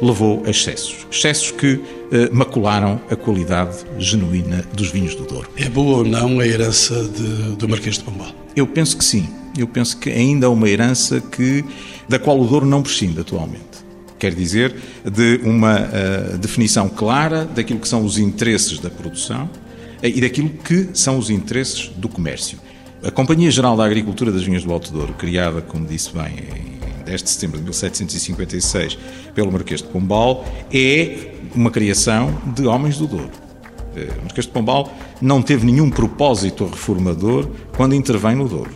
levou 0.00 0.42
a 0.46 0.50
excessos. 0.50 1.06
Excessos 1.10 1.50
que 1.50 1.80
eh, 2.12 2.28
macularam 2.32 3.00
a 3.10 3.16
qualidade 3.16 3.78
genuína 3.98 4.64
dos 4.74 4.90
vinhos 4.90 5.14
do 5.14 5.24
Douro. 5.24 5.48
É 5.56 5.68
boa 5.68 5.98
ou 5.98 6.04
não 6.04 6.38
a 6.38 6.46
herança 6.46 6.94
de, 7.04 7.56
do 7.56 7.68
Marquês 7.68 7.96
de 7.96 8.04
Pombal? 8.04 8.32
Eu 8.54 8.66
penso 8.66 8.96
que 8.96 9.04
sim. 9.04 9.28
Eu 9.56 9.66
penso 9.66 9.96
que 9.96 10.10
ainda 10.10 10.46
é 10.46 10.48
uma 10.48 10.68
herança 10.68 11.20
que, 11.20 11.64
da 12.08 12.18
qual 12.18 12.38
o 12.38 12.46
Douro 12.46 12.66
não 12.66 12.82
prescinde 12.82 13.20
atualmente. 13.20 13.75
Quer 14.18 14.34
dizer, 14.34 14.74
de 15.04 15.40
uma 15.44 15.80
uh, 15.80 16.38
definição 16.38 16.88
clara 16.88 17.44
daquilo 17.44 17.80
que 17.80 17.88
são 17.88 18.04
os 18.04 18.18
interesses 18.18 18.78
da 18.78 18.88
produção 18.88 19.44
uh, 19.44 20.06
e 20.06 20.20
daquilo 20.20 20.48
que 20.48 20.88
são 20.94 21.18
os 21.18 21.28
interesses 21.28 21.88
do 21.96 22.08
comércio. 22.08 22.58
A 23.04 23.10
Companhia 23.10 23.50
Geral 23.50 23.76
da 23.76 23.84
Agricultura 23.84 24.32
das 24.32 24.42
Vinhas 24.42 24.64
do 24.64 24.72
Alto 24.72 24.90
Douro, 24.90 25.12
criada, 25.14 25.60
como 25.60 25.86
disse 25.86 26.10
bem, 26.12 26.34
em 27.00 27.04
10 27.04 27.22
de 27.22 27.30
setembro 27.30 27.58
de 27.58 27.64
1756 27.64 28.98
pelo 29.34 29.52
Marquês 29.52 29.82
de 29.82 29.88
Pombal, 29.88 30.44
é 30.72 31.30
uma 31.54 31.70
criação 31.70 32.36
de 32.54 32.66
homens 32.66 32.98
do 32.98 33.06
Douro. 33.06 33.30
Eh, 33.94 34.08
o 34.18 34.22
Marquês 34.22 34.46
de 34.46 34.52
Pombal 34.52 34.92
não 35.20 35.40
teve 35.40 35.64
nenhum 35.64 35.88
propósito 35.88 36.66
reformador 36.66 37.48
quando 37.76 37.94
intervém 37.94 38.34
no 38.34 38.48
Douro. 38.48 38.70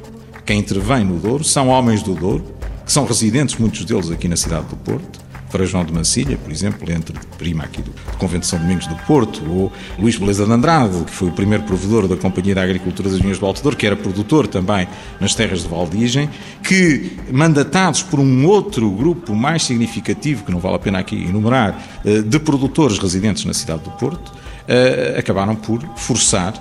Quem 0.47 0.61
intervém 0.61 1.05
no 1.05 1.19
Douro 1.19 1.45
são 1.45 1.69
homens 1.69 2.03
do 2.03 2.15
Douro, 2.15 2.45
que 2.85 2.93
são 2.93 3.05
residentes, 3.05 3.57
muitos 3.57 3.85
deles 3.85 4.11
aqui 4.11 4.29
na 4.29 4.37
cidade 4.37 4.67
do 4.67 4.77
Porto, 4.77 5.21
para 5.51 5.65
João 5.65 5.85
de 5.85 5.93
Mancilha, 5.93 6.37
por 6.37 6.51
exemplo, 6.51 6.91
entre 6.91 7.15
prima 7.37 7.65
aqui 7.65 7.83
do, 7.83 7.91
Convento 8.19 8.41
de 8.41 8.47
São 8.47 8.59
Domingos 8.59 8.87
do 8.87 8.95
Porto, 9.07 9.43
ou 9.49 9.73
Luís 9.99 10.17
Beleza 10.17 10.45
de 10.45 10.53
Andrade, 10.53 11.05
que 11.05 11.11
foi 11.11 11.29
o 11.29 11.33
primeiro 11.33 11.65
provedor 11.65 12.07
da 12.07 12.17
Companhia 12.17 12.55
da 12.55 12.63
Agricultura 12.63 13.09
das 13.09 13.19
Vinhas 13.19 13.39
do 13.39 13.47
Alto 13.47 13.63
Douro, 13.63 13.77
que 13.77 13.87
era 13.87 13.97
produtor 13.97 14.47
também 14.47 14.87
nas 15.19 15.35
terras 15.35 15.63
de 15.63 15.69
Valdigem, 15.69 16.29
que, 16.63 17.17
mandatados 17.33 18.03
por 18.03 18.21
um 18.21 18.47
outro 18.47 18.91
grupo 18.91 19.35
mais 19.35 19.63
significativo, 19.63 20.45
que 20.45 20.53
não 20.53 20.61
vale 20.61 20.77
a 20.77 20.79
pena 20.79 20.99
aqui 20.99 21.17
enumerar, 21.17 22.01
eh, 22.05 22.21
de 22.23 22.39
produtores 22.39 22.99
residentes 22.99 23.45
na 23.45 23.55
cidade 23.55 23.83
do 23.83 23.91
Porto, 23.93 24.33
eh, 24.69 25.17
acabaram 25.19 25.57
por 25.57 25.83
forçar 25.97 26.53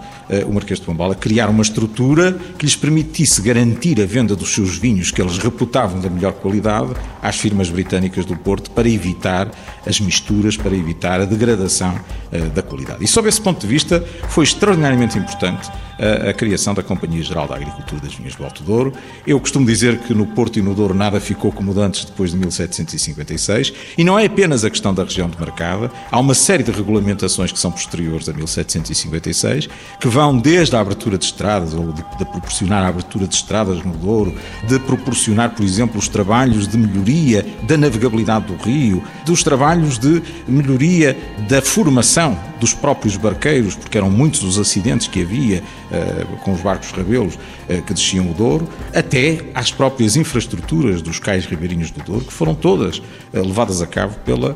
o 0.47 0.53
Marquês 0.53 0.79
de 0.79 0.85
Pombal 0.85 1.11
a 1.11 1.15
criar 1.15 1.49
uma 1.49 1.61
estrutura 1.61 2.37
que 2.57 2.65
lhes 2.65 2.75
permitisse 2.75 3.41
garantir 3.41 3.99
a 4.01 4.05
venda 4.05 4.35
dos 4.35 4.53
seus 4.53 4.77
vinhos, 4.77 5.11
que 5.11 5.21
eles 5.21 5.37
reputavam 5.37 5.99
da 5.99 6.09
melhor 6.09 6.33
qualidade, 6.33 6.93
às 7.21 7.37
firmas 7.37 7.69
britânicas 7.69 8.25
do 8.25 8.35
Porto, 8.35 8.71
para 8.71 8.87
evitar 8.87 9.49
as 9.85 9.99
misturas, 9.99 10.55
para 10.55 10.75
evitar 10.75 11.19
a 11.21 11.25
degradação 11.25 11.99
eh, 12.31 12.41
da 12.41 12.61
qualidade. 12.61 13.03
E 13.03 13.07
sob 13.07 13.27
esse 13.27 13.41
ponto 13.41 13.61
de 13.61 13.67
vista, 13.67 14.03
foi 14.29 14.43
extraordinariamente 14.43 15.17
importante 15.17 15.69
a, 15.99 16.29
a 16.29 16.33
criação 16.33 16.73
da 16.73 16.81
Companhia 16.81 17.21
Geral 17.21 17.47
da 17.47 17.55
Agricultura 17.55 18.01
das 18.01 18.13
Vinhas 18.13 18.35
do 18.35 18.43
Alto 18.43 18.63
Douro. 18.63 18.93
Eu 19.25 19.39
costumo 19.39 19.65
dizer 19.65 19.97
que 19.99 20.13
no 20.13 20.25
Porto 20.27 20.59
e 20.59 20.61
no 20.61 20.73
Douro 20.73 20.93
nada 20.93 21.19
ficou 21.19 21.51
como 21.51 21.77
antes 21.79 22.05
depois 22.05 22.31
de 22.31 22.37
1756, 22.37 23.73
e 23.97 24.03
não 24.03 24.17
é 24.17 24.25
apenas 24.25 24.63
a 24.63 24.69
questão 24.69 24.93
da 24.93 25.03
região 25.03 25.29
demarcada, 25.29 25.91
há 26.11 26.19
uma 26.19 26.33
série 26.33 26.63
de 26.63 26.71
regulamentações 26.71 27.51
que 27.51 27.59
são 27.59 27.71
posteriores 27.71 28.27
a 28.29 28.33
1756, 28.33 29.67
que 29.99 30.07
vão 30.07 30.18
vão 30.19 30.37
desde 30.37 30.75
a 30.75 30.81
abertura 30.81 31.17
de 31.17 31.23
estradas, 31.23 31.73
ou 31.73 31.93
de, 31.93 32.03
de, 32.17 32.25
proporcionar 32.25 32.83
a 32.83 32.89
abertura 32.89 33.25
de 33.25 33.35
estradas 33.35 33.81
no 33.85 33.93
Douro, 33.93 34.35
de 34.67 34.77
proporcionar, 34.79 35.51
por 35.51 35.63
exemplo, 35.63 35.97
os 35.97 36.09
trabalhos 36.09 36.67
de 36.67 36.77
melhoria 36.77 37.45
da 37.63 37.77
navegabilidade 37.77 38.47
do 38.47 38.55
rio, 38.61 39.01
dos 39.25 39.43
trabalhos 39.43 39.97
de 39.97 40.21
melhoria 40.45 41.17
da 41.47 41.61
formação 41.61 42.37
dos 42.59 42.73
próprios 42.73 43.15
barqueiros, 43.15 43.75
porque 43.75 43.97
eram 43.97 44.11
muitos 44.11 44.43
os 44.43 44.59
acidentes 44.59 45.07
que 45.07 45.21
havia 45.21 45.63
uh, 45.89 46.37
com 46.39 46.51
os 46.51 46.59
barcos 46.59 46.91
rabelos 46.91 47.35
uh, 47.35 47.81
que 47.83 47.93
desciam 47.93 48.29
o 48.29 48.33
Douro, 48.33 48.67
até 48.93 49.45
às 49.55 49.71
próprias 49.71 50.17
infraestruturas 50.17 51.01
dos 51.01 51.17
cais 51.17 51.45
ribeirinhos 51.45 51.91
do 51.91 52.03
Douro, 52.03 52.25
que 52.25 52.33
foram 52.33 52.53
todas 52.53 52.97
uh, 52.97 53.03
levadas 53.33 53.81
a 53.81 53.87
cabo 53.87 54.15
pela 54.25 54.53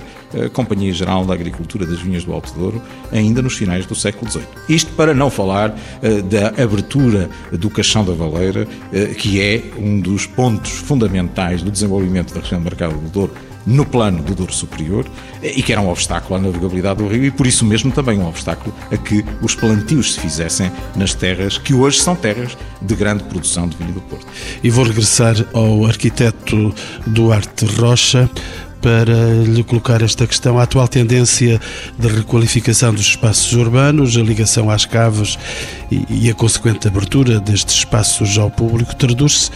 Companhia 0.54 0.92
Geral 0.94 1.26
da 1.26 1.34
Agricultura 1.34 1.86
das 1.86 2.00
Vinhas 2.00 2.24
do 2.24 2.34
Alto 2.34 2.54
Douro, 2.54 2.82
ainda 3.12 3.42
nos 3.42 3.56
finais 3.56 3.86
do 3.86 3.96
século 3.96 4.30
XVIII. 4.30 4.46
Isto 4.70 4.92
para 4.94 5.14
não 5.14 5.30
falar 5.30 5.76
da 6.30 6.64
abertura 6.64 7.30
do 7.52 7.70
Caixão 7.70 8.04
da 8.04 8.14
Valeira, 8.14 8.68
que 9.18 9.42
é 9.42 9.62
um 9.78 10.00
dos 10.00 10.26
pontos 10.26 10.72
fundamentais 10.72 11.62
do 11.62 11.72
desenvolvimento 11.72 12.34
da 12.34 12.42
região 12.42 12.60
do 12.60 12.64
Mercado 12.64 12.94
do 12.96 13.10
Douro 13.10 13.34
no 13.66 13.86
plano 13.86 14.22
do 14.22 14.36
Douro 14.36 14.54
Superior 14.54 15.06
e 15.42 15.64
que 15.64 15.72
era 15.72 15.82
um 15.82 15.90
obstáculo 15.90 16.36
à 16.36 16.40
navegabilidade 16.40 17.02
do 17.02 17.08
rio 17.08 17.24
e 17.24 17.32
por 17.32 17.48
isso 17.48 17.66
mesmo 17.66 17.92
também 17.92 18.20
um 18.20 18.28
obstáculo 18.28 18.76
a 18.92 18.98
que 18.98 19.24
os 19.42 19.56
plantios 19.56 20.14
se 20.14 20.20
fizessem 20.20 20.72
nas 20.96 21.14
terras 21.14 21.58
que 21.58 21.74
hoje 21.74 22.00
são 22.00 22.16
terras 22.16 22.58
de 22.82 22.96
grande 22.96 23.24
produção 23.24 23.68
de 23.68 23.78
vinho 23.78 23.94
do 23.94 24.02
Porto. 24.02 24.28
E 24.62 24.70
vou 24.70 24.84
regressar 24.84 25.36
ao 25.54 25.86
arquiteto 25.86 26.74
Duarte 27.08 27.66
Rocha 27.66 28.30
para 28.84 29.16
lhe 29.46 29.64
colocar 29.64 30.02
esta 30.02 30.28
questão. 30.28 30.60
A 30.60 30.64
atual 30.64 30.90
tendência 30.90 31.60
de 31.98 32.08
requalificação 32.10 32.94
dos 32.94 33.08
espaços 33.08 33.54
urbanos, 33.54 34.18
a 34.18 34.22
ligação 34.22 34.70
às 34.70 34.86
caves 34.86 35.40
e, 35.90 36.30
a 36.30 36.34
consequente 36.34 36.90
abertura 36.90 37.40
destes 37.40 37.78
espaços 37.78 38.38
ao 38.38 38.52
público 38.52 38.94
traduz-se 38.96 39.50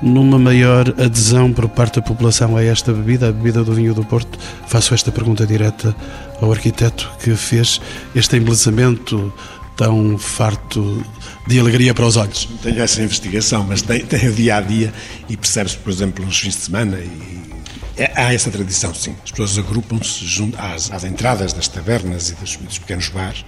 numa 0.00 0.38
maior 0.38 0.88
adesão 0.98 1.52
por 1.52 1.68
parte 1.68 1.96
da 1.96 2.02
população 2.02 2.56
a 2.56 2.62
esta 2.62 2.92
bebida, 2.92 3.28
a 3.28 3.32
bebida 3.32 3.64
do 3.64 3.74
vinho 3.74 3.92
do 3.92 4.04
Porto? 4.04 4.38
Faço 4.68 4.94
esta 4.94 5.10
pergunta 5.10 5.44
direta 5.44 5.94
ao 6.40 6.50
arquiteto 6.52 7.10
que 7.22 7.34
fez 7.34 7.80
este 8.14 8.36
embelezamento 8.36 9.32
tão 9.76 10.16
farto 10.16 11.04
de 11.46 11.58
alegria 11.58 11.92
para 11.92 12.06
os 12.06 12.16
olhos. 12.16 12.48
Tenho 12.62 12.80
essa 12.80 13.02
investigação, 13.02 13.64
mas 13.64 13.82
tem, 13.82 14.00
tem 14.06 14.28
o 14.28 14.32
dia 14.32 14.56
a 14.56 14.60
dia 14.60 14.92
e 15.28 15.36
percebe-se, 15.36 15.76
por 15.78 15.90
exemplo, 15.90 16.24
nos 16.24 16.38
fins 16.38 16.54
de 16.54 16.60
semana 16.60 16.96
e 16.98 17.59
é, 17.96 18.12
há 18.14 18.32
essa 18.32 18.50
tradição, 18.50 18.94
sim. 18.94 19.14
As 19.24 19.30
pessoas 19.30 19.58
agrupam-se 19.58 20.24
às, 20.58 20.90
às, 20.90 21.04
entradas 21.04 21.52
das 21.52 21.68
tabernas 21.68 22.30
e 22.30 22.34
dos, 22.34 22.56
dos 22.56 22.78
pequenos 22.78 23.08
bares 23.08 23.44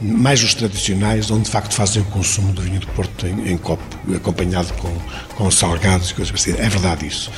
mais 0.00 0.42
os 0.42 0.54
tradicionais, 0.54 1.30
onde 1.30 1.44
de 1.44 1.50
facto 1.50 1.72
fazem 1.72 2.02
o 2.02 2.04
consumo 2.06 2.52
do 2.52 2.60
vinho 2.60 2.80
do 2.80 2.86
Porto 2.88 3.26
em, 3.26 3.52
em 3.52 3.56
copo, 3.56 3.82
acompanhado 4.14 4.72
com, 4.74 4.94
com 5.34 5.50
salgados 5.50 6.10
e 6.10 6.14
coisas 6.14 6.30
parecidas. 6.30 6.60
É 6.60 6.68
verdade 6.68 7.06
isso. 7.06 7.30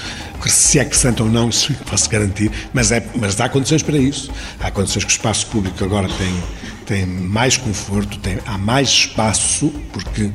Se 0.47 0.79
é 0.79 0.85
que 0.85 0.97
santo 0.97 1.25
ou 1.25 1.31
não, 1.31 1.51
isso 1.51 1.73
posso 1.89 2.09
garantir, 2.09 2.51
mas, 2.73 2.91
é, 2.91 3.05
mas 3.15 3.41
há 3.41 3.49
condições 3.49 3.83
para 3.83 3.97
isso. 3.97 4.31
Há 4.59 4.71
condições 4.71 5.05
que 5.05 5.11
o 5.11 5.13
espaço 5.13 5.47
público 5.47 5.85
agora 5.85 6.09
tem, 6.09 6.43
tem 6.85 7.07
mais 7.07 7.57
conforto, 7.57 8.19
tem, 8.19 8.39
há 8.45 8.59
mais 8.59 8.89
espaço, 8.89 9.73
porque 9.93 10.31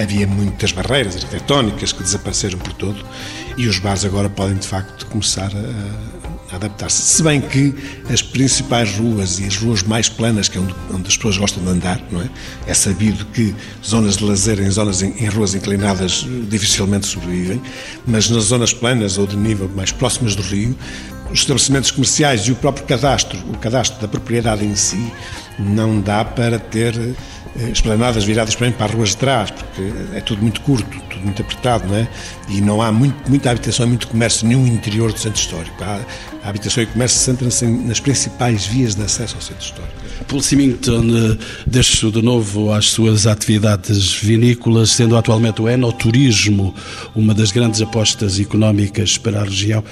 havia 0.00 0.26
muitas 0.26 0.72
barreiras 0.72 1.16
arquitetónicas 1.16 1.92
que 1.92 2.02
desapareceram 2.02 2.58
por 2.58 2.72
todo 2.72 3.04
e 3.56 3.66
os 3.66 3.78
bares 3.78 4.04
agora 4.04 4.28
podem 4.28 4.56
de 4.56 4.66
facto 4.66 5.06
começar 5.06 5.50
a 5.54 6.56
adaptar-se. 6.56 7.02
Se 7.02 7.22
bem 7.22 7.40
que 7.40 7.74
as 8.10 8.22
principais 8.22 8.96
ruas 8.96 9.38
e 9.38 9.44
as 9.44 9.56
ruas 9.56 9.82
mais 9.82 10.08
planas, 10.08 10.48
que 10.48 10.56
é 10.56 10.60
onde, 10.60 10.74
onde, 10.92 11.08
as 11.08 11.16
pessoas 11.16 11.36
gostam 11.36 11.62
de 11.62 11.70
andar, 11.70 12.00
não 12.10 12.22
é? 12.22 12.30
É 12.66 12.74
sabido 12.74 13.24
que 13.26 13.54
zonas 13.84 14.16
de 14.16 14.24
lazer 14.24 14.60
em 14.60 14.70
zonas 14.70 15.02
em, 15.02 15.12
em, 15.18 15.26
ruas 15.26 15.54
inclinadas 15.54 16.26
dificilmente 16.48 17.06
sobrevivem, 17.06 17.60
mas 18.06 18.30
nas 18.30 18.44
zonas 18.44 18.72
planas 18.72 19.18
ou 19.18 19.26
de 19.26 19.36
nível 19.36 19.70
mais 19.74 19.92
próximas 19.92 20.34
do 20.34 20.42
rio, 20.42 20.76
os 21.30 21.40
estabelecimentos 21.40 21.90
comerciais 21.90 22.42
e 22.42 22.52
o 22.52 22.56
próprio 22.56 22.86
cadastro, 22.86 23.38
o 23.50 23.58
cadastro 23.58 24.00
da 24.00 24.08
propriedade 24.08 24.64
em 24.64 24.74
si, 24.74 25.12
não 25.58 26.00
dá 26.00 26.24
para 26.24 26.58
ter 26.58 26.94
eh, 27.56 27.70
esplanadas 27.70 28.24
viradas 28.24 28.54
para 28.54 28.86
ruas 28.86 29.10
de 29.10 29.16
trás, 29.16 29.50
porque 29.50 29.82
é 30.14 30.20
tudo 30.20 30.42
muito 30.42 30.60
curto, 30.60 30.88
tudo 31.10 31.24
muito 31.24 31.42
apertado, 31.42 31.88
não 31.88 31.96
é? 31.96 32.08
E 32.48 32.60
não 32.60 32.80
há 32.80 32.92
muito, 32.92 33.28
muita 33.28 33.50
habitação 33.50 33.86
e 33.86 33.88
muito 33.88 34.06
comércio 34.06 34.46
nenhum 34.46 34.66
interior 34.66 35.12
do 35.12 35.18
centro 35.18 35.40
histórico. 35.40 35.82
Há, 35.82 36.00
a 36.44 36.48
habitação 36.48 36.82
e 36.82 36.86
comércio 36.86 37.18
centram-se 37.18 37.66
nas 37.66 37.98
principais 37.98 38.66
vias 38.66 38.94
de 38.94 39.02
acesso 39.02 39.34
ao 39.34 39.42
centro 39.42 39.64
histórico. 39.64 39.98
Paul 40.28 40.42
Symington 40.42 41.04
eh, 41.04 41.38
deixo 41.66 42.12
de 42.12 42.22
novo 42.22 42.72
às 42.72 42.90
suas 42.90 43.26
atividades 43.26 44.14
vinícolas, 44.14 44.90
sendo 44.90 45.16
atualmente 45.16 45.60
o 45.60 45.68
enoturismo 45.68 46.74
uma 47.14 47.34
das 47.34 47.50
grandes 47.50 47.80
apostas 47.82 48.38
económicas 48.38 49.18
para 49.18 49.40
a 49.40 49.44
região. 49.44 49.82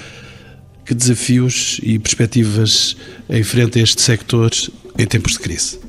Que 0.87 0.95
desafios 0.95 1.81
e 1.83 1.99
perspectivas 1.99 2.97
enfrenta 3.29 3.81
este 3.81 4.01
sector 4.01 4.53
em 4.97 5.05
tempos 5.05 5.33
de 5.33 5.41
crise? 5.41 5.81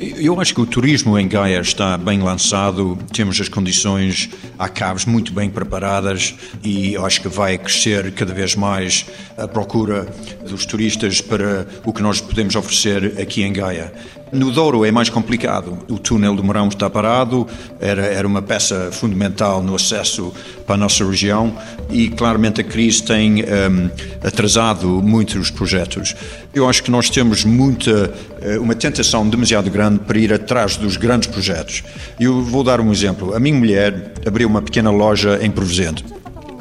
Eu 0.00 0.40
acho 0.40 0.54
que 0.54 0.60
o 0.60 0.64
turismo 0.64 1.18
em 1.18 1.28
Gaia 1.28 1.60
está 1.60 1.98
bem 1.98 2.20
lançado, 2.20 2.96
temos 3.12 3.38
as 3.40 3.48
condições 3.48 4.30
há 4.58 4.68
caves 4.68 5.04
muito 5.04 5.32
bem 5.32 5.50
preparadas 5.50 6.34
e 6.64 6.96
acho 6.96 7.20
que 7.20 7.28
vai 7.28 7.58
crescer 7.58 8.12
cada 8.12 8.32
vez 8.32 8.54
mais 8.54 9.04
a 9.36 9.46
procura 9.46 10.06
dos 10.48 10.64
turistas 10.64 11.20
para 11.20 11.66
o 11.84 11.92
que 11.92 12.00
nós 12.00 12.20
podemos 12.20 12.54
oferecer 12.54 13.20
aqui 13.20 13.42
em 13.42 13.52
Gaia. 13.52 13.92
No 14.32 14.50
Douro 14.50 14.84
é 14.84 14.90
mais 14.90 15.08
complicado. 15.08 15.78
O 15.88 15.98
túnel 15.98 16.34
do 16.34 16.44
Morão 16.44 16.68
está 16.68 16.90
parado, 16.90 17.46
era, 17.80 18.02
era 18.02 18.26
uma 18.26 18.42
peça 18.42 18.90
fundamental 18.92 19.62
no 19.62 19.74
acesso 19.74 20.32
para 20.66 20.74
a 20.74 20.78
nossa 20.78 21.04
região 21.04 21.56
e 21.90 22.08
claramente 22.08 22.60
a 22.60 22.64
crise 22.64 23.02
tem 23.02 23.42
um, 23.42 23.90
atrasado 24.22 24.86
muitos 25.02 25.50
projetos. 25.50 26.14
Eu 26.52 26.68
acho 26.68 26.82
que 26.82 26.90
nós 26.90 27.08
temos 27.08 27.44
muita, 27.44 28.12
eh, 28.42 28.58
uma 28.58 28.74
tentação 28.74 29.28
demasiado 29.28 29.70
grande 29.70 30.00
para 30.00 30.18
ir 30.18 30.32
atrás 30.32 30.76
dos 30.76 30.96
grandes 30.96 31.28
projetos. 31.28 31.82
Eu 32.20 32.42
vou 32.42 32.62
dar 32.62 32.80
um 32.80 32.92
exemplo. 32.92 33.34
A 33.34 33.40
minha 33.40 33.54
mulher 33.54 34.12
abriu 34.26 34.48
uma 34.48 34.60
pequena 34.60 34.90
loja 34.90 35.38
em 35.40 35.50
Provenzente 35.50 36.04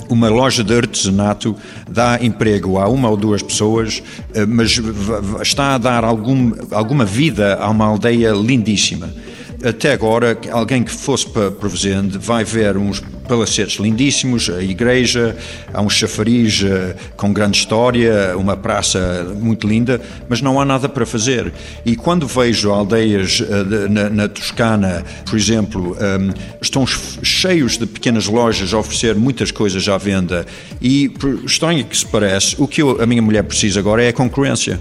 uma 0.10 0.30
loja 0.30 0.64
de 0.64 0.74
artesanato 0.74 1.56
dá 1.90 2.20
emprego 2.22 2.80
a 2.80 2.88
uma 2.88 3.10
ou 3.10 3.18
duas 3.18 3.42
pessoas, 3.42 4.02
eh, 4.34 4.46
mas 4.46 4.80
está 5.42 5.76
a 5.76 5.78
dar 5.78 6.04
algum, 6.04 6.54
alguma 6.72 7.06
vida 7.06 7.56
a 7.56 7.70
uma 7.70 7.86
aldeia 7.86 8.32
lindíssima. 8.32 9.10
Até 9.64 9.92
agora, 9.92 10.38
alguém 10.52 10.84
que 10.84 10.92
fosse 10.92 11.28
para 11.28 11.50
Provenzende 11.50 12.18
vai 12.18 12.44
ver 12.44 12.78
uns 12.78 13.02
palacetes 13.28 13.80
lindíssimos, 13.80 14.50
a 14.50 14.64
igreja, 14.64 15.36
há 15.74 15.82
um 15.82 15.90
chafariz 15.90 16.64
eh, 16.64 16.96
com 17.16 17.32
grande 17.34 17.58
história, 17.58 18.36
uma 18.38 18.56
praça 18.56 19.36
muito 19.40 19.68
linda, 19.68 20.02
mas 20.30 20.42
não 20.42 20.60
há 20.60 20.66
nada 20.66 20.88
para 20.88 21.06
fazer. 21.06 21.54
E 21.86 21.96
quando 21.96 22.26
vejo 22.26 22.72
aldeias 22.72 23.42
eh, 23.42 23.88
na, 23.90 24.10
na 24.10 24.28
Toscana, 24.28 25.04
por 25.26 25.38
exemplo, 25.38 25.96
um, 25.96 26.34
estão 26.62 26.86
cheios 26.88 27.78
de 27.78 27.86
pequenas 27.86 28.28
lojas 28.28 28.74
a 28.74 28.78
oferecer 28.78 29.16
muitas 29.16 29.52
coisas 29.52 29.88
à 29.88 29.98
venda 29.98 30.46
e, 30.82 31.12
estranho 31.46 31.86
que 31.86 31.98
se 31.98 32.06
parece, 32.06 32.56
o 32.58 32.68
que 32.68 32.82
eu, 32.82 33.02
a 33.02 33.06
minha 33.06 33.22
mulher 33.22 33.44
precisa 33.44 33.80
agora 33.80 34.04
é 34.04 34.10
a 34.10 34.14
concorrência. 34.14 34.80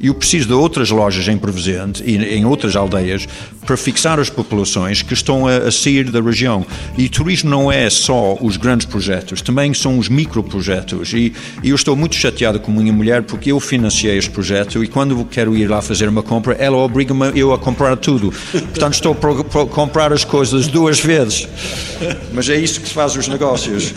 Eu 0.00 0.14
preciso 0.14 0.48
de 0.48 0.52
outras 0.52 0.90
lojas 0.90 1.26
em 1.28 1.36
Provisente 1.36 2.02
e 2.04 2.16
em 2.16 2.44
outras 2.44 2.76
aldeias 2.76 3.26
para 3.66 3.76
fixar 3.76 4.18
as 4.18 4.30
populações 4.30 5.02
que 5.02 5.12
estão 5.12 5.46
a, 5.46 5.56
a, 5.58 5.70
sair 5.70 6.10
da 6.10 6.20
região. 6.20 6.64
E 6.96 7.08
turismo 7.08 7.50
não 7.50 7.70
é 7.70 7.90
só 7.90 8.36
os 8.40 8.56
grandes 8.56 8.86
projetos, 8.86 9.42
também 9.42 9.74
são 9.74 9.98
os 9.98 10.08
microprojetos. 10.08 11.12
E, 11.12 11.32
e 11.62 11.70
eu 11.70 11.76
estou 11.76 11.94
muito 11.94 12.14
chateado 12.14 12.60
com 12.60 12.72
a 12.72 12.74
minha 12.74 12.92
mulher 12.92 13.22
porque 13.22 13.52
eu 13.52 13.60
financiei 13.60 14.16
este 14.16 14.30
projeto 14.30 14.82
e 14.82 14.88
quando 14.88 15.22
quero 15.24 15.56
ir 15.56 15.68
lá 15.68 15.82
fazer 15.82 16.08
uma 16.08 16.22
compra, 16.22 16.54
ela 16.54 16.76
obriga-me 16.78 17.38
eu 17.38 17.52
a 17.52 17.58
comprar 17.58 17.96
tudo. 17.96 18.32
Portanto, 18.50 18.94
estou 18.94 19.12
a 19.12 19.66
comprar 19.66 20.12
as 20.12 20.24
coisas 20.24 20.66
duas 20.66 21.00
vezes. 21.00 21.46
Mas 22.32 22.48
é 22.48 22.56
isso 22.56 22.80
que 22.80 22.88
se 22.88 22.94
faz 22.94 23.16
os 23.16 23.28
negócios. 23.28 23.92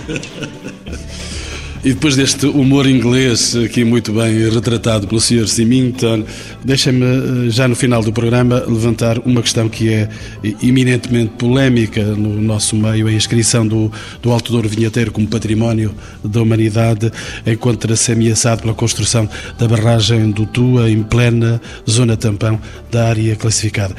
E 1.84 1.94
depois 1.94 2.16
deste 2.16 2.46
humor 2.46 2.86
inglês, 2.86 3.56
aqui 3.56 3.84
muito 3.84 4.14
bem 4.14 4.48
retratado 4.52 5.08
pelo 5.08 5.20
Sr. 5.20 5.48
Symington, 5.48 6.24
deixem-me, 6.64 7.48
eh, 7.48 7.50
já 7.50 7.68
no 7.68 7.76
final 7.76 8.04
do 8.04 8.14
programa, 8.14 8.64
levantar 8.68 9.18
uma 9.26 9.42
questão 9.42 9.68
que 9.68 9.90
é 9.90 10.08
eminentemente 10.62 11.32
polémica 11.40 12.04
no 12.04 12.40
nosso 12.40 12.76
meio. 12.76 13.08
A 13.08 13.12
inscrição 13.12 13.66
do, 13.66 13.92
do 14.22 14.32
Alto 14.32 14.52
Douro 14.52 14.70
Vinheteiro 14.70 15.12
como 15.12 15.28
património 15.28 15.92
da 16.24 16.44
humanidade 16.44 17.12
encontra-se 17.48 18.12
ameaçado 18.12 18.62
pela 18.62 18.76
construção 18.76 19.28
da 19.58 19.68
barragem 19.68 20.30
do 20.30 20.46
Tua 20.46 20.88
em 20.88 21.02
plena 21.02 21.60
zona 21.90 22.16
tampão 22.16 22.62
da 22.92 23.10
área 23.10 23.36
classificada. 23.36 23.96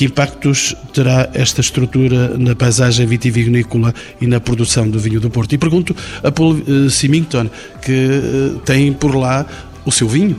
Que 0.00 0.06
impactos 0.06 0.74
terá 0.94 1.28
esta 1.34 1.60
estrutura 1.60 2.38
na 2.38 2.56
paisagem 2.56 3.06
vitivinícola 3.06 3.92
e 4.18 4.26
na 4.26 4.40
produção 4.40 4.88
do 4.88 4.98
vinho 4.98 5.20
do 5.20 5.28
Porto? 5.28 5.52
E 5.52 5.58
pergunto 5.58 5.94
a 6.24 6.32
Paul 6.32 6.56
eh, 6.56 6.88
Simington, 6.88 7.50
que 7.82 7.92
eh, 7.92 8.60
tem 8.64 8.94
por 8.94 9.14
lá 9.14 9.44
o 9.84 9.92
seu 9.92 10.08
vinho. 10.08 10.38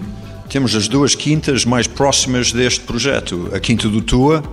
Temos 0.49 0.76
as 0.76 0.88
duas 0.88 1.14
quintas 1.14 1.64
mais 1.64 1.86
próximas 1.86 2.51
deste 2.51 2.80
projeto. 2.80 3.51
A 3.53 3.59
Quinta 3.59 3.88
do 3.88 4.01
Tua, 4.01 4.43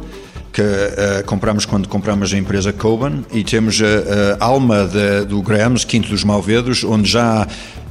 que 0.53 0.61
uh, 0.61 1.25
compramos 1.25 1.65
quando 1.65 1.89
compramos 1.89 2.35
a 2.35 2.37
empresa 2.37 2.71
Coban, 2.71 3.25
e 3.33 3.43
temos 3.43 3.81
a, 3.81 4.37
a 4.39 4.45
Alma 4.45 4.85
de, 4.85 5.25
do 5.25 5.41
Grams, 5.41 5.87
Quinto 5.87 6.11
dos 6.11 6.23
Malvedos, 6.23 6.85
onde 6.85 7.09
já 7.11 7.47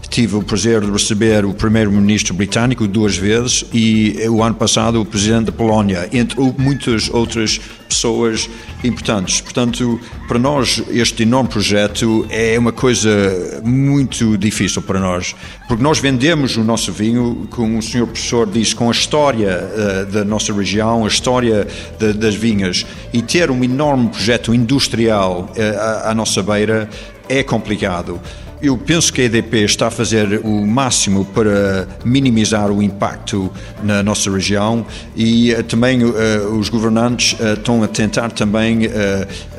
Tive 0.09 0.35
o 0.37 0.41
prazer 0.41 0.81
de 0.81 0.91
receber 0.91 1.45
o 1.45 1.53
primeiro-ministro 1.53 2.33
britânico 2.33 2.87
duas 2.87 3.15
vezes 3.15 3.65
e 3.73 4.17
o 4.29 4.41
ano 4.41 4.55
passado 4.55 5.01
o 5.01 5.05
presidente 5.05 5.45
da 5.45 5.51
Polónia, 5.51 6.09
entre 6.11 6.39
muitas 6.57 7.09
outras 7.09 7.59
pessoas 7.87 8.49
importantes. 8.83 9.41
Portanto, 9.41 9.99
para 10.27 10.39
nós 10.39 10.83
este 10.89 11.23
enorme 11.23 11.49
projeto 11.49 12.25
é 12.29 12.57
uma 12.57 12.71
coisa 12.71 13.61
muito 13.63 14.37
difícil 14.37 14.81
para 14.81 14.99
nós, 14.99 15.35
porque 15.67 15.83
nós 15.83 15.99
vendemos 15.99 16.57
o 16.57 16.63
nosso 16.63 16.91
vinho, 16.91 17.47
como 17.49 17.77
o 17.77 17.81
senhor 17.81 18.07
professor 18.07 18.49
disse, 18.49 18.75
com 18.75 18.87
a 18.89 18.91
história 18.91 19.59
uh, 19.61 20.11
da 20.11 20.25
nossa 20.25 20.53
região, 20.53 21.05
a 21.05 21.07
história 21.07 21.67
de, 21.99 22.13
das 22.13 22.35
vinhas, 22.35 22.85
e 23.13 23.21
ter 23.21 23.51
um 23.51 23.63
enorme 23.63 24.09
projeto 24.09 24.53
industrial 24.53 25.51
uh, 25.55 25.79
à, 25.79 26.11
à 26.11 26.15
nossa 26.15 26.41
beira 26.41 26.89
é 27.29 27.43
complicado. 27.43 28.19
Eu 28.59 28.75
penso 28.75 29.13
que 29.13 29.21
a 29.21 29.25
EDP 29.25 29.65
está 29.65 29.85
a 29.85 29.91
fazer 29.91 30.41
o 30.43 30.65
máximo 30.65 31.23
para 31.25 31.87
minimizar 32.03 32.71
o 32.71 32.81
impacto 32.81 33.51
na 33.83 34.01
nossa 34.01 34.31
região 34.31 34.83
e 35.15 35.53
uh, 35.53 35.63
também 35.63 36.03
uh, 36.03 36.57
os 36.57 36.67
governantes 36.67 37.33
uh, 37.39 37.53
estão 37.53 37.83
a 37.83 37.87
tentar 37.87 38.31
também 38.31 38.89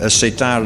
aceitar 0.01 0.63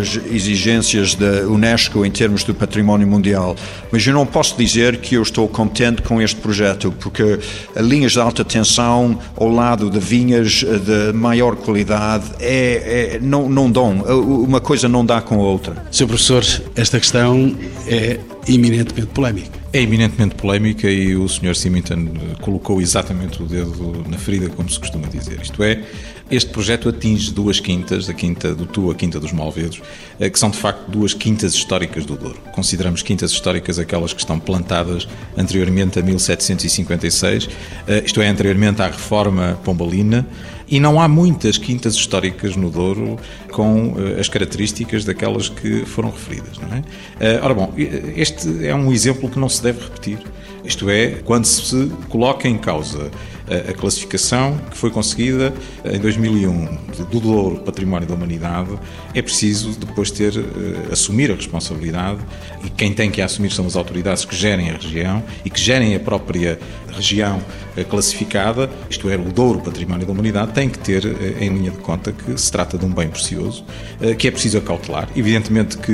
as 0.00 0.16
exigências 0.30 1.14
da 1.14 1.46
Unesco 1.46 2.04
em 2.04 2.10
termos 2.10 2.44
do 2.44 2.54
património 2.54 3.06
mundial. 3.06 3.56
Mas 3.90 4.06
eu 4.06 4.12
não 4.12 4.26
posso 4.26 4.56
dizer 4.56 4.98
que 4.98 5.14
eu 5.14 5.22
estou 5.22 5.48
contente 5.48 6.02
com 6.02 6.20
este 6.20 6.38
projeto, 6.40 6.92
porque 7.00 7.38
linhas 7.76 8.12
de 8.12 8.20
alta 8.20 8.44
tensão 8.44 9.18
ao 9.36 9.48
lado 9.48 9.90
de 9.90 9.98
vinhas 9.98 10.64
de 10.64 11.12
maior 11.14 11.56
qualidade 11.56 12.24
é, 12.40 13.14
é 13.14 13.18
não, 13.20 13.48
não 13.48 13.70
dão. 13.70 14.02
Uma 14.02 14.60
coisa 14.60 14.88
não 14.88 15.04
dá 15.04 15.20
com 15.20 15.36
a 15.36 15.44
outra. 15.44 15.74
Sr. 15.90 16.06
Professor, 16.06 16.44
esta 16.74 16.98
questão 16.98 17.54
é 17.86 18.20
eminentemente 18.48 19.08
polémica. 19.08 19.58
É 19.72 19.80
eminentemente 19.80 20.34
polémica 20.34 20.90
e 20.90 21.14
o 21.14 21.28
Sr. 21.28 21.54
Symington 21.54 22.08
colocou 22.40 22.80
exatamente 22.80 23.42
o 23.42 23.46
dedo 23.46 24.04
na 24.08 24.18
ferida, 24.18 24.48
como 24.48 24.68
se 24.68 24.78
costuma 24.78 25.06
dizer. 25.06 25.40
Isto 25.40 25.62
é, 25.62 25.84
este 26.30 26.50
projeto 26.50 26.88
atinge 26.88 27.32
duas 27.32 27.58
quintas, 27.58 28.08
a 28.08 28.14
quinta 28.14 28.54
do 28.54 28.64
Tu, 28.64 28.90
a 28.90 28.94
quinta 28.94 29.18
dos 29.18 29.32
Malvedos, 29.32 29.82
eh, 30.18 30.30
que 30.30 30.38
são 30.38 30.48
de 30.48 30.58
facto 30.58 30.88
duas 30.88 31.12
quintas 31.12 31.54
históricas 31.54 32.06
do 32.06 32.16
Douro. 32.16 32.38
Consideramos 32.52 33.02
quintas 33.02 33.32
históricas 33.32 33.80
aquelas 33.80 34.12
que 34.12 34.20
estão 34.20 34.38
plantadas 34.38 35.08
anteriormente 35.36 35.98
a 35.98 36.02
1756, 36.02 37.48
eh, 37.88 38.02
isto 38.06 38.20
é, 38.22 38.28
anteriormente 38.28 38.80
à 38.80 38.86
reforma 38.86 39.58
pombalina, 39.64 40.24
e 40.70 40.78
não 40.78 41.00
há 41.00 41.08
muitas 41.08 41.58
quintas 41.58 41.94
históricas 41.94 42.54
no 42.54 42.70
Douro 42.70 43.18
com 43.50 43.88
uh, 43.88 44.20
as 44.20 44.28
características 44.28 45.04
daquelas 45.04 45.48
que 45.48 45.84
foram 45.84 46.10
referidas. 46.10 46.58
Não 46.58 46.76
é? 46.76 46.78
Uh, 46.78 47.44
ora 47.44 47.54
bom, 47.54 47.74
este 47.76 48.64
é 48.64 48.74
um 48.74 48.92
exemplo 48.92 49.28
que 49.28 49.38
não 49.38 49.48
se 49.48 49.62
deve 49.62 49.80
repetir. 49.80 50.18
Isto 50.64 50.88
é, 50.90 51.20
quando 51.24 51.46
se 51.46 51.90
coloca 52.08 52.46
em 52.46 52.56
causa 52.56 53.10
a, 53.50 53.72
classificação 53.72 54.58
que 54.70 54.76
foi 54.76 54.90
conseguida 54.90 55.52
em 55.84 55.98
2001 55.98 56.78
do 57.10 57.20
Douro 57.20 57.56
Património 57.56 58.06
da 58.06 58.14
Humanidade, 58.14 58.70
é 59.14 59.20
preciso 59.20 59.78
depois 59.78 60.10
ter, 60.10 60.36
uh, 60.36 60.92
assumir 60.92 61.30
a 61.30 61.34
responsabilidade 61.34 62.20
e 62.64 62.70
quem 62.70 62.92
tem 62.92 63.10
que 63.10 63.20
assumir 63.20 63.50
são 63.50 63.66
as 63.66 63.74
autoridades 63.74 64.24
que 64.24 64.36
gerem 64.36 64.70
a 64.70 64.74
região 64.74 65.22
e 65.44 65.50
que 65.50 65.60
gerem 65.60 65.94
a 65.94 66.00
própria 66.00 66.58
região 66.92 67.38
uh, 67.76 67.84
classificada, 67.86 68.70
isto 68.88 69.10
é, 69.10 69.16
o 69.16 69.32
Douro 69.32 69.60
Património 69.60 70.06
da 70.06 70.12
Humanidade, 70.12 70.52
tem 70.52 70.68
que 70.68 70.78
ter 70.78 71.04
em 71.40 71.48
linha 71.48 71.70
de 71.70 71.78
conta 71.78 72.12
que 72.12 72.40
se 72.40 72.50
trata 72.52 72.78
de 72.78 72.84
um 72.84 72.90
bem 72.90 73.08
precioso, 73.08 73.64
que 74.18 74.28
é 74.28 74.30
preciso 74.30 74.58
acautelar. 74.58 75.08
Evidentemente 75.16 75.76
que 75.78 75.90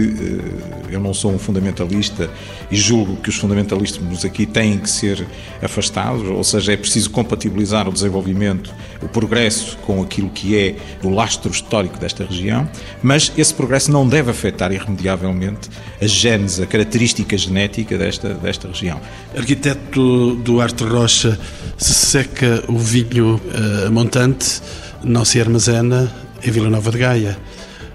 eu 0.90 1.00
não 1.00 1.14
sou 1.14 1.32
um 1.32 1.38
fundamentalista 1.38 2.30
e 2.70 2.76
julgo 2.76 3.16
que 3.16 3.28
os 3.28 3.36
fundamentalistas 3.36 4.24
aqui 4.24 4.46
têm 4.46 4.78
que 4.78 4.90
ser 4.90 5.26
afastados, 5.62 6.28
ou 6.28 6.44
seja, 6.44 6.72
é 6.72 6.76
preciso 6.76 7.10
compatibilizar 7.10 7.45
compatibilizar 7.46 7.88
o 7.88 7.92
desenvolvimento, 7.92 8.74
o 9.02 9.08
progresso 9.08 9.76
com 9.78 10.02
aquilo 10.02 10.28
que 10.30 10.56
é 10.56 10.76
o 11.02 11.10
lastro 11.10 11.50
histórico 11.50 11.98
desta 11.98 12.24
região, 12.24 12.68
mas 13.02 13.32
esse 13.36 13.54
progresso 13.54 13.90
não 13.90 14.06
deve 14.06 14.30
afetar 14.30 14.72
irremediavelmente 14.72 15.68
a 16.00 16.06
gênese, 16.06 16.62
a 16.62 16.66
característica 16.66 17.36
genética 17.36 17.96
desta, 17.96 18.34
desta 18.34 18.68
região. 18.68 19.00
Arquiteto 19.36 20.36
Duarte 20.36 20.84
Rocha, 20.84 21.38
se 21.78 21.94
seca 21.94 22.64
o 22.68 22.78
vinho 22.78 23.36
uh, 23.36 23.90
montante, 23.90 24.60
não 25.02 25.24
se 25.24 25.40
armazena 25.40 26.12
em 26.44 26.50
Vila 26.50 26.68
Nova 26.68 26.90
de 26.90 26.98
Gaia. 26.98 27.38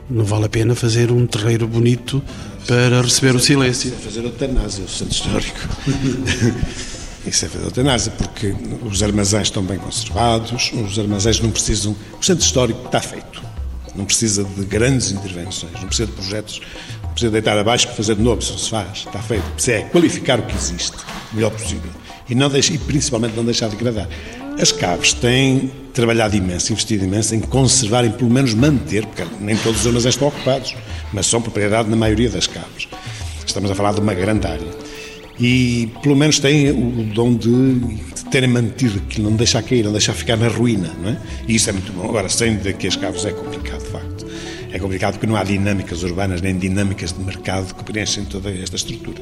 Não 0.10 0.26
vale 0.26 0.46
a 0.46 0.50
pena 0.50 0.76
fazer 0.76 1.10
um 1.12 1.26
terreiro 1.26 1.68
bonito 1.68 2.22
para 2.68 3.02
receber 3.02 3.34
o 3.34 3.40
silêncio. 3.40 3.92
Fazer 3.92 4.24
eutanásia, 4.24 4.84
o 4.84 4.90
centro 4.90 5.14
histórico. 5.14 5.60
Isso 7.26 7.46
é 7.46 7.50
fazer 7.50 7.66
eutanásia, 7.66 8.12
porque 8.18 8.56
os 8.84 9.04
armazéns 9.04 9.48
estão 9.48 9.62
bem 9.62 9.78
conservados, 9.78 10.72
os 10.74 10.98
armazéns 10.98 11.40
não 11.40 11.52
precisam. 11.52 11.96
O 12.20 12.24
centro 12.24 12.44
histórico 12.44 12.86
está 12.86 13.00
feito. 13.00 13.44
Não 13.96 14.06
precisa 14.06 14.44
de 14.44 14.66
grandes 14.66 15.12
intervenções, 15.12 15.74
não 15.74 15.88
precisa 15.88 16.08
de 16.08 16.14
projetos, 16.14 16.62
não 17.04 17.12
precisa 17.12 17.32
deitar 17.32 17.58
abaixo 17.58 17.88
para 17.88 17.96
fazer 17.96 18.16
de 18.16 18.22
novo, 18.22 18.42
isso 18.42 18.54
não 18.54 18.60
se 18.60 18.70
faz. 18.70 18.98
Está 19.00 19.20
feito. 19.20 19.44
Precisa 19.52 19.78
é 19.78 19.82
qualificar 19.82 20.40
o 20.40 20.44
que 20.44 20.56
existe 20.56 20.96
o 21.32 21.36
melhor 21.36 21.52
possível. 21.52 21.92
E, 22.28 22.34
não 22.34 22.50
deixe, 22.50 22.74
e 22.74 22.78
principalmente 22.78 23.36
não 23.36 23.46
deixar 23.46 23.70
de 23.70 23.76
degradar. 23.76 24.08
As 24.60 24.72
caves 24.72 25.14
têm 25.14 25.72
trabalhado 25.94 26.36
imenso, 26.36 26.72
investido 26.72 27.04
imenso 27.04 27.36
em 27.36 27.40
conservar, 27.40 28.04
em 28.06 28.12
pelo 28.12 28.32
menos 28.32 28.54
manter, 28.54 29.06
porque 29.06 29.26
nem 29.40 29.56
todos 29.58 29.82
os 29.82 29.88
armazéns 29.88 30.16
estão 30.16 30.30
ocupados, 30.30 30.74
mas 31.14 31.28
são 31.28 31.42
propriedade 31.42 31.90
na 31.90 31.96
maioria 31.96 32.30
das 32.30 32.48
caves. 32.48 32.88
Estamos 33.46 33.70
a 33.70 33.76
falar 33.76 33.94
de 33.94 34.00
uma 34.00 34.14
grande 34.14 34.48
área. 34.48 34.91
E 35.42 35.90
pelo 36.04 36.16
menos 36.16 36.38
têm 36.38 36.70
o 36.70 37.04
dom 37.16 37.34
de, 37.34 37.50
de 37.50 38.26
terem 38.30 38.48
mantido 38.48 39.00
aquilo, 39.00 39.30
não 39.30 39.36
deixar 39.36 39.64
cair, 39.64 39.84
não 39.84 39.92
deixar 39.92 40.14
ficar 40.14 40.38
na 40.38 40.48
ruína, 40.48 40.92
não 41.02 41.10
é? 41.10 41.18
E 41.48 41.56
isso 41.56 41.68
é 41.70 41.74
muito 41.74 41.92
bom. 41.92 42.08
Agora, 42.08 42.30
sem 42.30 42.58
daqui 42.58 42.88
as 42.88 42.96
caves 42.96 43.26
é 43.26 43.32
complicado, 43.32 43.84
de 43.84 43.90
facto. 43.90 44.26
É 44.72 44.80
complicado 44.80 45.14
porque 45.14 45.28
não 45.28 45.36
há 45.36 45.44
dinâmicas 45.44 46.04
urbanas 46.04 46.42
nem 46.42 46.58
dinâmicas 46.58 47.12
de 47.12 47.20
mercado 47.20 47.74
que 47.76 47.84
preenchem 47.84 48.24
toda 48.24 48.50
esta 48.52 48.76
estrutura. 48.76 49.22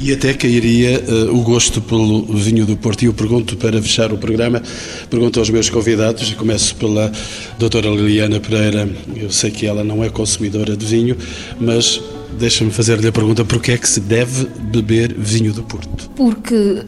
E 0.00 0.12
até 0.12 0.34
cairia 0.34 1.00
uh, 1.00 1.34
o 1.34 1.42
gosto 1.42 1.80
pelo 1.80 2.26
vinho 2.34 2.66
do 2.66 2.76
Porto. 2.76 3.02
E 3.02 3.06
eu 3.06 3.14
pergunto, 3.14 3.56
para 3.56 3.80
fechar 3.80 4.12
o 4.12 4.18
programa, 4.18 4.60
pergunto 5.08 5.38
aos 5.38 5.48
meus 5.48 5.70
convidados, 5.70 6.30
e 6.30 6.34
começo 6.34 6.74
pela 6.76 7.10
doutora 7.58 7.88
Liliana 7.88 8.40
Pereira. 8.40 8.88
Eu 9.16 9.30
sei 9.30 9.50
que 9.50 9.64
ela 9.64 9.82
não 9.82 10.02
é 10.04 10.10
consumidora 10.10 10.76
de 10.76 10.84
vinho, 10.84 11.16
mas 11.58 12.02
deixa-me 12.38 12.70
fazer-lhe 12.70 13.06
a 13.08 13.12
pergunta, 13.12 13.44
porquê 13.44 13.72
é 13.72 13.78
que 13.78 13.88
se 13.88 14.00
deve 14.00 14.46
beber 14.46 15.14
vinho 15.16 15.52
do 15.52 15.62
Porto? 15.62 16.10
Porque 16.10 16.84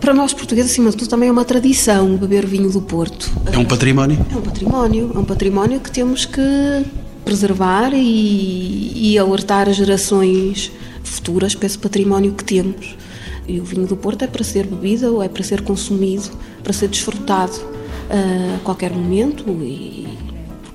para 0.00 0.14
nós 0.14 0.32
portugueses, 0.32 0.72
acima 0.72 0.90
de 0.90 0.96
tudo, 0.96 1.08
também 1.08 1.28
é 1.28 1.32
uma 1.32 1.44
tradição 1.44 2.16
beber 2.16 2.46
vinho 2.46 2.70
do 2.70 2.80
Porto. 2.80 3.30
É 3.52 3.58
um 3.58 3.64
património? 3.64 4.18
É 4.30 4.36
um 4.36 4.42
património, 4.42 5.12
é 5.14 5.18
um 5.18 5.24
património 5.24 5.80
que 5.80 5.90
temos 5.90 6.24
que 6.24 6.40
preservar 7.24 7.92
e, 7.94 9.12
e 9.12 9.18
alertar 9.18 9.68
as 9.68 9.76
gerações 9.76 10.72
futuras 11.04 11.54
para 11.54 11.66
esse 11.66 11.78
património 11.78 12.32
que 12.32 12.44
temos. 12.44 12.96
E 13.46 13.60
o 13.60 13.64
vinho 13.64 13.86
do 13.86 13.96
Porto 13.96 14.22
é 14.22 14.26
para 14.26 14.44
ser 14.44 14.66
bebido 14.66 15.14
ou 15.14 15.22
é 15.22 15.28
para 15.28 15.42
ser 15.42 15.62
consumido, 15.62 16.30
para 16.62 16.72
ser 16.72 16.88
desfrutado 16.88 17.52
a 18.10 18.58
qualquer 18.60 18.92
momento 18.92 19.44
e 19.62 20.06
por 20.26 20.31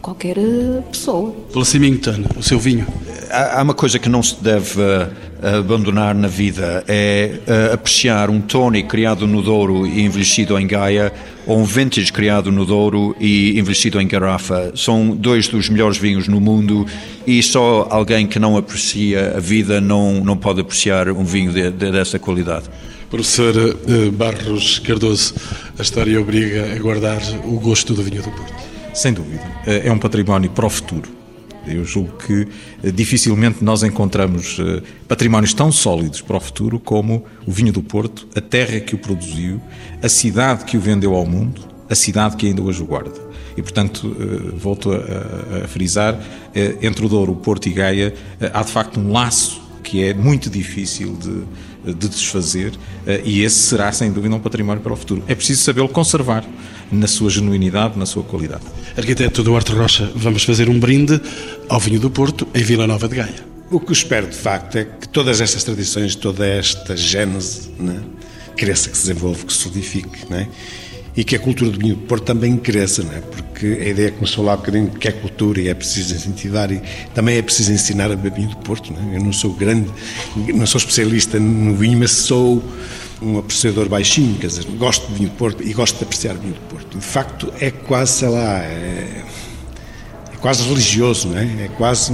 qualquer 0.08 0.38
eh, 0.38 0.82
pessoa. 0.90 1.36
Pela 1.52 1.66
Simington, 1.66 2.24
o 2.38 2.42
seu 2.42 2.58
vinho. 2.58 2.88
Há 3.30 3.62
uma 3.62 3.74
coisa 3.74 4.00
que 4.00 4.08
não 4.08 4.24
se 4.24 4.42
deve 4.42 4.80
uh, 4.80 5.58
abandonar 5.60 6.16
na 6.16 6.30
vida, 6.30 6.82
é 6.88 7.40
uh, 7.46 7.74
apreciar 7.74 8.30
um 8.30 8.40
Tony 8.40 8.84
criado 8.84 9.28
no 9.28 9.42
Douro 9.42 9.86
e 9.86 10.00
envelhecido 10.06 10.58
em 10.58 10.66
Gaia, 10.66 11.12
ou 11.46 11.60
um 11.60 11.66
Vintage 11.66 12.14
criado 12.14 12.50
no 12.54 12.66
Douro 12.66 13.18
e 13.20 13.60
envelhecido 13.60 14.00
em 14.00 14.08
garrafa. 14.08 14.72
São 14.76 15.10
dois 15.10 15.50
dos 15.50 15.68
melhores 15.68 15.98
vinhos 15.98 16.30
no 16.30 16.40
mundo 16.40 16.86
e 17.26 17.44
só 17.44 17.86
alguém 17.90 18.26
que 18.26 18.40
não 18.40 18.56
aprecia 18.56 19.34
a 19.36 19.42
vida 19.42 19.82
não, 19.82 20.24
não 20.24 20.38
pode 20.38 20.62
apreciar 20.62 21.10
um 21.10 21.26
vinho 21.26 21.52
de, 21.52 21.70
de, 21.70 21.92
dessa 21.92 22.18
qualidade. 22.18 22.70
Professor 23.10 23.54
Barros 24.14 24.80
Cardoso, 24.80 25.34
a 25.78 25.82
história 25.82 26.20
obriga 26.20 26.74
a 26.74 26.80
guardar 26.80 27.22
o 27.44 27.60
gosto 27.60 27.94
do 27.94 28.04
vinho 28.04 28.22
do 28.22 28.32
Porto. 28.32 28.67
Sem 28.98 29.14
dúvida. 29.14 29.44
É 29.66 29.92
um 29.92 30.00
património 30.00 30.50
para 30.50 30.66
o 30.66 30.70
futuro 30.70 31.18
eu 31.68 31.84
julgo 31.84 32.14
que 32.18 32.48
eh, 32.84 32.92
dificilmente 32.92 33.64
nós 33.64 33.84
encontramos 33.84 34.58
eh, 34.60 34.82
patrimónios 35.08 35.54
tão 35.54 35.72
sólidos 35.72 36.22
para 36.22 36.38
o 36.38 36.40
futuro 36.40 36.80
como 36.80 37.26
o 37.46 37.52
vinho 37.52 37.74
do 37.74 37.84
Porto, 37.84 38.28
a 38.36 38.42
terra 38.42 38.80
que 38.80 38.96
o 38.96 38.98
produziu, 38.98 39.62
a 40.02 40.10
cidade 40.10 40.66
que 40.66 40.78
o 40.78 40.80
vendeu 40.80 41.14
ao 41.14 41.26
mundo, 41.26 41.62
a 41.90 41.96
cidade 41.96 42.36
que 42.36 42.48
ainda 42.48 42.62
hoje 42.62 42.82
o 42.82 42.86
guarda. 42.86 43.28
E, 43.56 43.62
portanto, 43.62 44.16
eh, 44.20 44.56
volto 44.56 44.92
a 44.92 45.68
frisar, 45.68 46.20
entre 46.82 47.06
o 47.06 47.10
Douro, 47.10 47.34
o 47.34 47.36
Porto 47.36 47.68
e 47.68 47.74
Gaia, 47.74 48.14
há 48.54 48.62
de 48.62 48.72
facto 48.72 49.00
um 49.00 49.12
laço 49.12 49.62
que 49.84 50.04
é 50.04 50.14
muito 50.14 50.50
difícil 50.50 51.16
de, 51.16 51.44
de 51.94 52.08
desfazer 52.08 52.74
e 53.24 53.42
esse 53.42 53.56
será, 53.56 53.92
sem 53.92 54.12
dúvida, 54.12 54.36
um 54.36 54.40
património 54.40 54.82
para 54.82 54.94
o 54.94 54.96
futuro. 54.96 55.24
É 55.28 55.36
preciso 55.36 55.64
sabê-lo 55.64 55.90
conservar 55.90 56.44
na 56.92 57.08
sua 57.08 57.30
genuinidade, 57.30 57.98
na 57.98 58.06
sua 58.06 58.24
qualidade. 58.24 58.64
Arquiteto 58.96 59.44
Duarte 59.44 59.72
Rocha, 59.72 60.12
vamos 60.16 60.44
fazer 60.44 60.70
um 60.70 60.80
brinde 60.80 61.20
ao 61.70 61.80
vinho 61.80 62.00
do 62.00 62.10
Porto 62.10 62.48
em 62.54 62.64
Vila 62.64 62.88
Nova 62.88 63.08
de 63.08 63.16
Gaia. 63.16 63.46
O 63.70 63.80
que 63.80 63.90
eu 63.90 63.94
espero, 63.94 64.28
de 64.28 64.36
facto, 64.36 64.78
é 64.78 64.86
que 64.86 65.10
todas 65.10 65.42
estas 65.42 65.64
tradições, 65.64 66.16
toda 66.16 66.46
esta 66.48 66.96
gênese, 66.96 67.70
né, 67.78 68.02
cresça, 68.56 68.90
que 68.90 68.98
se 68.98 69.08
desenvolva, 69.08 69.46
que 69.46 69.52
se 69.52 69.60
solidifique, 69.60 70.30
né? 70.30 70.48
E 71.18 71.24
que 71.24 71.36
a 71.36 71.40
cultura 71.40 71.72
do 71.72 71.80
vinho 71.80 71.96
do 71.96 72.04
Porto 72.04 72.26
também 72.26 72.56
cresça, 72.56 73.02
não 73.02 73.12
é? 73.12 73.22
porque 73.22 73.66
a 73.66 73.90
ideia 73.90 74.12
começou 74.12 74.46
lá 74.46 74.54
um 74.54 74.58
bocadinho 74.58 74.90
que 74.92 75.08
é 75.08 75.12
cultura 75.12 75.60
e 75.60 75.68
é 75.68 75.74
preciso 75.74 76.14
incentivar 76.14 76.72
e 76.72 76.80
também 77.16 77.38
é 77.38 77.42
preciso 77.42 77.72
ensinar 77.72 78.12
a 78.12 78.16
beber 78.16 78.34
vinho 78.34 78.50
do 78.50 78.58
Porto. 78.58 78.94
Não 78.94 79.12
é? 79.12 79.16
Eu 79.16 79.24
não 79.24 79.34
sou 79.34 79.52
grande, 79.52 79.90
não 80.54 80.68
sou 80.68 80.78
especialista 80.78 81.40
no 81.40 81.76
vinho, 81.76 81.98
mas 81.98 82.12
sou 82.12 82.64
um 83.20 83.40
apreciador 83.40 83.90
baixinho, 83.90 84.38
quer 84.38 84.46
dizer, 84.46 84.66
gosto 84.78 85.08
de 85.08 85.16
vinho 85.16 85.30
de 85.30 85.36
Porto 85.36 85.64
e 85.64 85.74
gosto 85.74 85.98
de 85.98 86.04
apreciar 86.04 86.36
vinho 86.36 86.54
de 86.54 86.60
Porto. 86.60 87.00
De 87.00 87.04
facto, 87.04 87.52
é 87.60 87.72
quase, 87.72 88.12
sei 88.12 88.30
lá, 88.30 88.60
é, 88.60 89.24
é 90.32 90.38
quase 90.40 90.62
religioso, 90.68 91.30
não 91.30 91.40
é? 91.40 91.66
É 91.66 91.70
quase 91.76 92.14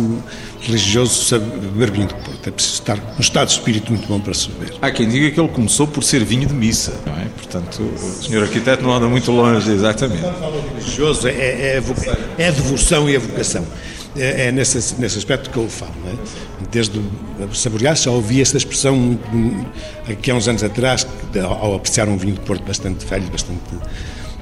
religioso 0.64 1.26
saber 1.26 1.91
vinho 1.91 2.07
de 2.07 2.14
Porto. 2.14 2.47
É 2.47 2.51
preciso 2.51 2.76
estar 2.76 2.95
num 2.95 3.20
estado 3.20 3.47
de 3.47 3.53
espírito 3.53 3.91
muito 3.91 4.07
bom 4.07 4.20
para 4.20 4.34
se 4.34 4.49
beber. 4.49 4.76
Há 4.82 4.91
quem 4.91 5.07
diga 5.07 5.30
que 5.32 5.39
ele 5.39 5.49
começou 5.49 5.86
por 5.88 6.03
ser 6.03 6.24
vinho 6.24 6.47
de 6.47 6.53
missa, 6.53 6.93
não 7.05 7.14
é? 7.14 7.26
Portanto, 7.36 7.82
o 7.82 8.24
senhor 8.24 8.43
arquiteto 8.43 8.84
não 8.84 8.93
anda 8.93 9.07
muito 9.07 9.32
longe, 9.32 9.70
exatamente. 9.72 10.24
Religioso 10.78 11.28
é, 11.28 11.32
é, 11.32 11.78
é, 11.78 11.84
é 12.38 12.47
a 12.47 12.51
devoção 12.51 13.09
e 13.09 13.16
a 13.16 13.20
vocação. 13.20 13.66
É, 14.16 14.47
é 14.47 14.51
nesse, 14.51 14.95
nesse 14.99 15.18
aspecto 15.18 15.49
que 15.49 15.57
eu 15.57 15.68
falo. 15.68 15.93
É? 16.07 16.14
Desde 16.72 17.01
saborear, 17.53 17.95
já 17.95 18.11
ouvi 18.11 18.41
essa 18.41 18.57
expressão 18.57 19.20
aqui 20.09 20.32
há 20.32 20.36
uns 20.36 20.47
anos 20.47 20.64
atrás, 20.64 21.05
ao 21.43 21.76
apreciar 21.76 22.07
um 22.07 22.18
vinho 22.18 22.36
de 22.36 22.41
Porto 22.41 22.64
bastante 22.64 23.05
velho, 23.05 23.28
bastante 23.28 23.59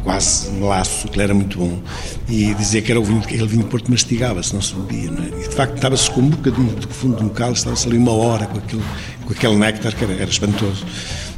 quase 0.03 0.49
laço, 0.59 1.07
que 1.07 1.21
era 1.21 1.33
muito 1.33 1.57
bom, 1.57 1.79
e 2.27 2.53
dizia 2.55 2.81
que 2.81 2.91
era 2.91 2.99
o 2.99 3.03
vinho, 3.03 3.19
aquele 3.19 3.47
vinho 3.47 3.63
de 3.63 3.69
Porto 3.69 3.89
mastigava-se, 3.89 4.53
não 4.53 4.61
se 4.61 4.73
bebia, 4.75 5.11
não 5.11 5.23
é? 5.23 5.27
E 5.27 5.49
de 5.49 5.55
facto 5.55 5.75
estava-se 5.75 6.09
com 6.11 6.21
um 6.21 6.29
bocadinho 6.29 6.75
do 6.75 6.87
fundo 6.87 7.23
do 7.23 7.29
cálice, 7.29 7.59
estava-se 7.59 7.87
ali 7.87 7.97
uma 7.97 8.13
hora 8.13 8.45
com 8.45 8.57
aquele, 8.57 8.83
com 9.25 9.33
aquele 9.33 9.55
néctar 9.55 9.95
que 9.95 10.03
era, 10.03 10.13
era 10.13 10.29
espantoso. 10.29 10.85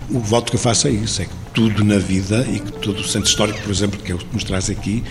O 0.10 0.20
voto 0.20 0.52
que 0.52 0.58
eu 0.58 0.62
faço 0.62 0.88
é 0.88 0.92
isso, 0.92 1.22
é 1.22 1.26
que 1.26 1.32
tudo 1.54 1.84
na 1.84 1.98
vida 1.98 2.46
e 2.52 2.60
que 2.60 2.72
todo 2.74 3.00
o 3.00 3.04
centro 3.04 3.30
histórico, 3.30 3.62
por 3.62 3.72
exemplo, 3.72 4.00
que 4.00 4.14
que 4.14 4.34
nos 4.34 4.44
traz 4.44 4.70
aqui, 4.70 5.04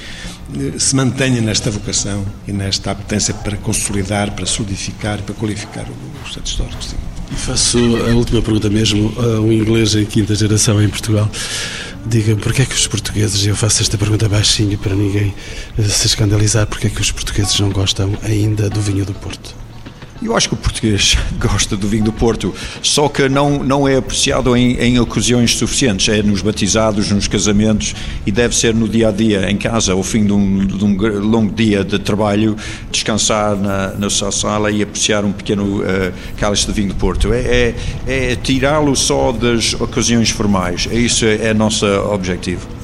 eh, 0.55 0.79
se 0.79 0.95
mantenha 0.95 1.41
nesta 1.41 1.71
vocação 1.71 2.25
e 2.47 2.53
nesta 2.53 2.91
apetência 2.91 3.33
para 3.33 3.57
consolidar, 3.57 4.33
para 4.33 4.45
solidificar, 4.45 5.23
para 5.23 5.35
qualificar 5.35 5.85
o, 5.85 6.29
o 6.29 6.33
centro 6.33 6.51
histórico. 6.51 6.85
Sim. 6.85 6.97
E 7.31 7.35
faço 7.35 7.79
a 7.79 8.15
última 8.15 8.43
pergunta 8.43 8.69
mesmo 8.69 9.15
a 9.19 9.41
um 9.41 9.51
inglês 9.51 9.95
em 9.95 10.05
quinta 10.05 10.35
geração 10.35 10.83
em 10.83 10.89
Portugal. 10.89 11.31
Diga-me, 12.05 12.41
porquê 12.41 12.63
é 12.63 12.67
que 12.67 12.75
os 12.75 12.87
portugueses, 12.89 13.47
eu 13.47 13.55
faço 13.55 13.81
esta 13.81 13.97
pergunta 13.97 14.29
baixinho 14.29 14.77
para 14.77 14.95
ninguém 14.95 15.33
eh, 15.79 15.83
se 15.85 16.09
escandalizar, 16.09 16.67
porquê 16.67 16.89
é 16.89 16.91
que 16.91 17.01
os 17.01 17.13
portugueses 17.13 17.59
não 17.61 17.71
gostam 17.71 18.13
ainda 18.25 18.69
do 18.69 18.81
vinho 18.81 19.05
do 19.05 19.15
Porto? 19.15 19.62
Eu 20.25 20.37
acho 20.37 20.49
que 20.49 20.55
o 20.55 20.57
português 20.57 21.17
gosta 21.39 21.77
do 21.77 21.89
vinho 21.89 22.05
do 22.05 22.13
Porto, 22.13 22.55
só 22.81 23.09
que 23.09 23.29
não, 23.29 23.63
não 23.65 23.89
é 23.89 23.97
apreciado 23.97 24.57
em, 24.57 24.77
em 24.77 24.99
ocasiões 25.01 25.57
suficientes. 25.57 26.09
É 26.09 26.23
nos 26.23 26.43
batizados, 26.43 27.11
nos 27.11 27.27
casamentos 27.27 27.95
e 28.25 28.31
deve 28.31 28.55
ser 28.55 28.75
no 28.75 28.89
dia 28.89 29.09
a 29.09 29.13
dia, 29.13 29.51
em 29.51 29.57
casa, 29.57 29.93
ao 29.93 30.03
fim 30.03 30.25
de 30.25 30.33
um, 30.33 30.67
de 30.67 30.85
um 30.85 30.97
longo 31.21 31.53
dia 31.53 31.85
de 31.85 31.99
trabalho, 31.99 32.57
descansar 32.91 33.57
na, 33.57 33.89
na 33.95 34.11
sua 34.11 34.31
sala 34.31 34.71
e 34.71 34.83
apreciar 34.83 35.25
um 35.25 35.33
pequeno 35.33 35.81
uh, 35.81 36.13
cálice 36.37 36.67
de 36.67 36.73
vinho 36.73 36.89
do 36.89 36.95
Porto. 36.95 37.33
É, 37.33 37.75
é, 38.07 38.33
é 38.33 38.37
tirá-lo 38.37 38.95
só 38.95 39.33
das 39.33 39.75
ocasiões 39.75 40.31
formais. 40.31 40.89
Isso 40.93 41.25
é, 41.25 41.49
é 41.49 41.55
nosso 41.55 41.87
objetivo. 41.87 42.82